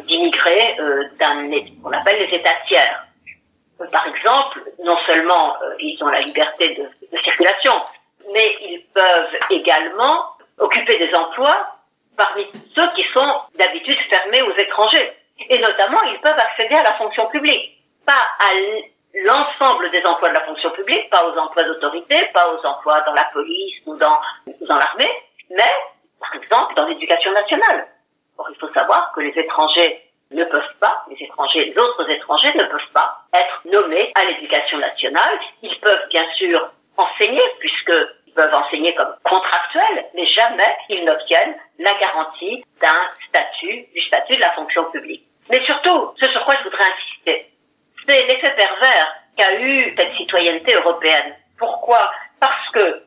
d'immigré 0.05 0.75
euh, 0.79 1.05
d'un 1.19 1.49
qu'on 1.81 1.91
appelle 1.91 2.19
les 2.29 2.35
États 2.35 2.55
tiers. 2.67 3.07
Par 3.91 4.07
exemple, 4.07 4.61
non 4.83 4.97
seulement 5.05 5.55
euh, 5.61 5.75
ils 5.79 6.03
ont 6.03 6.07
la 6.07 6.21
liberté 6.21 6.75
de 6.75 7.17
circulation, 7.19 7.73
mais 8.33 8.55
ils 8.61 8.83
peuvent 8.93 9.39
également 9.49 10.25
occuper 10.57 10.97
des 10.97 11.13
emplois 11.13 11.76
parmi 12.17 12.45
ceux 12.75 12.89
qui 12.95 13.03
sont 13.03 13.41
d'habitude 13.55 13.99
fermés 14.09 14.41
aux 14.41 14.55
étrangers. 14.55 15.13
Et 15.49 15.59
notamment, 15.59 16.01
ils 16.03 16.19
peuvent 16.19 16.39
accéder 16.39 16.75
à 16.75 16.83
la 16.83 16.95
fonction 16.95 17.27
publique, 17.27 17.79
pas 18.05 18.13
à 18.13 18.53
l'ensemble 19.23 19.89
des 19.91 20.05
emplois 20.05 20.29
de 20.29 20.33
la 20.33 20.41
fonction 20.41 20.71
publique, 20.71 21.09
pas 21.09 21.25
aux 21.27 21.37
emplois 21.37 21.63
d'autorité, 21.63 22.25
pas 22.33 22.53
aux 22.53 22.65
emplois 22.65 23.01
dans 23.01 23.13
la 23.13 23.25
police 23.25 23.75
ou 23.85 23.95
dans, 23.95 24.19
l'armée, 24.67 25.11
mais 25.51 25.71
par 26.19 26.33
exemple 26.35 26.75
dans 26.75 26.85
l'éducation 26.85 27.31
nationale. 27.31 27.85
Or, 28.37 28.47
il 28.51 28.57
faut 28.57 28.73
savoir 28.73 29.11
que 29.13 29.21
les 29.21 29.37
étrangers 29.39 30.03
ne 30.31 30.43
peuvent 30.43 30.75
pas, 30.79 31.05
les 31.09 31.23
étrangers, 31.23 31.65
les 31.65 31.77
autres 31.77 32.09
étrangers 32.09 32.53
ne 32.55 32.63
peuvent 32.63 32.91
pas 32.93 33.23
être 33.33 33.61
nommés 33.65 34.11
à 34.15 34.25
l'éducation 34.25 34.77
nationale. 34.77 35.39
Ils 35.61 35.79
peuvent 35.79 36.07
bien 36.09 36.25
sûr 36.33 36.69
enseigner 36.97 37.41
puisqu'ils 37.59 38.26
peuvent 38.37 38.53
enseigner 38.53 38.93
comme 38.93 39.13
contractuels, 39.23 40.05
mais 40.13 40.27
jamais 40.27 40.77
ils 40.89 41.03
n'obtiennent 41.03 41.57
la 41.79 41.93
garantie 41.95 42.63
d'un 42.79 43.01
statut, 43.27 43.85
du 43.93 44.01
statut 44.01 44.35
de 44.35 44.41
la 44.41 44.51
fonction 44.51 44.83
publique. 44.91 45.25
Mais 45.49 45.59
surtout, 45.65 46.13
ce 46.19 46.27
sur 46.27 46.45
quoi 46.45 46.55
je 46.59 46.63
voudrais 46.63 46.83
insister, 46.95 47.51
c'est 48.05 48.25
l'effet 48.27 48.51
pervers 48.51 49.15
qu'a 49.35 49.59
eu 49.59 49.95
cette 49.97 50.13
citoyenneté 50.15 50.73
européenne. 50.75 51.35
Pourquoi? 51.57 52.11
Parce 52.39 52.69
que 52.69 53.03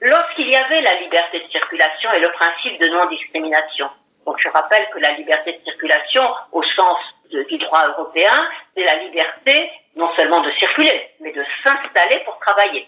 lorsqu'il 0.00 0.48
y 0.48 0.56
avait 0.56 0.82
la 0.82 1.00
liberté 1.00 1.40
de 1.40 1.48
circulation 1.48 2.12
et 2.12 2.20
le 2.20 2.30
principe 2.32 2.78
de 2.78 2.88
non-discrimination, 2.88 3.88
donc 4.26 4.38
je 4.40 4.48
rappelle 4.50 4.86
que 4.90 4.98
la 4.98 5.12
liberté 5.12 5.52
de 5.52 5.64
circulation, 5.64 6.22
au 6.52 6.62
sens 6.62 6.98
du 7.30 7.58
droit 7.58 7.86
européen, 7.88 8.50
c'est 8.76 8.84
la 8.84 8.96
liberté 8.96 9.70
non 9.96 10.10
seulement 10.14 10.42
de 10.42 10.50
circuler, 10.50 11.10
mais 11.20 11.32
de 11.32 11.44
s'installer 11.62 12.18
pour 12.26 12.38
travailler. 12.40 12.86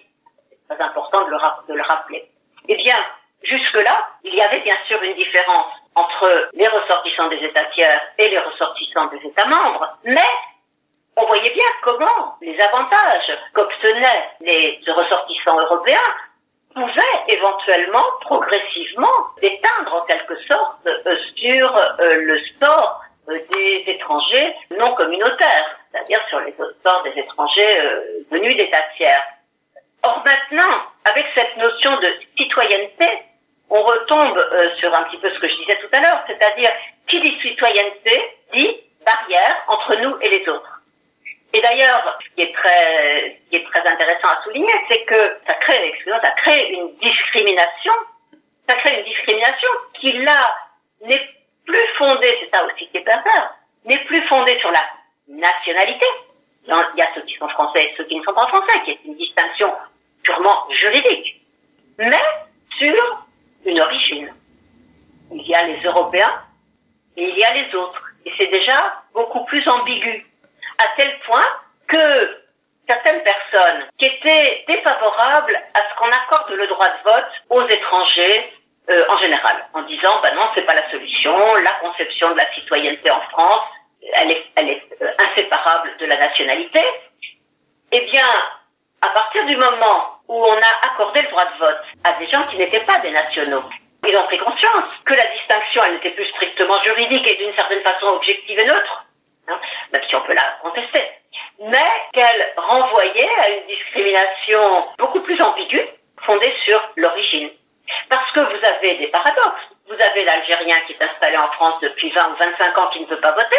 Très 0.69 0.83
important 0.83 1.25
de 1.25 1.31
le, 1.31 1.39
de 1.69 1.75
le 1.75 1.83
rappeler. 1.83 2.31
Eh 2.69 2.77
bien, 2.77 2.97
jusque-là, 3.43 4.09
il 4.25 4.35
y 4.35 4.43
avait 4.43 4.61
bien 4.61 4.77
sûr 4.87 5.03
une 5.03 5.15
différence 5.15 5.73
entre 5.95 6.51
les 6.53 6.69
ressortissants 6.69 7.29
des 7.29 7.43
États 7.45 7.65
tiers 7.67 8.01
et 8.19 8.29
les 8.29 8.39
ressortissants 8.39 9.07
des 9.07 9.27
États 9.27 9.47
membres, 9.47 9.89
mais 10.05 10.21
on 11.17 11.27
voyait 11.27 11.51
bien 11.51 11.65
comment 11.83 12.37
les 12.41 12.61
avantages 12.61 13.37
qu'obtenaient 13.53 14.31
les 14.41 14.81
ressortissants 14.87 15.59
européens 15.59 15.99
pouvaient 16.75 17.03
éventuellement, 17.29 18.05
progressivement, 18.21 19.13
déteindre 19.41 19.95
en 19.95 20.01
quelque 20.03 20.37
sorte 20.43 20.87
euh, 20.87 21.17
sur 21.35 21.77
euh, 21.77 22.15
le 22.15 22.39
sort 22.61 23.03
euh, 23.29 23.39
des 23.53 23.85
étrangers 23.87 24.55
non 24.79 24.93
communautaires, 24.95 25.79
c'est-à-dire 25.91 26.21
sur 26.29 26.41
les 26.41 26.55
sorts 26.83 27.03
des 27.03 27.19
étrangers 27.19 27.81
venus 28.31 28.57
d'États 28.57 28.85
tiers. 28.97 29.23
Or 30.03 30.23
maintenant, 30.25 30.83
avec 31.05 31.27
cette 31.35 31.57
notion 31.57 31.97
de 31.97 32.13
citoyenneté, 32.37 33.07
on 33.71 33.83
retombe 33.83 34.39
sur 34.77 34.95
un 34.95 35.03
petit 35.05 35.19
peu 35.19 35.31
ce 35.31 35.39
que 35.39 35.49
je 35.49 35.57
disais 35.57 35.77
tout 35.77 35.89
à 35.93 36.01
l'heure, 36.01 36.25
c'est-à-dire 36.27 36.71
qui 37.07 37.21
dit 37.21 37.39
citoyenneté 37.41 38.39
dit 38.53 38.77
barrière 39.05 39.65
entre 39.69 39.97
nous 39.97 40.19
et 40.21 40.29
les 40.29 40.49
autres. 40.49 40.83
Et 41.53 41.61
d'ailleurs, 41.61 42.19
ce 42.23 42.35
qui 42.35 42.43
est 42.43 42.55
très, 42.55 43.41
qui 43.49 43.57
est 43.57 43.65
très 43.65 43.87
intéressant 43.87 44.29
à 44.29 44.43
souligner, 44.45 44.73
c'est 44.89 45.03
que 45.05 45.39
ça 45.47 45.55
crée, 45.55 45.89
excusez-moi, 45.89 46.21
ça 46.21 46.31
crée 46.33 46.69
une 46.73 46.95
discrimination. 46.99 47.93
Ça 48.69 48.75
crée 48.75 48.99
une 48.99 49.05
discrimination 49.05 49.69
qui 49.95 50.13
là 50.13 50.55
n'est 51.03 51.27
plus 51.67 51.87
fondée, 51.97 52.37
c'est 52.41 52.51
ça 52.51 52.65
aussi 52.67 52.89
qui 52.89 52.99
est 52.99 53.01
pervers, 53.01 53.55
n'est 53.87 54.05
plus 54.05 54.21
fondée 54.23 54.59
sur 54.59 54.71
la 54.71 54.81
nationalité. 55.29 56.05
Il 56.69 56.99
y 56.99 57.03
a 57.03 57.09
ceux 57.15 57.23
qui 57.23 57.35
sont 57.35 57.49
français 57.49 57.87
et 57.87 57.95
ceux 57.97 58.05
qui 58.05 58.17
ne 58.19 58.23
sont 58.23 58.35
pas 58.35 58.47
français, 58.47 58.73
qui 58.85 58.91
est 58.91 59.01
une 59.05 59.17
distinction 59.17 59.73
purement 60.23 60.69
juridique, 60.71 61.41
mais 61.99 62.21
sur 62.79 63.27
une 63.65 63.81
origine. 63.81 64.33
Il 65.31 65.47
y 65.47 65.55
a 65.55 65.63
les 65.65 65.81
Européens 65.83 66.33
et 67.17 67.29
il 67.29 67.39
y 67.39 67.45
a 67.45 67.55
les 67.55 67.75
autres. 67.75 68.03
Et 68.27 68.33
c'est 68.37 68.49
déjà 68.49 69.03
beaucoup 69.15 69.45
plus 69.47 69.67
ambigu 69.69 70.27
à 70.79 70.85
tel 70.97 71.19
point 71.21 71.47
que 71.87 72.39
certaines 72.87 73.23
personnes 73.23 73.87
qui 73.99 74.07
étaient 74.07 74.65
défavorables 74.67 75.57
à 75.75 75.79
ce 75.79 75.99
qu'on 75.99 76.11
accorde 76.11 76.53
le 76.53 76.67
droit 76.67 76.89
de 76.89 77.03
vote 77.05 77.33
aux 77.51 77.69
étrangers 77.69 78.53
euh, 78.91 79.05
en 79.11 79.19
général, 79.19 79.57
en 79.75 79.83
disant 79.83 80.21
bah 80.23 80.33
non 80.35 80.43
c'est 80.55 80.63
pas 80.63 80.75
la 80.75 80.91
solution, 80.91 81.35
la 81.57 81.73
conception 81.73 82.31
de 82.31 82.37
la 82.37 82.51
citoyenneté 82.53 83.11
en 83.11 83.21
France, 83.21 83.69
elle 84.15 84.31
est, 84.31 84.45
elle 84.57 84.71
est 84.71 85.03
euh, 85.03 85.11
inséparable 85.19 85.97
de 85.99 86.07
la 86.07 86.17
nationalité. 86.17 86.81
Eh 87.93 88.01
bien, 88.03 88.27
à 89.01 89.09
partir 89.11 89.47
du 89.47 89.57
moment 89.57 90.21
où 90.29 90.45
on 90.45 90.57
a 90.57 90.87
accordé 90.93 91.23
le 91.23 91.29
droit 91.29 91.45
de 91.45 91.59
vote 91.59 91.83
à 92.05 92.13
des 92.15 92.27
gens 92.27 92.43
qui 92.51 92.57
n'étaient 92.57 92.81
pas 92.81 92.99
des 92.99 93.11
nationaux, 93.11 93.63
ils 94.07 94.17
ont 94.17 94.25
pris 94.25 94.39
conscience 94.39 94.85
que 95.05 95.15
la 95.15 95.27
distinction, 95.27 95.83
elle 95.85 95.95
n'était 95.95 96.11
plus 96.11 96.27
strictement 96.27 96.83
juridique 96.83 97.27
et 97.27 97.37
d'une 97.37 97.55
certaine 97.55 97.83
façon 97.83 98.07
objective 98.07 98.59
et 98.59 98.67
neutre, 98.67 99.09
Hein, 99.49 99.59
même 99.93 100.03
si 100.07 100.15
on 100.15 100.21
peut 100.21 100.35
la 100.35 100.43
contester, 100.63 101.03
mais 101.61 101.91
qu'elle 102.13 102.53
renvoyait 102.57 103.31
à 103.41 103.49
une 103.49 103.67
discrimination 103.67 104.87
beaucoup 104.99 105.21
plus 105.23 105.41
ambiguë, 105.41 105.87
fondée 106.21 106.55
sur 106.63 106.81
l'origine. 106.97 107.49
Parce 108.11 108.31
que 108.33 108.41
vous 108.41 108.65
avez 108.65 108.97
des 108.97 109.07
paradoxes. 109.07 109.63
Vous 109.89 109.99
avez 109.99 110.25
l'Algérien 110.25 110.77
qui 110.87 110.93
est 110.93 111.03
installé 111.03 111.39
en 111.39 111.49
France 111.53 111.81
depuis 111.81 112.11
20 112.11 112.33
ou 112.33 112.37
25 112.37 112.79
ans 112.79 112.89
qui 112.89 113.01
ne 113.01 113.07
peut 113.07 113.21
pas 113.21 113.33
voter, 113.33 113.57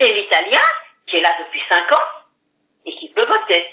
et 0.00 0.12
l'Italien 0.12 0.62
qui 1.06 1.18
est 1.18 1.20
là 1.20 1.30
depuis 1.38 1.62
5 1.68 1.92
ans 1.92 2.08
et 2.86 2.92
qui 2.96 3.08
peut 3.10 3.24
voter. 3.24 3.66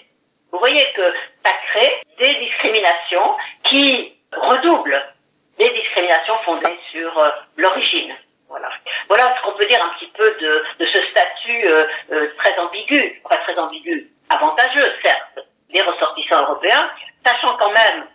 Vous 0.52 0.60
voyez 0.60 0.86
que 0.94 1.14
ça 1.44 1.52
crée 1.68 2.02
des 2.18 2.36
discriminations 2.36 3.36
qui 3.64 4.18
redoublent 4.36 5.02
des 5.58 5.70
discriminations 5.70 6.38
fondées 6.44 6.80
sur 6.90 7.18
euh, 7.18 7.30
l'origine. 7.58 8.14
Voilà. 8.50 8.70
Voilà 9.08 9.34
ce 9.36 9.42
qu'on 9.44 9.58
peut 9.58 9.66
dire 9.66 9.84
un 9.84 9.90
petit 9.98 10.08
peu 10.08 10.30
de, 10.42 10.64
de 10.80 10.86
ce 10.86 11.00
statut 11.08 11.68
euh, 11.68 11.86
euh, 12.12 12.28
très 12.38 12.58
ambigu, 12.60 13.22
pas 13.30 13.38
très 13.38 13.58
ambigu, 13.58 14.08
avantageux 14.30 14.94
certes, 15.02 15.40
des 15.70 15.82
ressortissants 15.82 16.42
européens, 16.42 16.90
sachant 17.26 17.56
quand 17.58 17.72
même 17.72 18.06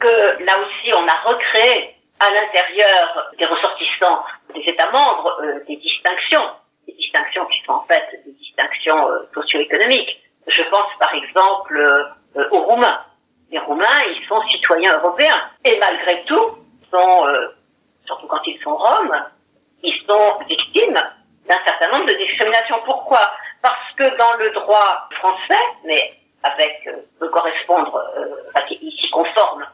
que 0.00 0.44
là 0.44 0.54
aussi 0.58 0.92
on 0.94 1.06
a 1.06 1.16
recréé 1.24 1.94
à 2.18 2.30
l'intérieur 2.30 3.30
des 3.36 3.44
ressortissants 3.44 4.24
des 4.54 4.60
États 4.60 4.90
membres 4.90 5.38
euh, 5.42 5.64
des 5.66 5.76
distinctions, 5.76 6.48
des 6.86 6.94
distinctions 6.94 7.44
qui 7.46 7.60
sont 7.62 7.72
en 7.72 7.82
fait 7.82 8.22
des 8.24 8.32
distinctions 8.32 9.08
socio-économiques. 9.34 10.22
Je 10.46 10.62
pense 10.64 10.88
par 10.98 11.14
exemple 11.14 12.06
aux 12.50 12.60
Roumains. 12.60 13.04
Les 13.50 13.58
Roumains, 13.58 14.02
ils 14.08 14.26
sont 14.26 14.42
citoyens 14.48 14.98
européens 14.98 15.40
et 15.64 15.78
malgré 15.78 16.24
tout, 16.24 16.58
sont, 16.90 17.26
surtout 18.06 18.26
quand 18.26 18.46
ils 18.46 18.60
sont 18.62 18.74
roms, 18.74 19.24
ils 19.82 19.96
sont 20.06 20.44
victimes 20.48 21.00
d'un 21.46 21.58
certain 21.64 21.90
nombre 21.92 22.06
de 22.06 22.14
discriminations. 22.14 22.80
Pourquoi? 22.84 23.20
Parce 23.60 23.92
que 23.96 24.16
dans 24.16 24.34
le 24.38 24.50
droit 24.50 25.08
français, 25.12 25.62
mais 25.84 26.12
avec 26.42 26.86
euh, 26.86 26.96
peut 27.20 27.28
correspondre, 27.30 27.96
euh, 28.16 28.26
enfin, 28.48 28.66
ici 28.80 29.08
conforme 29.10 29.64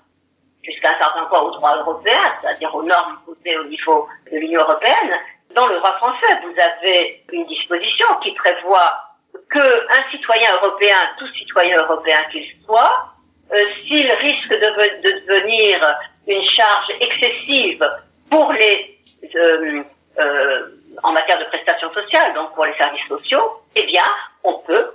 jusqu'à 0.63 0.91
un 0.91 0.99
certain 0.99 1.25
point 1.25 1.41
au 1.41 1.51
droit 1.53 1.77
européen, 1.77 2.21
c'est-à-dire 2.41 2.75
aux 2.75 2.83
normes 2.83 3.19
posées 3.25 3.57
au 3.57 3.65
niveau 3.65 4.07
de 4.31 4.37
l'Union 4.39 4.61
européenne, 4.61 5.13
dans 5.55 5.67
le 5.67 5.77
droit 5.77 5.95
français, 5.95 6.27
vous 6.43 6.55
avez 6.61 7.25
une 7.33 7.47
disposition 7.47 8.07
qui 8.23 8.33
prévoit 8.33 9.05
que 9.49 9.59
un 9.59 10.11
citoyen 10.11 10.53
européen, 10.55 10.97
tout 11.19 11.29
citoyen 11.29 11.83
européen 11.83 12.19
qu'il 12.31 12.45
soit, 12.65 13.15
euh, 13.53 13.65
s'il 13.87 14.11
risque 14.13 14.51
de, 14.51 14.57
de, 14.57 15.27
devenir 15.27 15.97
une 16.27 16.43
charge 16.43 16.93
excessive 17.01 17.89
pour 18.31 18.53
les 18.53 18.99
euh, 19.35 19.83
euh, 20.19 20.67
en 21.03 21.13
matière 21.13 21.39
de 21.39 21.45
prestations 21.45 21.93
sociales, 21.93 22.35
donc 22.35 22.53
pour 22.55 22.65
les 22.65 22.75
services 22.75 23.07
sociaux, 23.07 23.53
eh 23.77 23.85
bien, 23.85 24.05
on 24.43 24.55
peut 24.55 24.91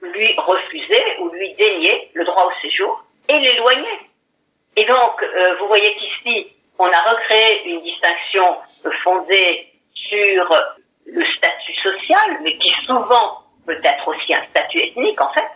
lui 0.00 0.32
refuser 0.36 1.02
ou 1.18 1.28
lui 1.30 1.52
dénier 1.54 2.10
le 2.14 2.24
droit 2.24 2.46
au 2.46 2.60
séjour 2.62 3.04
et 3.28 3.38
l'éloigner. 3.38 3.98
Et 4.76 4.84
donc, 4.84 5.22
euh, 5.22 5.56
vous 5.56 5.66
voyez 5.66 5.94
qu'ici, 5.96 6.54
on 6.78 6.86
a 6.86 7.10
recréé 7.10 7.68
une 7.68 7.82
distinction 7.82 8.44
fondée 9.02 9.69
sur 10.08 10.54
le 11.06 11.24
statut 11.24 11.74
social, 11.74 12.38
mais 12.42 12.56
qui 12.56 12.70
souvent 12.84 13.44
peut 13.66 13.80
être 13.82 14.08
aussi 14.08 14.34
un 14.34 14.42
statut 14.44 14.78
ethnique, 14.78 15.20
en 15.20 15.30
fait. 15.30 15.48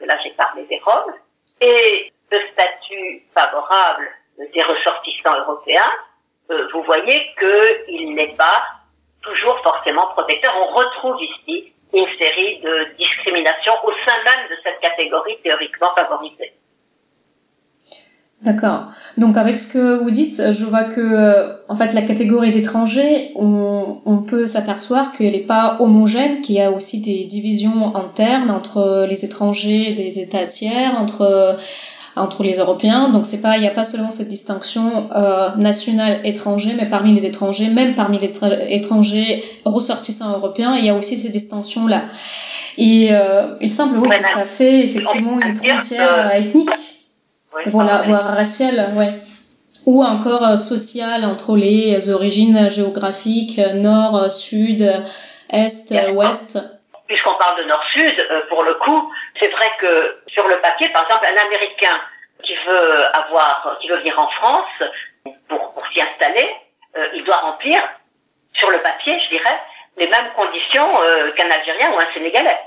Là, 0.00 0.16
j'ai 0.22 0.30
parlé 0.30 0.64
des 0.64 0.80
Roms. 0.84 1.14
Et 1.60 2.12
le 2.30 2.38
statut 2.52 3.22
favorable 3.32 4.08
des 4.52 4.62
ressortissants 4.62 5.38
européens, 5.38 5.92
euh, 6.50 6.68
vous 6.72 6.82
voyez 6.82 7.30
qu'il 7.38 8.14
n'est 8.14 8.34
pas 8.34 8.64
toujours 9.22 9.58
forcément 9.60 10.06
protecteur. 10.08 10.52
On 10.56 10.74
retrouve 10.74 11.22
ici 11.22 11.72
une 11.92 12.08
série 12.18 12.60
de 12.60 12.84
discriminations 12.98 13.74
au 13.84 13.92
sein 13.92 14.22
même 14.24 14.48
de 14.48 14.56
cette 14.64 14.80
catégorie 14.80 15.38
théoriquement 15.42 15.94
favorisée. 15.94 16.52
D'accord. 18.44 18.88
Donc 19.18 19.36
avec 19.36 19.56
ce 19.56 19.68
que 19.68 20.02
vous 20.02 20.10
dites, 20.10 20.42
je 20.50 20.64
vois 20.64 20.82
que 20.82 21.00
euh, 21.00 21.54
en 21.68 21.76
fait 21.76 21.94
la 21.94 22.02
catégorie 22.02 22.50
d'étrangers, 22.50 23.30
on, 23.36 24.00
on 24.04 24.22
peut 24.22 24.48
s'apercevoir 24.48 25.12
qu'elle 25.12 25.32
n'est 25.32 25.38
pas 25.38 25.76
homogène, 25.78 26.40
qu'il 26.40 26.56
y 26.56 26.60
a 26.60 26.72
aussi 26.72 27.00
des 27.00 27.24
divisions 27.24 27.94
internes 27.94 28.50
entre 28.50 29.06
les 29.08 29.24
étrangers 29.24 29.94
des 29.94 30.18
États 30.18 30.46
tiers, 30.46 30.98
entre 30.98 31.56
entre 32.16 32.42
les 32.42 32.58
Européens. 32.58 33.08
Donc 33.08 33.24
c'est 33.24 33.40
pas, 33.40 33.56
il 33.56 33.60
n'y 33.60 33.66
a 33.66 33.72
pas 33.72 33.84
seulement 33.84 34.10
cette 34.10 34.28
distinction 34.28 35.08
euh, 35.14 35.48
nationale 35.56 36.20
étranger, 36.24 36.74
mais 36.76 36.88
parmi 36.88 37.12
les 37.14 37.26
étrangers, 37.26 37.68
même 37.68 37.94
parmi 37.94 38.18
les 38.18 38.30
étrangers 38.68 39.42
ressortissants 39.64 40.32
européens, 40.32 40.74
il 40.76 40.84
y 40.84 40.90
a 40.90 40.94
aussi 40.94 41.16
ces 41.16 41.30
distinctions 41.30 41.86
là. 41.86 42.02
Et 42.78 43.08
euh, 43.12 43.54
il 43.60 43.70
semble 43.70 43.98
oui 43.98 44.08
que 44.08 44.28
ça 44.28 44.44
fait 44.44 44.82
effectivement 44.84 45.40
une 45.40 45.54
frontière 45.54 46.30
euh, 46.34 46.38
ethnique, 47.60 47.74
voilà, 47.74 48.02
voire 48.02 48.34
raciale, 48.34 48.90
ouais. 48.94 49.12
Ou 49.86 50.04
encore 50.04 50.46
euh, 50.46 50.56
sociale 50.56 51.24
entre 51.24 51.56
les 51.56 52.10
origines 52.10 52.70
géographiques 52.70 53.60
nord, 53.74 54.30
sud, 54.30 54.82
est, 55.50 56.10
ouest. 56.10 56.58
Puisqu'on 57.08 57.34
parle 57.34 57.62
de 57.62 57.68
nord-sud, 57.68 58.26
euh, 58.30 58.40
pour 58.48 58.62
le 58.62 58.74
coup, 58.74 59.12
c'est 59.38 59.48
vrai 59.48 59.70
que 59.78 60.20
sur 60.28 60.46
le 60.46 60.56
papier, 60.60 60.88
par 60.90 61.04
exemple, 61.04 61.26
un 61.26 61.46
Américain 61.46 62.00
qui 62.42 62.54
veut 62.54 63.04
avoir, 63.14 63.76
qui 63.80 63.88
veut 63.88 63.98
venir 63.98 64.18
en 64.18 64.28
France 64.28 64.82
pour, 65.48 65.72
pour 65.74 65.86
s'y 65.88 66.00
installer, 66.00 66.48
il 67.14 67.24
doit 67.24 67.36
remplir 67.36 67.80
sur 68.52 68.68
le 68.70 68.78
papier, 68.78 69.18
je 69.20 69.28
dirais, 69.30 69.58
les 69.96 70.08
mêmes 70.08 70.30
conditions 70.36 70.86
qu'un 71.36 71.50
Algérien 71.50 71.92
ou 71.92 71.98
un 71.98 72.06
Sénégalais. 72.12 72.58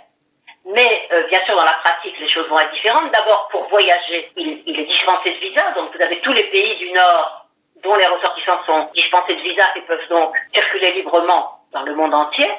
Mais 0.65 1.07
bien 1.29 1.43
sûr, 1.45 1.55
dans 1.55 1.63
la 1.63 1.73
pratique, 1.73 2.19
les 2.19 2.27
choses 2.27 2.47
vont 2.47 2.59
être 2.59 2.71
différentes. 2.71 3.11
D'abord, 3.11 3.47
pour 3.51 3.67
voyager, 3.67 4.31
il, 4.35 4.63
il 4.65 4.79
est 4.79 4.85
dispensé 4.85 5.31
de 5.31 5.37
visa. 5.37 5.71
Donc, 5.71 5.95
vous 5.95 6.01
avez 6.01 6.19
tous 6.19 6.33
les 6.33 6.45
pays 6.45 6.75
du 6.77 6.91
Nord 6.91 7.45
dont 7.83 7.95
les 7.95 8.07
ressortissants 8.07 8.63
sont 8.65 8.89
dispensés 8.93 9.35
de 9.35 9.41
visa 9.41 9.63
et 9.75 9.81
peuvent 9.81 10.07
donc 10.09 10.35
circuler 10.53 10.93
librement 10.93 11.51
dans 11.71 11.83
le 11.83 11.93
monde 11.93 12.13
entier, 12.13 12.49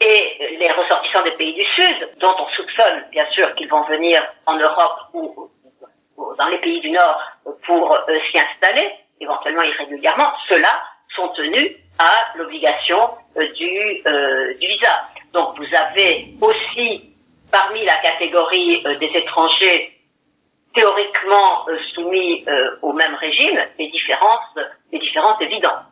et 0.00 0.56
les 0.58 0.70
ressortissants 0.72 1.22
des 1.22 1.32
pays 1.32 1.54
du 1.54 1.64
Sud, 1.64 2.10
dont 2.18 2.34
on 2.38 2.48
soupçonne 2.48 3.06
bien 3.10 3.26
sûr 3.30 3.54
qu'ils 3.54 3.68
vont 3.68 3.82
venir 3.82 4.22
en 4.46 4.56
Europe 4.56 4.98
ou, 5.12 5.50
dans 6.38 6.46
les 6.46 6.58
pays 6.58 6.80
du 6.80 6.90
Nord 6.90 7.20
pour 7.64 7.92
euh, 7.92 8.18
s'y 8.30 8.38
installer, 8.38 8.90
éventuellement 9.20 9.62
irrégulièrement, 9.62 10.32
ceux-là 10.48 10.82
sont 11.14 11.28
tenus 11.28 11.70
à 11.98 12.36
l'obligation 12.36 13.10
euh, 13.36 13.46
du, 13.52 14.02
euh, 14.06 14.54
du 14.58 14.66
visa. 14.66 15.08
Donc 15.32 15.58
vous 15.58 15.74
avez 15.74 16.34
aussi 16.40 17.11
parmi 17.52 17.84
la 17.84 17.96
catégorie 17.96 18.82
des 18.98 19.10
étrangers 19.14 19.96
théoriquement 20.74 21.66
soumis 21.94 22.44
au 22.80 22.92
même 22.94 23.14
régime 23.14 23.60
des 23.78 23.88
différences, 23.88 24.56
des 24.90 24.98
différences 24.98 25.40
évidentes. 25.40 25.84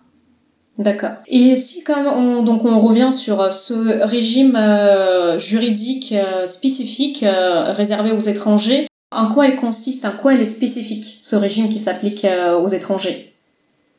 D'accord. 0.80 1.10
Et 1.26 1.56
si 1.56 1.84
comme 1.84 2.06
on, 2.06 2.42
donc 2.42 2.64
on 2.64 2.78
revient 2.78 3.12
sur 3.12 3.40
euh, 3.42 3.50
ce 3.50 4.02
régime 4.06 4.56
euh, 4.56 5.38
juridique 5.38 6.12
euh, 6.12 6.46
spécifique 6.46 7.22
réservé 7.22 8.12
aux 8.12 8.18
étrangers, 8.18 8.86
en 9.12 9.28
quoi 9.28 9.46
il 9.46 9.56
consiste, 9.56 10.06
en 10.06 10.12
quoi 10.12 10.32
il 10.32 10.40
est 10.40 10.46
spécifique, 10.46 11.04
ce 11.22 11.36
régime 11.36 11.68
qui 11.68 11.78
s'applique 11.78 12.24
aux 12.58 12.68
étrangers? 12.68 13.34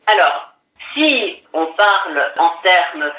Alors, 0.08 0.56
si 0.96 1.36
on 1.54 1.68
parle 1.68 2.20
en 2.40 2.50
termes 2.64 3.12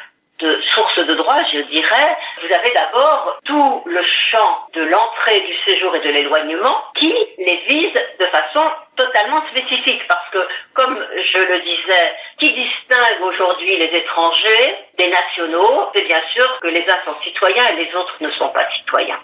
de 0.42 0.60
sources 0.74 0.98
de 0.98 1.14
droit, 1.14 1.38
je 1.52 1.60
dirais, 1.60 2.16
vous 2.42 2.52
avez 2.52 2.70
d'abord 2.72 3.38
tout 3.44 3.82
le 3.86 4.02
champ 4.02 4.66
de 4.74 4.82
l'entrée, 4.82 5.40
du 5.42 5.54
séjour 5.64 5.94
et 5.94 6.00
de 6.00 6.08
l'éloignement 6.08 6.84
qui 6.96 7.14
les 7.38 7.56
vise 7.68 7.92
de 8.18 8.26
façon 8.26 8.60
totalement 8.96 9.40
spécifique. 9.48 10.06
Parce 10.08 10.28
que, 10.30 10.38
comme 10.74 11.06
je 11.16 11.38
le 11.38 11.60
disais, 11.60 12.14
qui 12.38 12.52
distingue 12.52 13.22
aujourd'hui 13.22 13.76
les 13.76 13.96
étrangers 13.96 14.76
des 14.98 15.08
nationaux, 15.08 15.88
c'est 15.94 16.06
bien 16.06 16.22
sûr 16.32 16.58
que 16.60 16.68
les 16.68 16.88
uns 16.90 16.98
sont 17.04 17.14
citoyens 17.22 17.66
et 17.68 17.84
les 17.84 17.94
autres 17.94 18.16
ne 18.20 18.30
sont 18.30 18.48
pas 18.48 18.68
citoyens. 18.70 19.20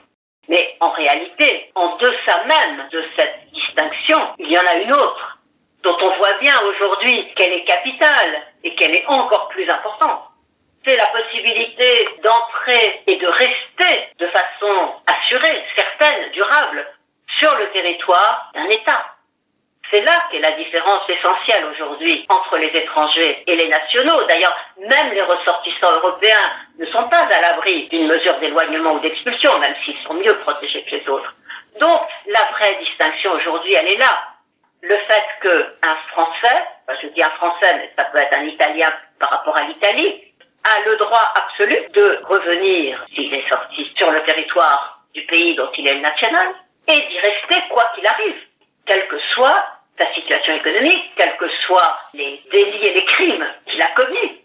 Mais 0.49 0.77
en 0.81 0.91
réalité, 0.91 1.71
en 1.75 1.97
deçà 1.97 2.45
même 2.47 2.89
de 2.93 3.05
cette 3.17 3.51
distinction, 3.53 4.19
il 4.39 4.51
y 4.51 4.59
en 4.59 4.67
a 4.67 4.77
une 4.77 4.93
autre, 4.93 5.39
dont 5.83 5.97
on 6.01 6.11
voit 6.17 6.39
bien 6.41 6.55
aujourd'hui 6.63 7.29
qu'elle 7.35 7.53
est 7.53 7.65
capitale 7.65 8.43
et 8.63 8.75
qu'elle 8.75 8.95
est 8.95 9.07
encore 9.09 9.49
plus 9.49 9.69
importante 9.69 10.28
c'est 10.85 10.97
la 10.97 11.07
possibilité 11.07 12.09
d'entrer 12.23 13.03
et 13.07 13.17
de 13.17 13.27
rester 13.27 14.09
de 14.19 14.27
façon 14.27 14.95
assurée, 15.07 15.65
certaine, 15.75 16.31
durable, 16.33 16.87
sur 17.29 17.55
le 17.57 17.67
territoire 17.71 18.51
d'un 18.55 18.69
État. 18.69 19.05
C'est 19.91 20.03
là 20.03 20.13
qu'est 20.31 20.41
la 20.41 20.53
différence 20.53 21.09
essentielle 21.09 21.65
aujourd'hui 21.73 22.27
entre 22.29 22.59
les 22.59 22.69
étrangers 22.77 23.43
et 23.47 23.57
les 23.57 23.69
nationaux. 23.69 24.23
D'ailleurs, 24.25 24.55
même 24.87 25.13
les 25.13 25.23
ressortissants 25.23 25.93
européens 25.93 26.53
ne 26.79 26.87
sont 26.87 27.09
pas 27.09 27.25
à 27.25 27.41
l'abri 27.41 27.89
d'une 27.89 28.07
mesure 28.07 28.39
d'éloignement 28.39 28.93
ou 28.93 28.99
d'expulsion, 29.01 29.59
même 29.61 29.75
s'ils 29.83 29.99
sont 30.07 30.15
mieux 30.15 30.37
protégés 30.41 30.83
que 30.83 30.97
les 30.97 31.09
autres. 31.09 31.35
Donc, 31.81 32.03
la 32.27 32.43
vraie 32.53 32.77
distinction 32.81 33.33
aujourd'hui, 33.33 33.75
elle 33.75 33.89
est 33.89 33.97
là. 33.97 34.29
Le 34.83 34.97
fait 34.97 35.25
qu'un 35.41 35.97
Français, 36.09 36.65
je 37.01 37.07
dis 37.09 37.23
un 37.23 37.31
Français, 37.31 37.75
mais 37.77 37.91
ça 37.97 38.05
peut 38.05 38.19
être 38.19 38.35
un 38.35 38.45
Italien 38.45 38.93
par 39.19 39.31
rapport 39.31 39.57
à 39.57 39.63
l'Italie, 39.63 40.23
a 40.65 40.89
le 40.89 40.97
droit 40.97 41.33
absolu 41.35 41.77
de 41.93 42.21
revenir, 42.25 43.05
s'il 43.15 43.33
est 43.33 43.49
sorti 43.49 43.91
sur 43.97 44.11
le 44.11 44.23
territoire 44.23 45.01
du 45.15 45.25
pays 45.27 45.55
dont 45.55 45.71
il 45.77 45.87
est 45.87 45.95
le 45.95 46.01
national, 46.01 46.49
et 46.87 47.01
d'y 47.01 47.19
rester 47.19 47.57
quoi 47.69 47.85
qu'il 47.95 48.07
arrive, 48.07 48.41
quelle 48.87 49.07
que 49.09 49.19
soit 49.19 49.65
sa 49.99 50.13
situation 50.15 50.55
économique, 50.55 51.13
quels 51.17 51.37
que 51.37 51.49
soient 51.49 51.99
les 52.15 52.41
délits 52.51 52.87
et 52.87 52.95
les 52.95 53.05
crimes 53.05 53.47
qu'il 53.67 53.83
a 53.83 53.89
commis. 53.89 54.43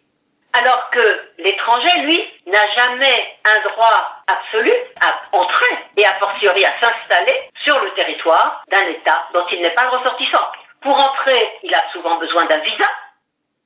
Alors 0.53 0.89
que 0.91 1.32
l'étranger, 1.39 1.89
lui, 2.03 2.24
n'a 2.45 2.68
jamais 2.76 3.38
un 3.43 3.70
droit 3.70 4.24
absolu 4.28 4.72
à 5.01 5.38
entrer 5.38 5.78
et 5.97 6.05
a 6.05 6.14
fortiori 6.14 6.64
à 6.64 6.74
s'installer 6.80 7.49
sur 7.64 7.80
le 7.84 7.89
territoire 7.91 8.64
d'un 8.70 8.88
État 8.88 9.28
dont 9.34 9.45
il 9.51 9.61
n'est 9.61 9.72
pas 9.72 9.89
ressortissant. 9.89 10.45
Pour 10.82 10.97
entrer, 10.97 11.59
il 11.64 11.74
a 11.74 11.84
souvent 11.91 12.18
besoin 12.18 12.45
d'un 12.45 12.59
visa, 12.59 12.86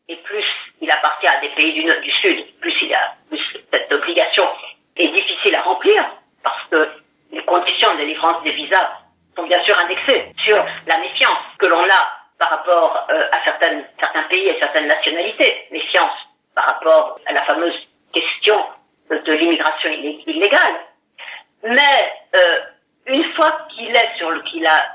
et 0.10 0.16
plus 0.18 0.46
il 0.82 0.90
appartient 0.90 1.28
à 1.28 1.40
des 1.42 1.50
pays 1.50 1.74
du, 1.74 1.84
du 2.02 2.12
Sud, 2.12 2.46
plus 2.60 2.82
il 2.82 2.94
a 2.94 3.16
plus 3.30 3.58
cette 3.72 3.92
obligation 3.92 4.44
est 4.96 5.08
difficile 5.10 5.56
à 5.56 5.62
remplir 5.62 6.04
parce 6.44 6.68
que 6.70 6.90
les 7.32 7.44
conditions 7.44 7.92
de 7.94 8.00
délivrance 8.00 8.42
des 8.44 8.52
visas 8.52 8.90
sont 9.36 9.44
bien 9.44 9.62
sûr 9.64 9.78
indexées 9.78 10.32
sur 10.38 10.58
la 10.86 10.98
méfiance 11.00 11.38
que 11.58 11.66
l'on 11.66 11.84
a 11.84 12.12
par 12.38 12.50
rapport 12.50 13.08
euh, 13.10 13.28
à 13.32 13.44
certaines, 13.44 13.84
certains 14.00 14.24
pays 14.24 14.48
et 14.48 14.60
certaines 14.60 14.88
nationalités, 14.88 15.68
méfiance 15.72 16.12
par 16.56 16.66
rapport 16.66 17.20
à 17.26 17.34
la 17.34 17.42
fameuse 17.42 17.88
question 18.14 18.58
de 19.10 19.32
l'immigration 19.32 19.90
illégale. 20.26 20.76
Mais 21.64 22.14
euh, 22.36 22.60
une 23.08 23.24
fois 23.34 23.68
qu'il 23.70 23.96
est 23.96 24.18
sur 24.18 24.30
le 24.32 24.42
qu'il 24.42 24.66
a 24.66 24.86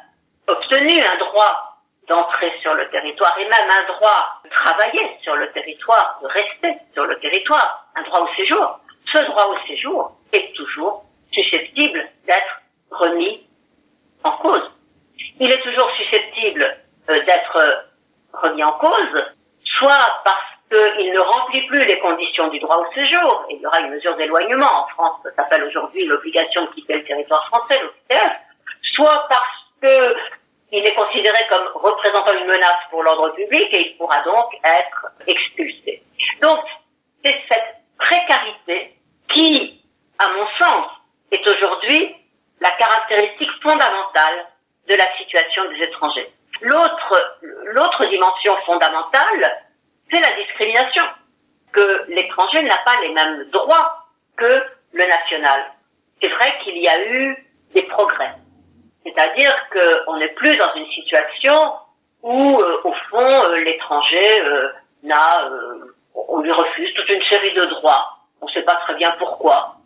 obtenu 0.47 1.01
un 1.03 1.17
droit 1.19 1.72
d'entrer 2.13 2.53
sur 2.61 2.75
le 2.75 2.87
territoire 2.91 3.35
et 3.39 3.49
même 3.49 3.71
un 3.71 3.93
droit 3.95 4.41
de 4.45 4.51
travailler 4.51 5.17
sur 5.23 5.35
le 5.35 5.51
territoire, 5.53 6.19
de 6.23 6.27
rester 6.27 6.75
sur 6.93 7.07
le 7.07 7.19
territoire, 7.19 7.87
un 7.97 8.03
droit 8.03 8.21
au 8.21 8.35
séjour. 8.35 8.81
Ce 9.11 9.19
droit 9.31 9.47
au 9.47 9.67
séjour 9.67 10.15
est 10.33 10.55
toujours 10.55 11.05
susceptible 11.33 12.07
d'être 12.27 12.61
remis 12.91 13.49
en 14.25 14.33
cause. 14.33 14.77
Il 15.41 15.51
est 15.51 15.63
toujours 15.63 15.91
susceptible 15.93 16.65
euh, 17.09 17.25
d'être 17.25 17.87
remis 18.35 18.63
en 18.63 18.73
cause, 18.73 19.25
soit 19.65 20.21
parce 20.23 20.53
qu'il 20.71 21.13
ne 21.15 21.19
remplit 21.19 21.67
plus 21.67 21.85
les 21.87 21.99
conditions 21.99 22.49
du 22.49 22.59
droit 22.61 22.77
au 22.77 22.93
séjour, 22.93 23.47
et 23.49 23.55
il 23.55 23.63
y 23.63 23.67
aura 23.67 23.81
une 23.81 23.91
mesure 23.91 24.17
d'éloignement. 24.17 24.71
En 24.83 24.87
France, 24.89 25.21
ça 25.25 25.31
s'appelle 25.35 25.65
aujourd'hui 25.65 26.05
l'obligation 26.05 26.63
de 26.67 26.71
quitter 26.73 26.99
le 26.99 27.05
territoire 27.05 27.47
français, 27.47 27.81
l'OQTF, 27.81 28.33
soit 28.83 29.27
parce 29.31 29.63
que 29.81 30.15
il 30.73 30.87
est 30.87 30.95
considéré 30.95 31.39
comme 31.49 31.69
représentant 31.75 32.33
une 32.33 32.47
menace 32.47 32.79
pour 32.91 33.03
l'ordre 33.03 33.29
public 33.35 33.69
et 33.73 33.91
il 33.91 33.97
pourra 33.99 34.23
donc 34.23 34.59
être 34.65 35.13
expulsé. 35.27 36.03
Donc, 36.41 36.61
c'est 37.23 37.41
cette 37.47 37.77
précarité 37.99 38.97
qui, 39.29 39.85
à 40.19 40.29
mon 40.29 40.47
sens, 40.59 40.87
est 41.31 41.47
aujourd'hui 41.47 42.17
la 42.61 42.71
caractéristique 42.73 43.51
fondamentale 43.63 44.47
de 44.89 44.95
la 44.95 45.17
situation 45.19 45.69
des 45.71 45.83
étrangers. 45.83 46.27
L'autre, 46.63 47.39
l'autre 47.43 48.07
dimension 48.07 48.57
fondamentale, 48.65 49.67
c'est 50.11 50.21
la 50.21 50.33
discrimination. 50.33 51.03
Que 51.73 52.05
l'étranger 52.09 52.63
n'a 52.63 52.77
pas 52.79 53.01
les 53.01 53.09
mêmes 53.11 53.49
droits 53.51 54.07
que 54.37 54.63
le 54.93 55.07
national. 55.07 55.65
C'est 56.21 56.29
vrai 56.29 56.59
qu'il 56.63 56.77
y 56.79 56.89
a 56.89 57.09
eu 57.09 57.37
des 57.73 57.83
progrès. 57.83 58.35
C'est-à-dire 59.05 59.55
qu'on 59.71 60.17
n'est 60.17 60.29
plus 60.29 60.57
dans 60.57 60.75
une 60.75 60.87
situation 60.87 61.73
où, 62.23 62.59
euh, 62.61 62.81
au 62.85 62.93
fond, 62.93 63.19
euh, 63.19 63.57
l'étranger 63.57 64.41
euh, 64.43 64.69
n'a, 65.03 65.51
on 66.15 66.41
lui 66.41 66.53
refuse 66.53 66.95
toute 66.95 67.09
une 67.09 67.23
série 67.23 67.53
de 67.53 67.65
droits. 67.67 68.19
On 68.41 68.47
ne 68.47 68.53
sait 68.53 68.63
pas 68.63 68.77
très 68.77 68.95
bien 68.95 69.11
pourquoi. 69.19 69.77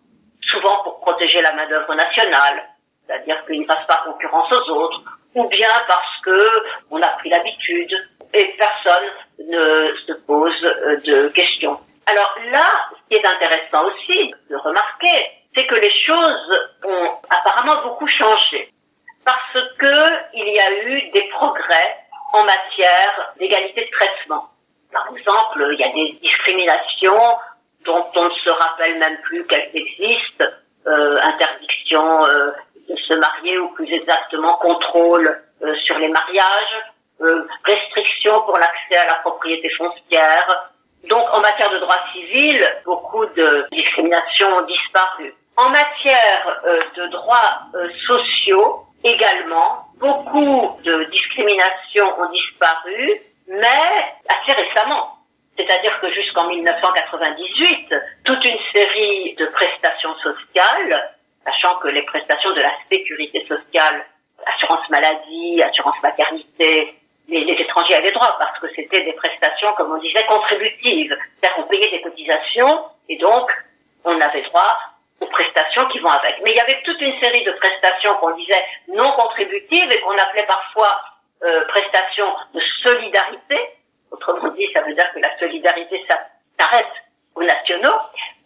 Souvent 0.42 0.82
pour 0.82 1.00
protéger 1.00 1.40
la 1.40 1.52
main 1.54 1.66
d'œuvre 1.66 1.94
nationale, 1.94 2.62
c'est-à-dire 3.06 3.44
qu'il 3.46 3.60
ne 3.60 3.66
fasse 3.66 3.86
pas 3.86 4.02
concurrence 4.04 4.52
aux 4.52 4.68
autres, 4.70 5.02
ou 5.34 5.48
bien 5.48 5.70
parce 5.88 6.18
que 6.22 6.64
on 6.90 7.00
a 7.00 7.08
pris 7.08 7.30
l'habitude 7.30 7.94
et 8.32 8.54
personne 8.58 9.10
ne 9.38 9.94
se 10.06 10.12
pose 10.12 10.60
de 10.60 11.28
questions. 11.28 11.78
Alors 12.06 12.36
là, 12.50 12.64
ce 12.90 13.08
qui 13.08 13.22
est 13.22 13.26
intéressant 13.26 13.86
aussi 13.86 14.34
de 14.50 14.56
remarquer, 14.56 15.30
c'est 15.54 15.66
que 15.66 15.74
les 15.74 15.90
choses 15.90 16.68
ont 16.84 17.10
apparemment 17.30 17.82
beaucoup 17.82 18.06
changé 18.06 18.72
parce 19.26 19.68
que 19.76 19.96
il 20.34 20.48
y 20.48 20.58
a 20.58 20.84
eu 20.84 21.10
des 21.10 21.24
progrès 21.24 21.96
en 22.32 22.44
matière 22.44 23.32
d'égalité 23.38 23.84
de 23.84 23.90
traitement. 23.90 24.48
Par 24.92 25.08
exemple, 25.14 25.68
il 25.72 25.78
y 25.78 25.84
a 25.84 25.92
des 25.92 26.12
discriminations 26.22 27.20
dont 27.84 28.06
on 28.14 28.24
ne 28.24 28.30
se 28.30 28.48
rappelle 28.48 28.98
même 28.98 29.18
plus 29.22 29.44
qu'elles 29.46 29.70
existent, 29.74 30.44
euh, 30.86 31.20
interdiction 31.22 32.24
euh, 32.26 32.52
de 32.88 32.96
se 32.96 33.14
marier 33.14 33.58
ou 33.58 33.68
plus 33.74 33.92
exactement 33.92 34.54
contrôle 34.54 35.42
euh, 35.62 35.74
sur 35.74 35.98
les 35.98 36.08
mariages, 36.08 36.82
euh, 37.20 37.46
restrictions 37.64 38.40
pour 38.42 38.58
l'accès 38.58 38.96
à 38.96 39.06
la 39.06 39.14
propriété 39.14 39.68
foncière. 39.70 40.72
Donc 41.08 41.26
en 41.32 41.40
matière 41.40 41.70
de 41.70 41.78
droit 41.78 41.98
civil, 42.12 42.64
beaucoup 42.84 43.26
de 43.26 43.66
discriminations 43.72 44.48
ont 44.58 44.66
disparu. 44.66 45.34
En 45.56 45.68
matière 45.70 46.60
euh, 46.64 46.80
de 46.96 47.06
droits 47.08 47.60
sociaux, 48.06 48.85
également, 49.06 49.86
beaucoup 49.98 50.78
de 50.82 51.04
discriminations 51.04 52.20
ont 52.20 52.30
disparu, 52.30 53.12
mais 53.48 54.14
assez 54.28 54.52
récemment. 54.52 55.12
C'est-à-dire 55.56 55.98
que 56.00 56.10
jusqu'en 56.10 56.48
1998, 56.48 57.94
toute 58.24 58.44
une 58.44 58.58
série 58.72 59.34
de 59.36 59.46
prestations 59.46 60.14
sociales, 60.16 61.14
sachant 61.44 61.76
que 61.76 61.88
les 61.88 62.02
prestations 62.02 62.52
de 62.52 62.60
la 62.60 62.72
sécurité 62.90 63.40
sociale, 63.46 64.04
assurance 64.44 64.88
maladie, 64.90 65.62
assurance 65.62 66.02
maternité, 66.02 66.94
les, 67.28 67.44
les 67.44 67.54
étrangers 67.54 67.94
avaient 67.94 68.12
droit 68.12 68.36
parce 68.38 68.58
que 68.58 68.66
c'était 68.74 69.04
des 69.04 69.14
prestations, 69.14 69.72
comme 69.74 69.92
on 69.92 69.98
disait, 69.98 70.24
contributives. 70.26 71.16
C'est-à-dire 71.40 71.56
qu'on 71.56 71.68
payait 71.68 71.90
des 71.90 72.02
cotisations 72.02 72.84
et 73.08 73.16
donc 73.16 73.50
on 74.04 74.20
avait 74.20 74.42
droit 74.42 74.76
aux 75.20 75.26
prestations 75.26 75.86
qui 75.86 75.98
vont 75.98 76.10
avec. 76.10 76.40
Mais 76.42 76.50
il 76.50 76.56
y 76.56 76.60
avait 76.60 76.82
toute 76.82 77.00
une 77.00 77.18
série 77.18 77.44
de 77.44 77.52
prestations 77.52 78.14
qu'on 78.14 78.34
disait 78.36 78.64
non 78.88 79.10
contributives 79.12 79.90
et 79.90 80.00
qu'on 80.00 80.16
appelait 80.18 80.46
parfois 80.46 81.00
euh, 81.44 81.64
prestations 81.66 82.28
de 82.54 82.60
solidarité. 82.60 83.58
Autrement 84.10 84.48
dit, 84.48 84.68
ça 84.72 84.82
veut 84.82 84.94
dire 84.94 85.10
que 85.12 85.18
la 85.18 85.36
solidarité 85.38 86.04
s'arrête 86.58 86.92
aux 87.34 87.42
nationaux, 87.42 87.96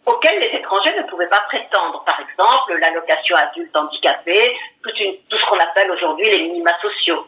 auxquels 0.05 0.39
les 0.39 0.57
étrangers 0.57 0.93
ne 0.97 1.03
pouvaient 1.03 1.29
pas 1.29 1.41
prétendre. 1.41 2.03
Par 2.03 2.19
exemple, 2.19 2.77
l'allocation 2.77 3.35
adulte 3.37 3.75
handicapé, 3.75 4.57
tout, 4.83 4.91
tout 5.29 5.37
ce 5.37 5.45
qu'on 5.45 5.59
appelle 5.59 5.91
aujourd'hui 5.91 6.29
les 6.29 6.39
minima 6.43 6.77
sociaux. 6.81 7.25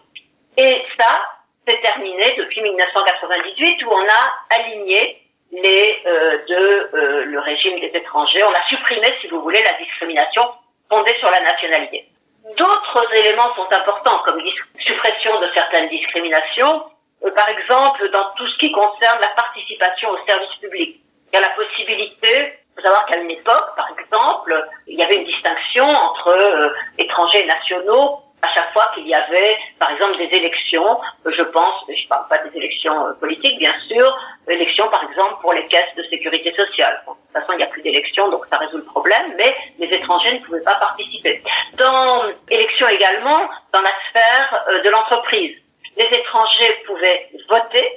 Et 0.57 0.85
ça, 0.99 1.21
c'est 1.67 1.79
terminé 1.79 2.35
depuis 2.37 2.61
1998 2.61 3.83
où 3.83 3.89
on 3.91 4.03
a 4.03 4.57
aligné 4.59 5.22
les 5.61 6.01
euh, 6.05 6.37
de 6.47 6.95
euh, 6.95 7.25
le 7.25 7.39
régime 7.39 7.79
des 7.79 7.91
étrangers. 7.93 8.43
On 8.43 8.51
a 8.51 8.67
supprimé, 8.67 9.13
si 9.21 9.27
vous 9.27 9.41
voulez, 9.41 9.61
la 9.63 9.73
discrimination 9.73 10.43
fondée 10.89 11.15
sur 11.19 11.29
la 11.29 11.41
nationalité. 11.41 12.09
D'autres 12.57 13.13
éléments 13.13 13.53
sont 13.55 13.71
importants, 13.71 14.19
comme 14.25 14.41
suppression 14.79 15.39
de 15.39 15.47
certaines 15.53 15.89
discriminations, 15.89 16.83
euh, 17.23 17.31
par 17.31 17.49
exemple 17.49 18.09
dans 18.09 18.31
tout 18.35 18.47
ce 18.47 18.57
qui 18.57 18.71
concerne 18.71 19.19
la 19.21 19.29
participation 19.29 20.09
au 20.09 20.25
service 20.25 20.55
public. 20.55 20.99
Il 21.31 21.35
y 21.35 21.37
a 21.37 21.41
la 21.41 21.49
possibilité, 21.49 22.29
il 22.29 22.75
faut 22.75 22.81
savoir 22.81 23.05
qu'à 23.05 23.17
une 23.17 23.31
époque, 23.31 23.75
par 23.75 23.89
exemple, 23.97 24.69
il 24.87 24.97
y 24.97 25.03
avait 25.03 25.17
une 25.17 25.25
distinction 25.25 25.85
entre 25.85 26.73
étrangers 26.97 27.45
nationaux 27.45 28.22
à 28.43 28.49
chaque 28.49 28.73
fois 28.73 28.91
qu'il 28.93 29.07
y 29.07 29.15
avait, 29.15 29.57
par 29.79 29.89
exemple, 29.91 30.17
des 30.17 30.35
élections, 30.35 30.99
je 31.25 31.41
pense, 31.43 31.85
je 31.87 32.07
parle 32.09 32.27
pas 32.27 32.39
des 32.39 32.57
élections 32.57 33.07
euh, 33.07 33.13
politiques, 33.13 33.57
bien 33.57 33.73
sûr, 33.87 34.19
élections, 34.47 34.87
par 34.89 35.01
exemple, 35.09 35.35
pour 35.39 35.53
les 35.53 35.65
caisses 35.67 35.95
de 35.95 36.03
sécurité 36.03 36.51
sociale. 36.51 37.01
de 37.07 37.13
toute 37.13 37.31
façon, 37.31 37.53
il 37.53 37.57
n'y 37.57 37.63
a 37.63 37.67
plus 37.67 37.81
d'élections, 37.81 38.29
donc 38.29 38.45
ça 38.49 38.57
résout 38.57 38.77
le 38.77 38.83
problème, 38.83 39.33
mais 39.37 39.55
les 39.79 39.93
étrangers 39.93 40.33
ne 40.33 40.39
pouvaient 40.39 40.63
pas 40.63 40.75
participer. 40.75 41.41
Dans 41.75 42.23
élections 42.49 42.89
également, 42.89 43.49
dans 43.71 43.81
la 43.81 43.93
sphère 44.09 44.65
euh, 44.67 44.83
de 44.83 44.89
l'entreprise, 44.89 45.55
les 45.95 46.05
étrangers 46.05 46.83
pouvaient 46.85 47.29
voter 47.47 47.87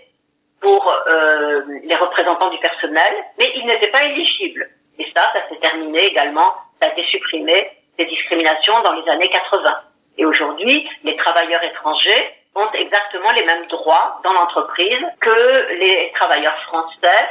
pour 0.60 0.94
euh, 1.08 1.62
les 1.82 1.96
représentants 1.96 2.50
du 2.50 2.58
personnel, 2.58 3.12
mais 3.36 3.52
ils 3.56 3.66
n'étaient 3.66 3.88
pas 3.88 4.04
éligibles. 4.04 4.70
Et 4.98 5.06
ça, 5.12 5.32
ça 5.32 5.48
s'est 5.48 5.60
terminé 5.60 6.06
également, 6.06 6.54
ça 6.80 6.86
a 6.86 6.92
été 6.92 7.02
supprimé, 7.02 7.68
ces 7.98 8.06
discriminations 8.06 8.80
dans 8.82 8.92
les 8.92 9.08
années 9.08 9.28
80. 9.28 9.85
Et 10.18 10.24
aujourd'hui, 10.24 10.88
les 11.04 11.16
travailleurs 11.16 11.62
étrangers 11.62 12.30
ont 12.54 12.70
exactement 12.72 13.32
les 13.32 13.44
mêmes 13.44 13.66
droits 13.66 14.20
dans 14.24 14.32
l'entreprise 14.32 15.04
que 15.20 15.74
les 15.78 16.10
travailleurs 16.14 16.56
français. 16.62 17.28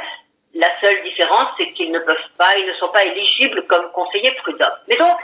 La 0.54 0.68
seule 0.80 1.02
différence, 1.02 1.48
c'est 1.58 1.70
qu'ils 1.72 1.90
ne 1.90 1.98
peuvent 1.98 2.30
pas, 2.38 2.56
ils 2.58 2.66
ne 2.66 2.72
sont 2.74 2.88
pas 2.88 3.04
éligibles 3.04 3.66
comme 3.66 3.90
conseillers 3.92 4.30
prud'hommes. 4.32 4.78
Mais 4.88 4.96
donc, 4.96 5.18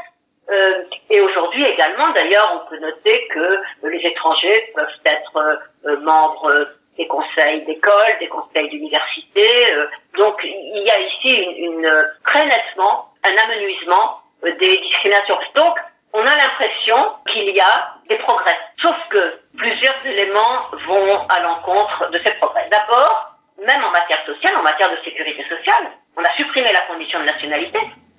euh, 0.50 0.82
et 1.08 1.20
aujourd'hui 1.20 1.64
également, 1.64 2.10
d'ailleurs, 2.10 2.52
on 2.62 2.68
peut 2.68 2.78
noter 2.78 3.26
que 3.28 3.60
les 3.84 4.04
étrangers 4.04 4.72
peuvent 4.74 4.88
être 5.04 5.60
euh, 5.86 6.00
membres 6.00 6.66
des 6.98 7.06
conseils 7.06 7.64
d'école, 7.64 8.18
des 8.18 8.28
conseils 8.28 8.68
d'université. 8.68 9.72
Euh, 9.74 9.86
donc, 10.18 10.40
il 10.44 10.82
y 10.82 10.90
a 10.90 11.00
ici 11.00 11.32
une, 11.32 11.74
une, 11.74 12.10
très 12.26 12.44
nettement 12.44 13.14
un 13.24 13.50
amenuisement 13.50 14.20
des 14.42 14.78
discriminations. 14.78 15.38
Donc, 15.54 15.78
on 16.12 16.20
a 16.20 16.36
l'impression 16.36 16.96
qu'il 17.26 17.48
y 17.50 17.60
a 17.60 17.94
des 18.08 18.16
progrès. 18.16 18.58
Sauf 18.80 18.96
que 19.08 19.40
plusieurs 19.56 20.04
éléments 20.04 20.66
vont 20.86 21.18
à 21.28 21.40
l'encontre 21.40 22.10
de 22.10 22.18
ces 22.18 22.32
progrès. 22.32 22.68
D'abord, 22.70 23.38
même 23.64 23.84
en 23.84 23.90
matière 23.90 24.24
sociale, 24.26 24.56
en 24.56 24.62
matière 24.62 24.90
de 24.90 24.96
sécurité 25.04 25.42
sociale, 25.44 25.90
on 26.16 26.24
a 26.24 26.30
supprimé 26.36 26.72
la 26.72 26.82
condition 26.82 27.20
de 27.20 27.24
nationalité, 27.24 27.78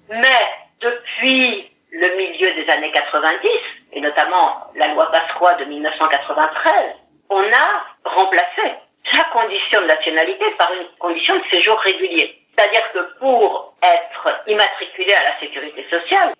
mais 0.09 0.39
depuis 0.79 1.69
le 1.91 2.15
milieu 2.15 2.51
des 2.53 2.69
années 2.69 2.91
90, 2.91 3.49
et 3.93 4.01
notamment 4.01 4.57
la 4.75 4.87
loi 4.87 5.11
Pasqua 5.11 5.53
de 5.55 5.65
1993, 5.65 6.73
on 7.29 7.41
a 7.41 8.09
remplacé 8.09 8.73
la 9.11 9.23
condition 9.25 9.81
de 9.81 9.87
nationalité 9.87 10.45
par 10.57 10.71
une 10.73 10.87
condition 10.97 11.35
de 11.37 11.43
séjour 11.51 11.77
régulier. 11.79 12.39
C'est-à-dire 12.55 12.91
que 12.93 13.19
pour 13.19 13.75
être 13.81 14.43
immatriculé 14.47 15.13
à 15.13 15.23
la 15.23 15.39
sécurité 15.39 15.85
sociale, 15.89 16.33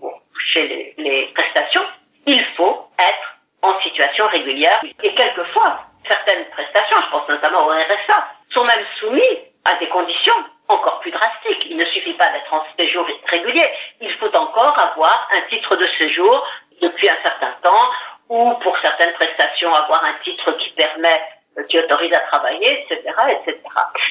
toucher 0.44 0.94
les, 0.98 1.32
prestations, 1.34 1.84
il 2.26 2.44
faut 2.56 2.90
être 3.00 3.38
en 3.62 3.80
situation 3.82 4.28
régulière. 4.28 4.80
Et 5.02 5.14
quelquefois, 5.14 5.80
certaines 6.08 6.46
prestations, 6.46 6.98
je 7.06 7.12
pense 7.12 7.30
notamment 7.30 7.66
au 7.66 7.70
RSA, 7.70 8.28
sont 8.50 8.64
même 8.66 8.86
soumises 8.98 9.40
à 9.66 9.76
des 9.76 9.88
conditions 9.88 10.34
encore 10.68 11.00
plus 11.00 11.12
drastiques. 11.12 11.66
Il 11.70 11.78
ne 11.78 11.86
suffit 11.86 12.14
pas 12.14 12.30
d'être 12.32 12.54
en 12.54 12.64
séjour 12.78 13.08
régulier, 13.26 13.66
il 14.02 14.12
faut 14.14 14.36
encore 14.36 14.78
avoir 14.78 15.30
un 15.36 15.42
titre 15.50 15.76
de 15.76 15.86
séjour 15.86 16.46
depuis 16.82 17.10
un 17.10 17.18
certain 17.24 17.52
temps, 17.62 17.92
ou 18.30 18.54
pour 18.56 18.78
certaines 18.80 19.14
prestations 19.14 19.74
avoir 19.74 20.04
un 20.04 20.14
titre 20.24 20.52
qui 20.54 20.72
permet, 20.72 21.22
euh, 21.58 21.64
qui 21.64 21.80
autorise 21.80 22.14
à 22.14 22.20
travailler, 22.22 22.82
etc., 22.82 23.02
etc. 23.30 23.62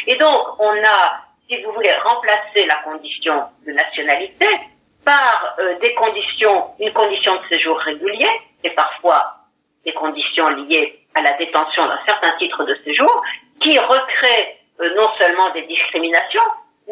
Et 0.07 0.17
donc, 0.17 0.61
on 0.61 0.85
a 0.85 1.23
si 1.49 1.63
vous 1.65 1.73
voulez 1.73 1.93
remplacer 1.93 2.65
la 2.67 2.77
condition 2.77 3.35
de 3.67 3.73
nationalité 3.73 4.47
par 5.05 5.57
euh, 5.59 5.79
des 5.81 5.95
conditions, 5.95 6.71
une 6.79 6.93
condition 6.93 7.35
de 7.37 7.47
séjour 7.49 7.79
régulier 7.79 8.31
et 8.65 8.71
parfois 8.71 9.37
des 9.85 9.93
conditions 9.93 10.49
liées 10.51 11.07
à 11.15 11.21
la 11.21 11.33
détention 11.35 11.85
d'un 11.87 11.99
certain 12.05 12.33
titre 12.39 12.65
de 12.65 12.75
séjour, 12.75 13.23
qui 13.61 13.79
recrée 13.79 14.61
euh, 14.81 14.95
non 14.97 15.09
seulement 15.19 15.51
des 15.51 15.63
discriminations, 15.63 16.43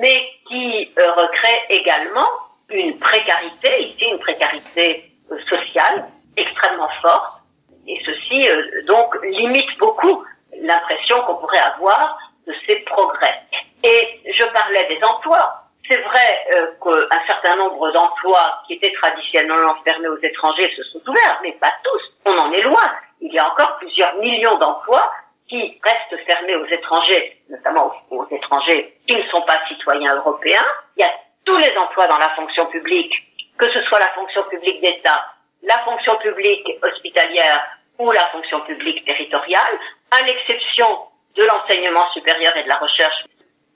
mais 0.00 0.28
qui 0.48 0.90
euh, 0.98 1.12
recrée 1.12 1.60
également 1.68 2.26
une 2.70 2.98
précarité, 2.98 3.82
ici 3.82 4.04
une 4.04 4.18
précarité 4.18 5.04
sociale 5.48 6.04
extrêmement 6.36 6.88
forte, 7.00 7.42
et 7.86 8.00
ceci 8.04 8.46
donc 8.86 9.16
limite 9.24 9.76
beaucoup 9.78 10.24
l'impression 10.60 11.20
qu'on 11.22 11.36
pourrait 11.36 11.58
avoir 11.58 12.18
de 12.46 12.54
ces 12.66 12.76
progrès. 12.80 13.34
Et 13.82 14.20
je 14.32 14.44
parlais 14.44 14.86
des 14.86 15.02
emplois. 15.02 15.54
C'est 15.88 15.96
vrai 15.96 16.44
euh, 16.52 16.66
qu'un 16.82 17.26
certain 17.26 17.56
nombre 17.56 17.90
d'emplois 17.92 18.62
qui 18.66 18.74
étaient 18.74 18.92
traditionnellement 18.92 19.74
fermés 19.84 20.08
aux 20.08 20.18
étrangers 20.18 20.70
se 20.76 20.84
sont 20.84 21.00
ouverts, 21.08 21.40
mais 21.42 21.52
pas 21.52 21.72
tous. 21.82 22.12
On 22.24 22.36
en 22.36 22.52
est 22.52 22.62
loin. 22.62 22.92
Il 23.20 23.32
y 23.32 23.38
a 23.38 23.50
encore 23.50 23.76
plusieurs 23.78 24.14
millions 24.16 24.56
d'emplois 24.58 25.12
qui 25.48 25.80
restent 25.82 26.24
fermés 26.26 26.54
aux 26.54 26.66
étrangers, 26.66 27.42
notamment 27.48 27.92
aux, 28.10 28.26
étrangers 28.30 28.96
qui 29.06 29.16
ne 29.16 29.22
sont 29.24 29.42
pas 29.42 29.60
citoyens 29.66 30.14
européens. 30.14 30.64
Il 30.96 31.00
y 31.00 31.04
a 31.04 31.12
tous 31.44 31.56
les 31.56 31.76
emplois 31.76 32.06
dans 32.06 32.18
la 32.18 32.30
fonction 32.30 32.66
publique, 32.66 33.12
que 33.58 33.68
ce 33.70 33.82
soit 33.82 33.98
la 33.98 34.08
fonction 34.08 34.44
publique 34.44 34.80
d'État, 34.80 35.26
la 35.62 35.78
fonction 35.78 36.16
publique 36.18 36.68
hospitalière 36.82 37.62
ou 37.98 38.10
la 38.12 38.26
fonction 38.28 38.60
publique 38.60 39.04
territoriale, 39.04 39.78
à 40.12 40.22
l'exception 40.22 40.86
de 41.34 41.44
l'enseignement 41.44 42.08
supérieur 42.12 42.56
et 42.56 42.62
de 42.62 42.68
la 42.68 42.76
recherche 42.76 43.24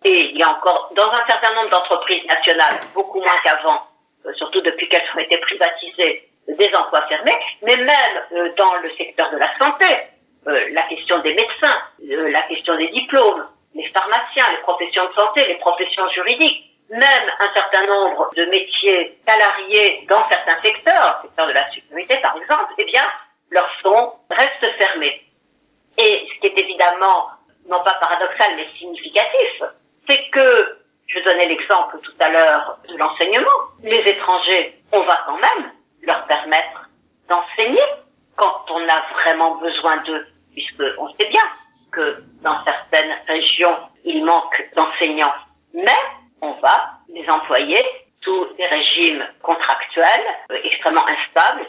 et 0.04 0.30
il 0.30 0.36
y 0.36 0.42
a 0.42 0.50
encore, 0.50 0.90
dans 0.94 1.10
un 1.10 1.26
certain 1.26 1.54
nombre 1.54 1.70
d'entreprises 1.70 2.24
nationales, 2.26 2.74
beaucoup 2.94 3.20
moins 3.20 3.38
qu'avant, 3.42 3.80
euh, 4.26 4.32
surtout 4.34 4.60
depuis 4.60 4.88
qu'elles 4.88 5.02
ont 5.14 5.18
été 5.18 5.38
privatisées, 5.38 6.28
des 6.46 6.74
emplois 6.74 7.02
fermés, 7.02 7.36
mais 7.62 7.76
même 7.76 8.22
euh, 8.32 8.50
dans 8.56 8.74
le 8.82 8.90
secteur 8.92 9.30
de 9.30 9.38
la 9.38 9.56
santé, 9.56 9.86
euh, 10.46 10.68
la 10.72 10.82
question 10.82 11.18
des 11.20 11.34
médecins, 11.34 11.82
la 12.00 12.42
question 12.42 12.76
des 12.76 12.88
diplômes, 12.88 13.48
les 13.74 13.88
pharmaciens, 13.88 14.44
les 14.52 14.58
professions 14.58 15.06
de 15.08 15.14
santé, 15.14 15.46
les 15.46 15.54
professions 15.54 16.08
juridiques, 16.10 16.70
même 16.90 17.32
un 17.40 17.52
certain 17.54 17.86
nombre 17.86 18.30
de 18.36 18.44
métiers 18.44 19.18
salariés 19.26 20.04
dans 20.06 20.28
certains 20.28 20.60
secteurs, 20.60 21.20
le 21.22 21.28
secteur 21.28 21.46
de 21.46 21.52
la 21.52 21.70
sécurité 21.70 22.18
par 22.18 22.36
exemple, 22.36 22.74
eh 22.76 22.84
bien, 22.84 23.04
leurs 23.48 23.70
fonds 23.76 24.12
restent 24.30 24.76
fermés. 24.76 25.22
Et 25.96 26.28
ce 26.28 26.40
qui 26.40 26.46
est 26.48 26.58
évidemment, 26.58 27.30
non 27.68 27.82
pas 27.82 27.94
paradoxal, 27.94 28.54
mais 28.56 28.68
significatif, 28.78 29.62
c'est 30.06 30.28
que, 30.30 30.78
je 31.06 31.20
donnais 31.20 31.46
l'exemple 31.64 31.98
tout 32.00 32.12
à 32.20 32.28
l'heure 32.30 32.78
de 32.88 32.96
l'enseignement, 32.96 33.50
les 33.82 34.00
étrangers, 34.00 34.78
on 34.92 35.00
va 35.00 35.18
quand 35.26 35.38
même 35.38 35.72
leur 36.02 36.24
permettre 36.26 36.90
d'enseigner 37.28 37.82
quand 38.36 38.66
on 38.70 38.86
a 38.86 39.00
vraiment 39.14 39.54
besoin 39.56 39.96
d'eux, 39.98 40.26
puisque 40.52 40.82
on 40.98 41.08
sait 41.14 41.26
bien 41.26 41.42
que 41.90 42.22
dans 42.42 42.62
certaines 42.64 43.16
régions, 43.26 43.76
il 44.04 44.24
manque 44.24 44.68
d'enseignants. 44.74 45.32
Mais 45.72 46.02
on 46.42 46.52
va 46.52 46.98
les 47.08 47.28
employer 47.30 47.82
sous 48.22 48.46
des 48.56 48.66
régimes 48.66 49.24
contractuels 49.42 50.26
euh, 50.50 50.58
extrêmement 50.64 51.06
instables. 51.06 51.64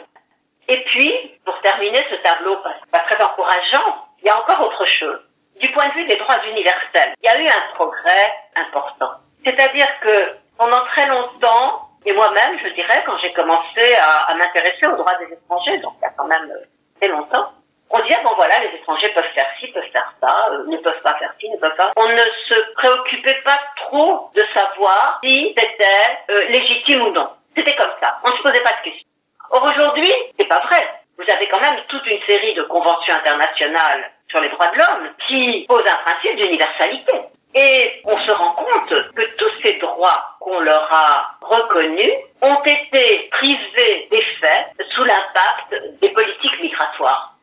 Et 0.68 0.82
puis, 0.82 1.12
pour 1.44 1.58
terminer 1.60 2.04
ce 2.10 2.16
tableau 2.16 2.56
pas 2.90 2.98
très 3.00 3.22
encourageant, 3.22 4.08
il 4.20 4.26
y 4.26 4.28
a 4.28 4.38
encore 4.38 4.60
autre 4.66 4.84
chose. 4.86 5.20
Du 5.60 5.70
point 5.72 5.88
de 5.88 5.94
vue 5.94 6.06
des 6.06 6.16
droits 6.16 6.44
universels, 6.50 7.14
il 7.22 7.26
y 7.26 7.28
a 7.28 7.40
eu 7.40 7.46
un 7.46 7.74
progrès 7.74 8.32
important. 8.56 9.15
C'est-à-dire 9.56 9.88
que 10.00 10.36
pendant 10.58 10.84
très 10.84 11.06
longtemps, 11.06 11.88
et 12.04 12.12
moi-même, 12.12 12.58
je 12.62 12.68
dirais, 12.70 13.02
quand 13.06 13.16
j'ai 13.18 13.32
commencé 13.32 13.94
à, 14.28 14.34
m'intéresser 14.34 14.86
aux 14.86 14.96
droits 14.96 15.14
des 15.14 15.32
étrangers, 15.32 15.78
donc 15.78 15.94
il 15.98 16.02
y 16.02 16.06
a 16.06 16.10
quand 16.16 16.26
même 16.26 16.50
euh, 16.50 16.64
très 17.00 17.08
longtemps, 17.08 17.52
on 17.90 18.00
disait, 18.00 18.18
bon 18.22 18.32
voilà, 18.36 18.58
les 18.60 18.76
étrangers 18.78 19.08
peuvent 19.10 19.32
faire 19.34 19.46
ci, 19.58 19.68
peuvent 19.68 19.90
faire 19.92 20.12
ça, 20.20 20.48
euh, 20.50 20.66
ne 20.66 20.76
peuvent 20.76 21.00
pas 21.02 21.14
faire 21.14 21.34
ci, 21.40 21.48
ne 21.48 21.56
peuvent 21.56 21.74
pas. 21.74 21.92
On 21.96 22.08
ne 22.08 22.22
se 22.44 22.72
préoccupait 22.74 23.40
pas 23.44 23.58
trop 23.76 24.30
de 24.34 24.42
savoir 24.52 25.20
si 25.24 25.54
c'était 25.56 26.20
euh, 26.30 26.44
légitime 26.48 27.02
ou 27.02 27.10
non. 27.12 27.28
C'était 27.56 27.74
comme 27.74 27.92
ça. 28.00 28.18
On 28.24 28.30
ne 28.30 28.36
se 28.36 28.42
posait 28.42 28.60
pas 28.60 28.72
de 28.72 28.90
questions. 28.90 29.08
Or 29.50 29.64
aujourd'hui, 29.64 30.12
c'est 30.38 30.48
pas 30.48 30.60
vrai. 30.60 30.86
Vous 31.16 31.30
avez 31.30 31.48
quand 31.48 31.60
même 31.60 31.76
toute 31.88 32.06
une 32.06 32.20
série 32.22 32.54
de 32.54 32.62
conventions 32.62 33.14
internationales 33.14 34.10
sur 34.28 34.40
les 34.40 34.50
droits 34.50 34.70
de 34.70 34.78
l'homme 34.78 35.08
qui 35.26 35.64
posent 35.66 35.86
un 35.86 36.10
principe 36.10 36.36
d'universalité. 36.36 37.12
Et 37.58 38.02
on 38.04 38.18
se 38.18 38.30
rend 38.30 38.50
compte 38.50 39.14
que 39.14 39.22
tous 39.38 39.50
ces 39.62 39.78
droits 39.78 40.35
qu'on 40.46 40.60
leur 40.60 40.92
a 40.92 41.36
reconnus 41.40 42.12
ont 42.40 42.62
été 42.62 43.28
privés 43.32 44.06
d'effet 44.12 44.66
sous 44.90 45.02
l'impact 45.02 45.74
des 46.00 46.10
politiques 46.10 46.62
migratoires. 46.62 47.34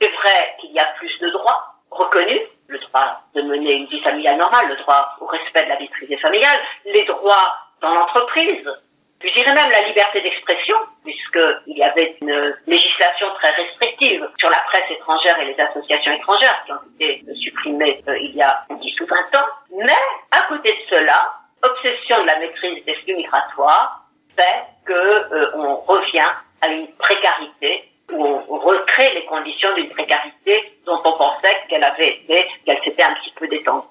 C'est 0.00 0.08
vrai 0.08 0.56
qu'il 0.60 0.72
y 0.72 0.80
a 0.80 0.86
plus 0.98 1.16
de 1.20 1.30
droits 1.30 1.76
reconnus, 1.92 2.40
le 2.66 2.78
droit 2.80 3.20
de 3.36 3.42
mener 3.42 3.74
une 3.74 3.86
vie 3.86 4.00
familiale 4.00 4.36
normale, 4.36 4.68
le 4.68 4.74
droit 4.76 5.16
au 5.20 5.26
respect 5.26 5.62
de 5.62 5.68
la 5.68 5.76
vie 5.76 5.86
privée 5.86 6.16
familiale, 6.16 6.58
les 6.86 7.04
droits 7.04 7.56
dans 7.80 7.94
l'entreprise, 7.94 8.68
je 9.22 9.32
dirais 9.32 9.54
même 9.54 9.70
la 9.70 9.82
liberté 9.82 10.20
d'expression, 10.20 10.76
puisqu'il 11.04 11.78
y 11.78 11.84
avait 11.84 12.16
une 12.20 12.54
législation 12.66 13.28
très 13.36 13.52
restrictive 13.52 14.28
sur 14.38 14.50
la 14.50 14.58
presse 14.66 14.90
étrangère 14.90 15.38
et 15.38 15.46
les 15.46 15.60
associations 15.60 16.12
étrangères 16.12 16.62
qui 16.66 16.72
ont 16.72 16.98
été 16.98 17.34
supprimées 17.34 18.02
euh, 18.08 18.18
il 18.18 18.34
y 18.34 18.42
a 18.42 18.66
10 18.70 19.00
ou 19.00 19.06
20 19.06 19.16
ans. 19.38 19.46
Mais 19.78 19.92
à 20.32 20.42
côté 20.48 20.72
de 20.72 20.96
cela, 20.96 21.32
obsession 21.64 22.22
de 22.22 22.26
la 22.26 22.38
maîtrise 22.38 22.84
des 22.84 22.94
flux 22.94 23.14
migratoires 23.14 24.04
fait 24.36 24.64
que 24.84 24.92
euh, 24.92 25.56
on 25.56 25.76
revient 25.76 26.30
à 26.60 26.68
une 26.68 26.88
précarité 26.96 27.90
où 28.12 28.24
on 28.48 28.58
recrée 28.58 29.14
les 29.14 29.24
conditions 29.24 29.74
d'une 29.74 29.88
précarité 29.88 30.78
dont 30.84 31.00
on 31.04 31.12
pensait 31.12 31.56
qu'elle 31.68 31.84
avait 31.84 32.10
été, 32.10 32.46
qu'elle 32.64 32.78
s'était 32.80 33.02
un 33.02 33.14
petit 33.14 33.32
peu 33.32 33.48
détendue. 33.48 33.86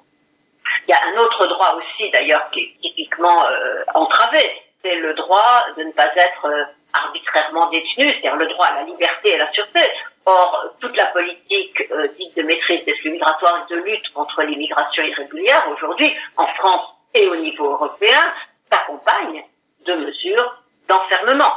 Il 0.88 0.92
y 0.92 0.94
a 0.94 1.00
un 1.14 1.22
autre 1.24 1.48
droit 1.48 1.76
aussi, 1.76 2.10
d'ailleurs, 2.12 2.50
qui 2.52 2.62
est 2.62 2.82
typiquement 2.82 3.46
euh, 3.46 3.84
entravé, 3.96 4.40
c'est 4.84 4.96
le 4.96 5.14
droit 5.14 5.66
de 5.78 5.84
ne 5.84 5.92
pas 5.92 6.12
être 6.16 6.46
euh, 6.46 6.64
arbitrairement 6.94 7.70
détenu, 7.70 8.10
c'est-à-dire 8.12 8.36
le 8.36 8.48
droit 8.48 8.68
à 8.68 8.76
la 8.76 8.84
liberté 8.84 9.30
et 9.30 9.36
à 9.36 9.38
la 9.40 9.52
sûreté. 9.52 9.82
Or, 10.26 10.66
toute 10.80 10.96
la 10.96 11.08
politique 11.08 11.84
euh, 11.92 12.08
dite 12.18 12.38
de 12.38 12.44
maîtrise 12.44 12.86
des 12.86 12.94
flux 12.96 13.12
migratoires 13.12 13.66
et 13.70 13.74
de 13.74 13.82
lutte 13.82 14.14
contre 14.14 14.44
l'immigration 14.44 15.04
irrégulière 15.04 15.66
aujourd'hui, 15.76 16.16
en 16.38 16.48
France 16.48 16.93
et 17.14 17.28
au 17.28 17.36
niveau 17.36 17.72
européen, 17.72 18.34
s'accompagne 18.72 19.44
de 19.86 19.94
mesures 19.94 20.64
d'enfermement, 20.88 21.54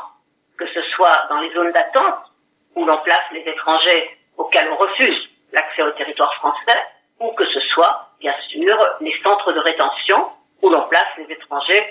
que 0.57 0.67
ce 0.69 0.83
soit 0.83 1.27
dans 1.29 1.41
les 1.41 1.53
zones 1.53 1.73
d'attente, 1.73 2.33
où 2.75 2.85
l'on 2.85 2.99
place 2.99 3.25
les 3.33 3.41
étrangers 3.41 4.11
auxquels 4.37 4.69
on 4.71 4.77
refuse 4.77 5.31
l'accès 5.53 5.83
au 5.83 5.91
territoire 5.93 6.35
français, 6.35 6.79
ou 7.21 7.31
que 7.33 7.47
ce 7.47 7.61
soit, 7.61 8.11
bien 8.21 8.35
sûr, 8.49 8.77
les 9.01 9.17
centres 9.23 9.53
de 9.53 9.61
rétention, 9.61 10.23
où 10.63 10.69
l'on 10.69 10.87
place 10.89 11.07
les 11.19 11.33
étrangers 11.33 11.85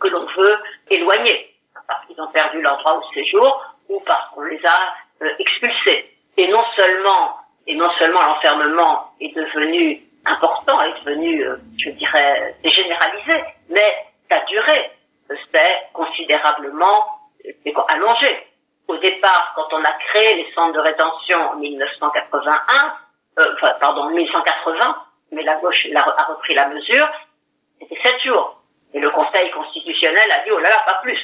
que 0.00 0.08
l'on 0.08 0.24
veut 0.24 0.58
éloigner, 0.90 1.54
parce 1.86 2.06
qu'ils 2.06 2.20
ont 2.20 2.28
perdu 2.28 2.62
leur 2.62 2.78
droit 2.78 2.94
au 2.94 3.12
séjour 3.12 3.76
ou 3.88 4.00
parce 4.00 4.30
qu'on 4.30 4.42
les 4.42 4.64
a 4.64 4.94
euh, 5.22 5.30
expulsés. 5.38 6.16
Et 6.36 6.48
non 6.48 6.64
seulement, 6.76 7.36
et 7.66 7.74
non 7.74 7.90
seulement 7.98 8.22
l'enfermement 8.22 9.12
est 9.20 9.34
devenu 9.34 10.00
important, 10.24 10.80
est 10.82 11.04
devenu, 11.04 11.44
euh, 11.44 11.56
je 11.76 11.90
dirais, 11.90 12.54
généralisé, 12.64 13.44
mais 13.68 14.06
sa 14.30 14.40
durée 14.44 14.90
s'est 15.28 15.82
considérablement 15.92 17.06
euh, 17.46 17.72
allongée. 17.88 18.46
Au 18.88 18.96
départ, 18.96 19.52
quand 19.56 19.72
on 19.72 19.84
a 19.84 19.92
créé 19.92 20.36
les 20.36 20.52
centres 20.52 20.74
de 20.74 20.80
rétention 20.80 21.38
en 21.50 21.56
1981, 21.56 22.94
euh, 23.38 23.54
enfin, 23.54 23.72
pardon, 23.80 24.10
1980, 24.10 24.96
mais 25.32 25.42
la 25.42 25.56
gauche 25.56 25.86
a 25.94 26.24
repris 26.24 26.54
la 26.54 26.68
mesure, 26.68 27.08
c'était 27.80 28.00
sept 28.00 28.20
jours. 28.20 28.62
Et 28.94 29.00
le 29.00 29.10
Conseil 29.10 29.50
constitutionnel 29.50 30.30
a 30.30 30.44
dit, 30.44 30.50
oh 30.50 30.58
là 30.58 30.68
là, 30.68 30.76
pas 30.84 31.00
plus. 31.02 31.18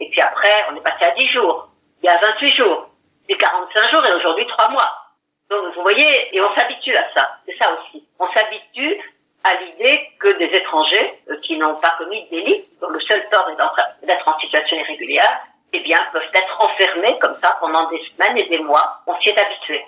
Et 0.00 0.10
puis 0.10 0.20
après, 0.20 0.66
on 0.70 0.76
est 0.76 0.82
passé 0.82 1.04
à 1.04 1.10
10 1.12 1.26
jours. 1.26 1.70
Il 2.02 2.06
y 2.06 2.08
a 2.08 2.18
28 2.18 2.50
jours. 2.50 2.90
Puis 3.26 3.36
45 3.36 3.90
jours 3.90 4.06
et 4.06 4.12
aujourd'hui 4.12 4.46
3 4.46 4.70
mois. 4.70 5.07
Donc 5.50 5.74
vous 5.74 5.82
voyez, 5.82 6.36
et 6.36 6.40
on 6.40 6.54
s'habitue 6.54 6.94
à 6.96 7.12
ça. 7.14 7.38
C'est 7.46 7.56
ça 7.56 7.66
aussi. 7.72 8.06
On 8.18 8.30
s'habitue 8.30 8.96
à 9.44 9.54
l'idée 9.62 10.10
que 10.18 10.36
des 10.38 10.46
étrangers 10.56 11.22
euh, 11.30 11.36
qui 11.42 11.56
n'ont 11.56 11.76
pas 11.76 11.94
commis 11.98 12.24
de 12.24 12.30
délit, 12.30 12.68
dont 12.80 12.90
le 12.90 13.00
seul 13.00 13.26
tort 13.30 13.48
est 13.50 14.06
d'être 14.06 14.28
en 14.28 14.38
situation 14.38 14.76
irrégulière, 14.76 15.40
eh 15.72 15.80
bien, 15.80 15.98
peuvent 16.12 16.30
être 16.32 16.64
enfermés 16.64 17.18
comme 17.18 17.36
ça 17.40 17.56
pendant 17.60 17.88
des 17.88 18.02
semaines 18.04 18.36
et 18.36 18.44
des 18.44 18.58
mois. 18.58 19.02
On 19.06 19.16
s'y 19.20 19.30
est 19.30 19.38
habitué. 19.38 19.82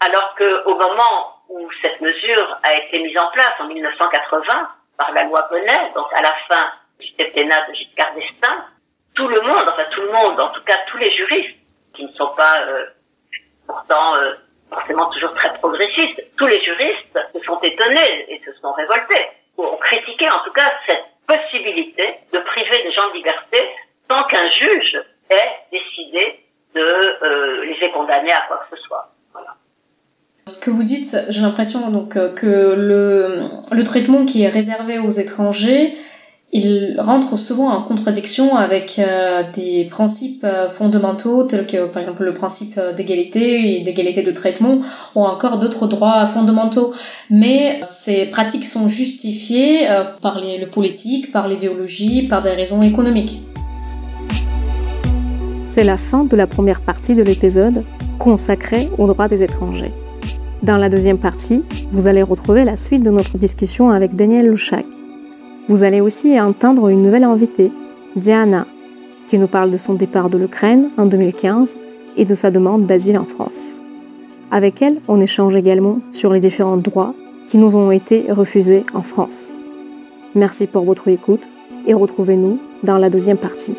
Alors 0.00 0.34
qu'au 0.34 0.76
moment 0.76 1.42
où 1.48 1.70
cette 1.80 2.00
mesure 2.00 2.58
a 2.62 2.74
été 2.74 2.98
mise 2.98 3.16
en 3.16 3.28
place 3.28 3.52
en 3.60 3.64
1980, 3.64 4.68
par 4.96 5.12
la 5.12 5.24
loi 5.24 5.46
Bonnet, 5.50 5.92
donc 5.94 6.12
à 6.12 6.22
la 6.22 6.32
fin 6.48 6.70
du 6.98 7.06
septennat 7.06 7.68
de 7.68 7.74
Giscard 7.74 8.14
d'Estaing, 8.14 8.64
tout 9.14 9.28
le 9.28 9.40
monde, 9.40 9.68
enfin 9.68 9.84
tout 9.90 10.02
le 10.02 10.12
monde, 10.12 10.40
en 10.40 10.48
tout 10.50 10.62
cas 10.62 10.78
tous 10.88 10.96
les 10.98 11.10
juristes, 11.10 11.56
qui 11.94 12.04
ne 12.04 12.12
sont 12.12 12.34
pas 12.34 12.62
euh, 12.62 12.86
pourtant 13.66 14.16
euh, 14.16 14.34
forcément 14.70 15.08
toujours 15.10 15.32
très 15.34 15.52
progressistes, 15.54 16.32
tous 16.36 16.46
les 16.46 16.62
juristes 16.62 17.18
se 17.34 17.40
sont 17.40 17.60
étonnés 17.62 18.26
et 18.28 18.40
se 18.44 18.52
sont 18.60 18.72
révoltés, 18.72 19.26
ou 19.56 19.64
ont 19.64 19.76
critiqué 19.76 20.28
en 20.28 20.40
tout 20.44 20.52
cas 20.52 20.72
cette 20.86 21.04
possibilité 21.26 22.04
de 22.32 22.38
priver 22.40 22.82
les 22.84 22.92
gens 22.92 23.08
de 23.10 23.14
liberté 23.14 23.58
sans 24.08 24.22
qu'un 24.24 24.50
juge 24.50 25.00
ait 25.30 25.50
décidé 25.72 26.40
de 26.74 26.80
euh, 26.80 27.64
les 27.80 27.90
condamner 27.90 28.32
à 28.32 28.42
quoi 28.46 28.64
que 28.68 28.76
ce 28.76 28.82
soit. 28.82 29.12
Ce 30.48 30.60
que 30.60 30.70
vous 30.70 30.84
dites, 30.84 31.16
j'ai 31.28 31.42
l'impression 31.42 31.90
donc 31.90 32.16
euh, 32.16 32.32
que 32.32 32.46
le, 32.46 33.48
le 33.72 33.84
traitement 33.84 34.24
qui 34.24 34.44
est 34.44 34.48
réservé 34.48 35.00
aux 35.00 35.10
étrangers, 35.10 35.96
il 36.56 36.96
rentre 36.98 37.38
souvent 37.38 37.68
en 37.68 37.82
contradiction 37.82 38.56
avec 38.56 38.98
euh, 38.98 39.42
des 39.54 39.84
principes 39.90 40.44
euh, 40.44 40.68
fondamentaux 40.68 41.44
tels 41.44 41.66
que 41.66 41.86
par 41.86 42.02
exemple 42.02 42.24
le 42.24 42.32
principe 42.32 42.80
d'égalité 42.96 43.78
et 43.78 43.82
d'égalité 43.82 44.22
de 44.22 44.30
traitement 44.30 44.78
ou 45.14 45.22
encore 45.22 45.58
d'autres 45.58 45.86
droits 45.86 46.26
fondamentaux. 46.26 46.92
Mais 47.30 47.78
ces 47.82 48.26
pratiques 48.26 48.64
sont 48.64 48.88
justifiées 48.88 49.86
par 50.22 50.40
le 50.40 50.66
politique, 50.66 51.32
par 51.32 51.48
l'idéologie, 51.48 52.26
par 52.28 52.42
des 52.42 52.50
raisons 52.50 52.82
économiques. 52.82 53.40
C'est 55.64 55.84
la 55.84 55.96
fin 55.96 56.24
de 56.24 56.36
la 56.36 56.46
première 56.46 56.80
partie 56.80 57.14
de 57.14 57.22
l'épisode 57.22 57.84
consacré 58.18 58.88
aux 58.98 59.06
droits 59.06 59.28
des 59.28 59.42
étrangers. 59.42 59.92
Dans 60.62 60.76
la 60.76 60.88
deuxième 60.88 61.18
partie, 61.18 61.64
vous 61.90 62.06
allez 62.06 62.22
retrouver 62.22 62.64
la 62.64 62.76
suite 62.76 63.02
de 63.02 63.10
notre 63.10 63.36
discussion 63.36 63.90
avec 63.90 64.16
Daniel 64.16 64.46
Louchak. 64.46 64.86
Vous 65.68 65.82
allez 65.82 66.00
aussi 66.00 66.40
entendre 66.40 66.88
une 66.88 67.02
nouvelle 67.02 67.24
invitée, 67.24 67.72
Diana, 68.14 68.66
qui 69.26 69.36
nous 69.36 69.48
parle 69.48 69.72
de 69.72 69.76
son 69.76 69.94
départ 69.94 70.30
de 70.30 70.38
l'Ukraine 70.38 70.88
en 70.96 71.06
2015 71.06 71.76
et 72.16 72.24
de 72.24 72.34
sa 72.34 72.52
demande 72.52 72.86
d'asile 72.86 73.18
en 73.18 73.24
France. 73.24 73.80
Avec 74.52 74.80
elle, 74.80 75.00
on 75.08 75.18
échange 75.18 75.56
également 75.56 75.98
sur 76.10 76.32
les 76.32 76.38
différents 76.38 76.76
droits 76.76 77.14
qui 77.48 77.58
nous 77.58 77.74
ont 77.74 77.90
été 77.90 78.26
refusés 78.30 78.84
en 78.94 79.02
France. 79.02 79.54
Merci 80.36 80.68
pour 80.68 80.84
votre 80.84 81.08
écoute 81.08 81.52
et 81.86 81.94
retrouvez-nous 81.94 82.58
dans 82.84 82.98
la 82.98 83.10
deuxième 83.10 83.38
partie. 83.38 83.74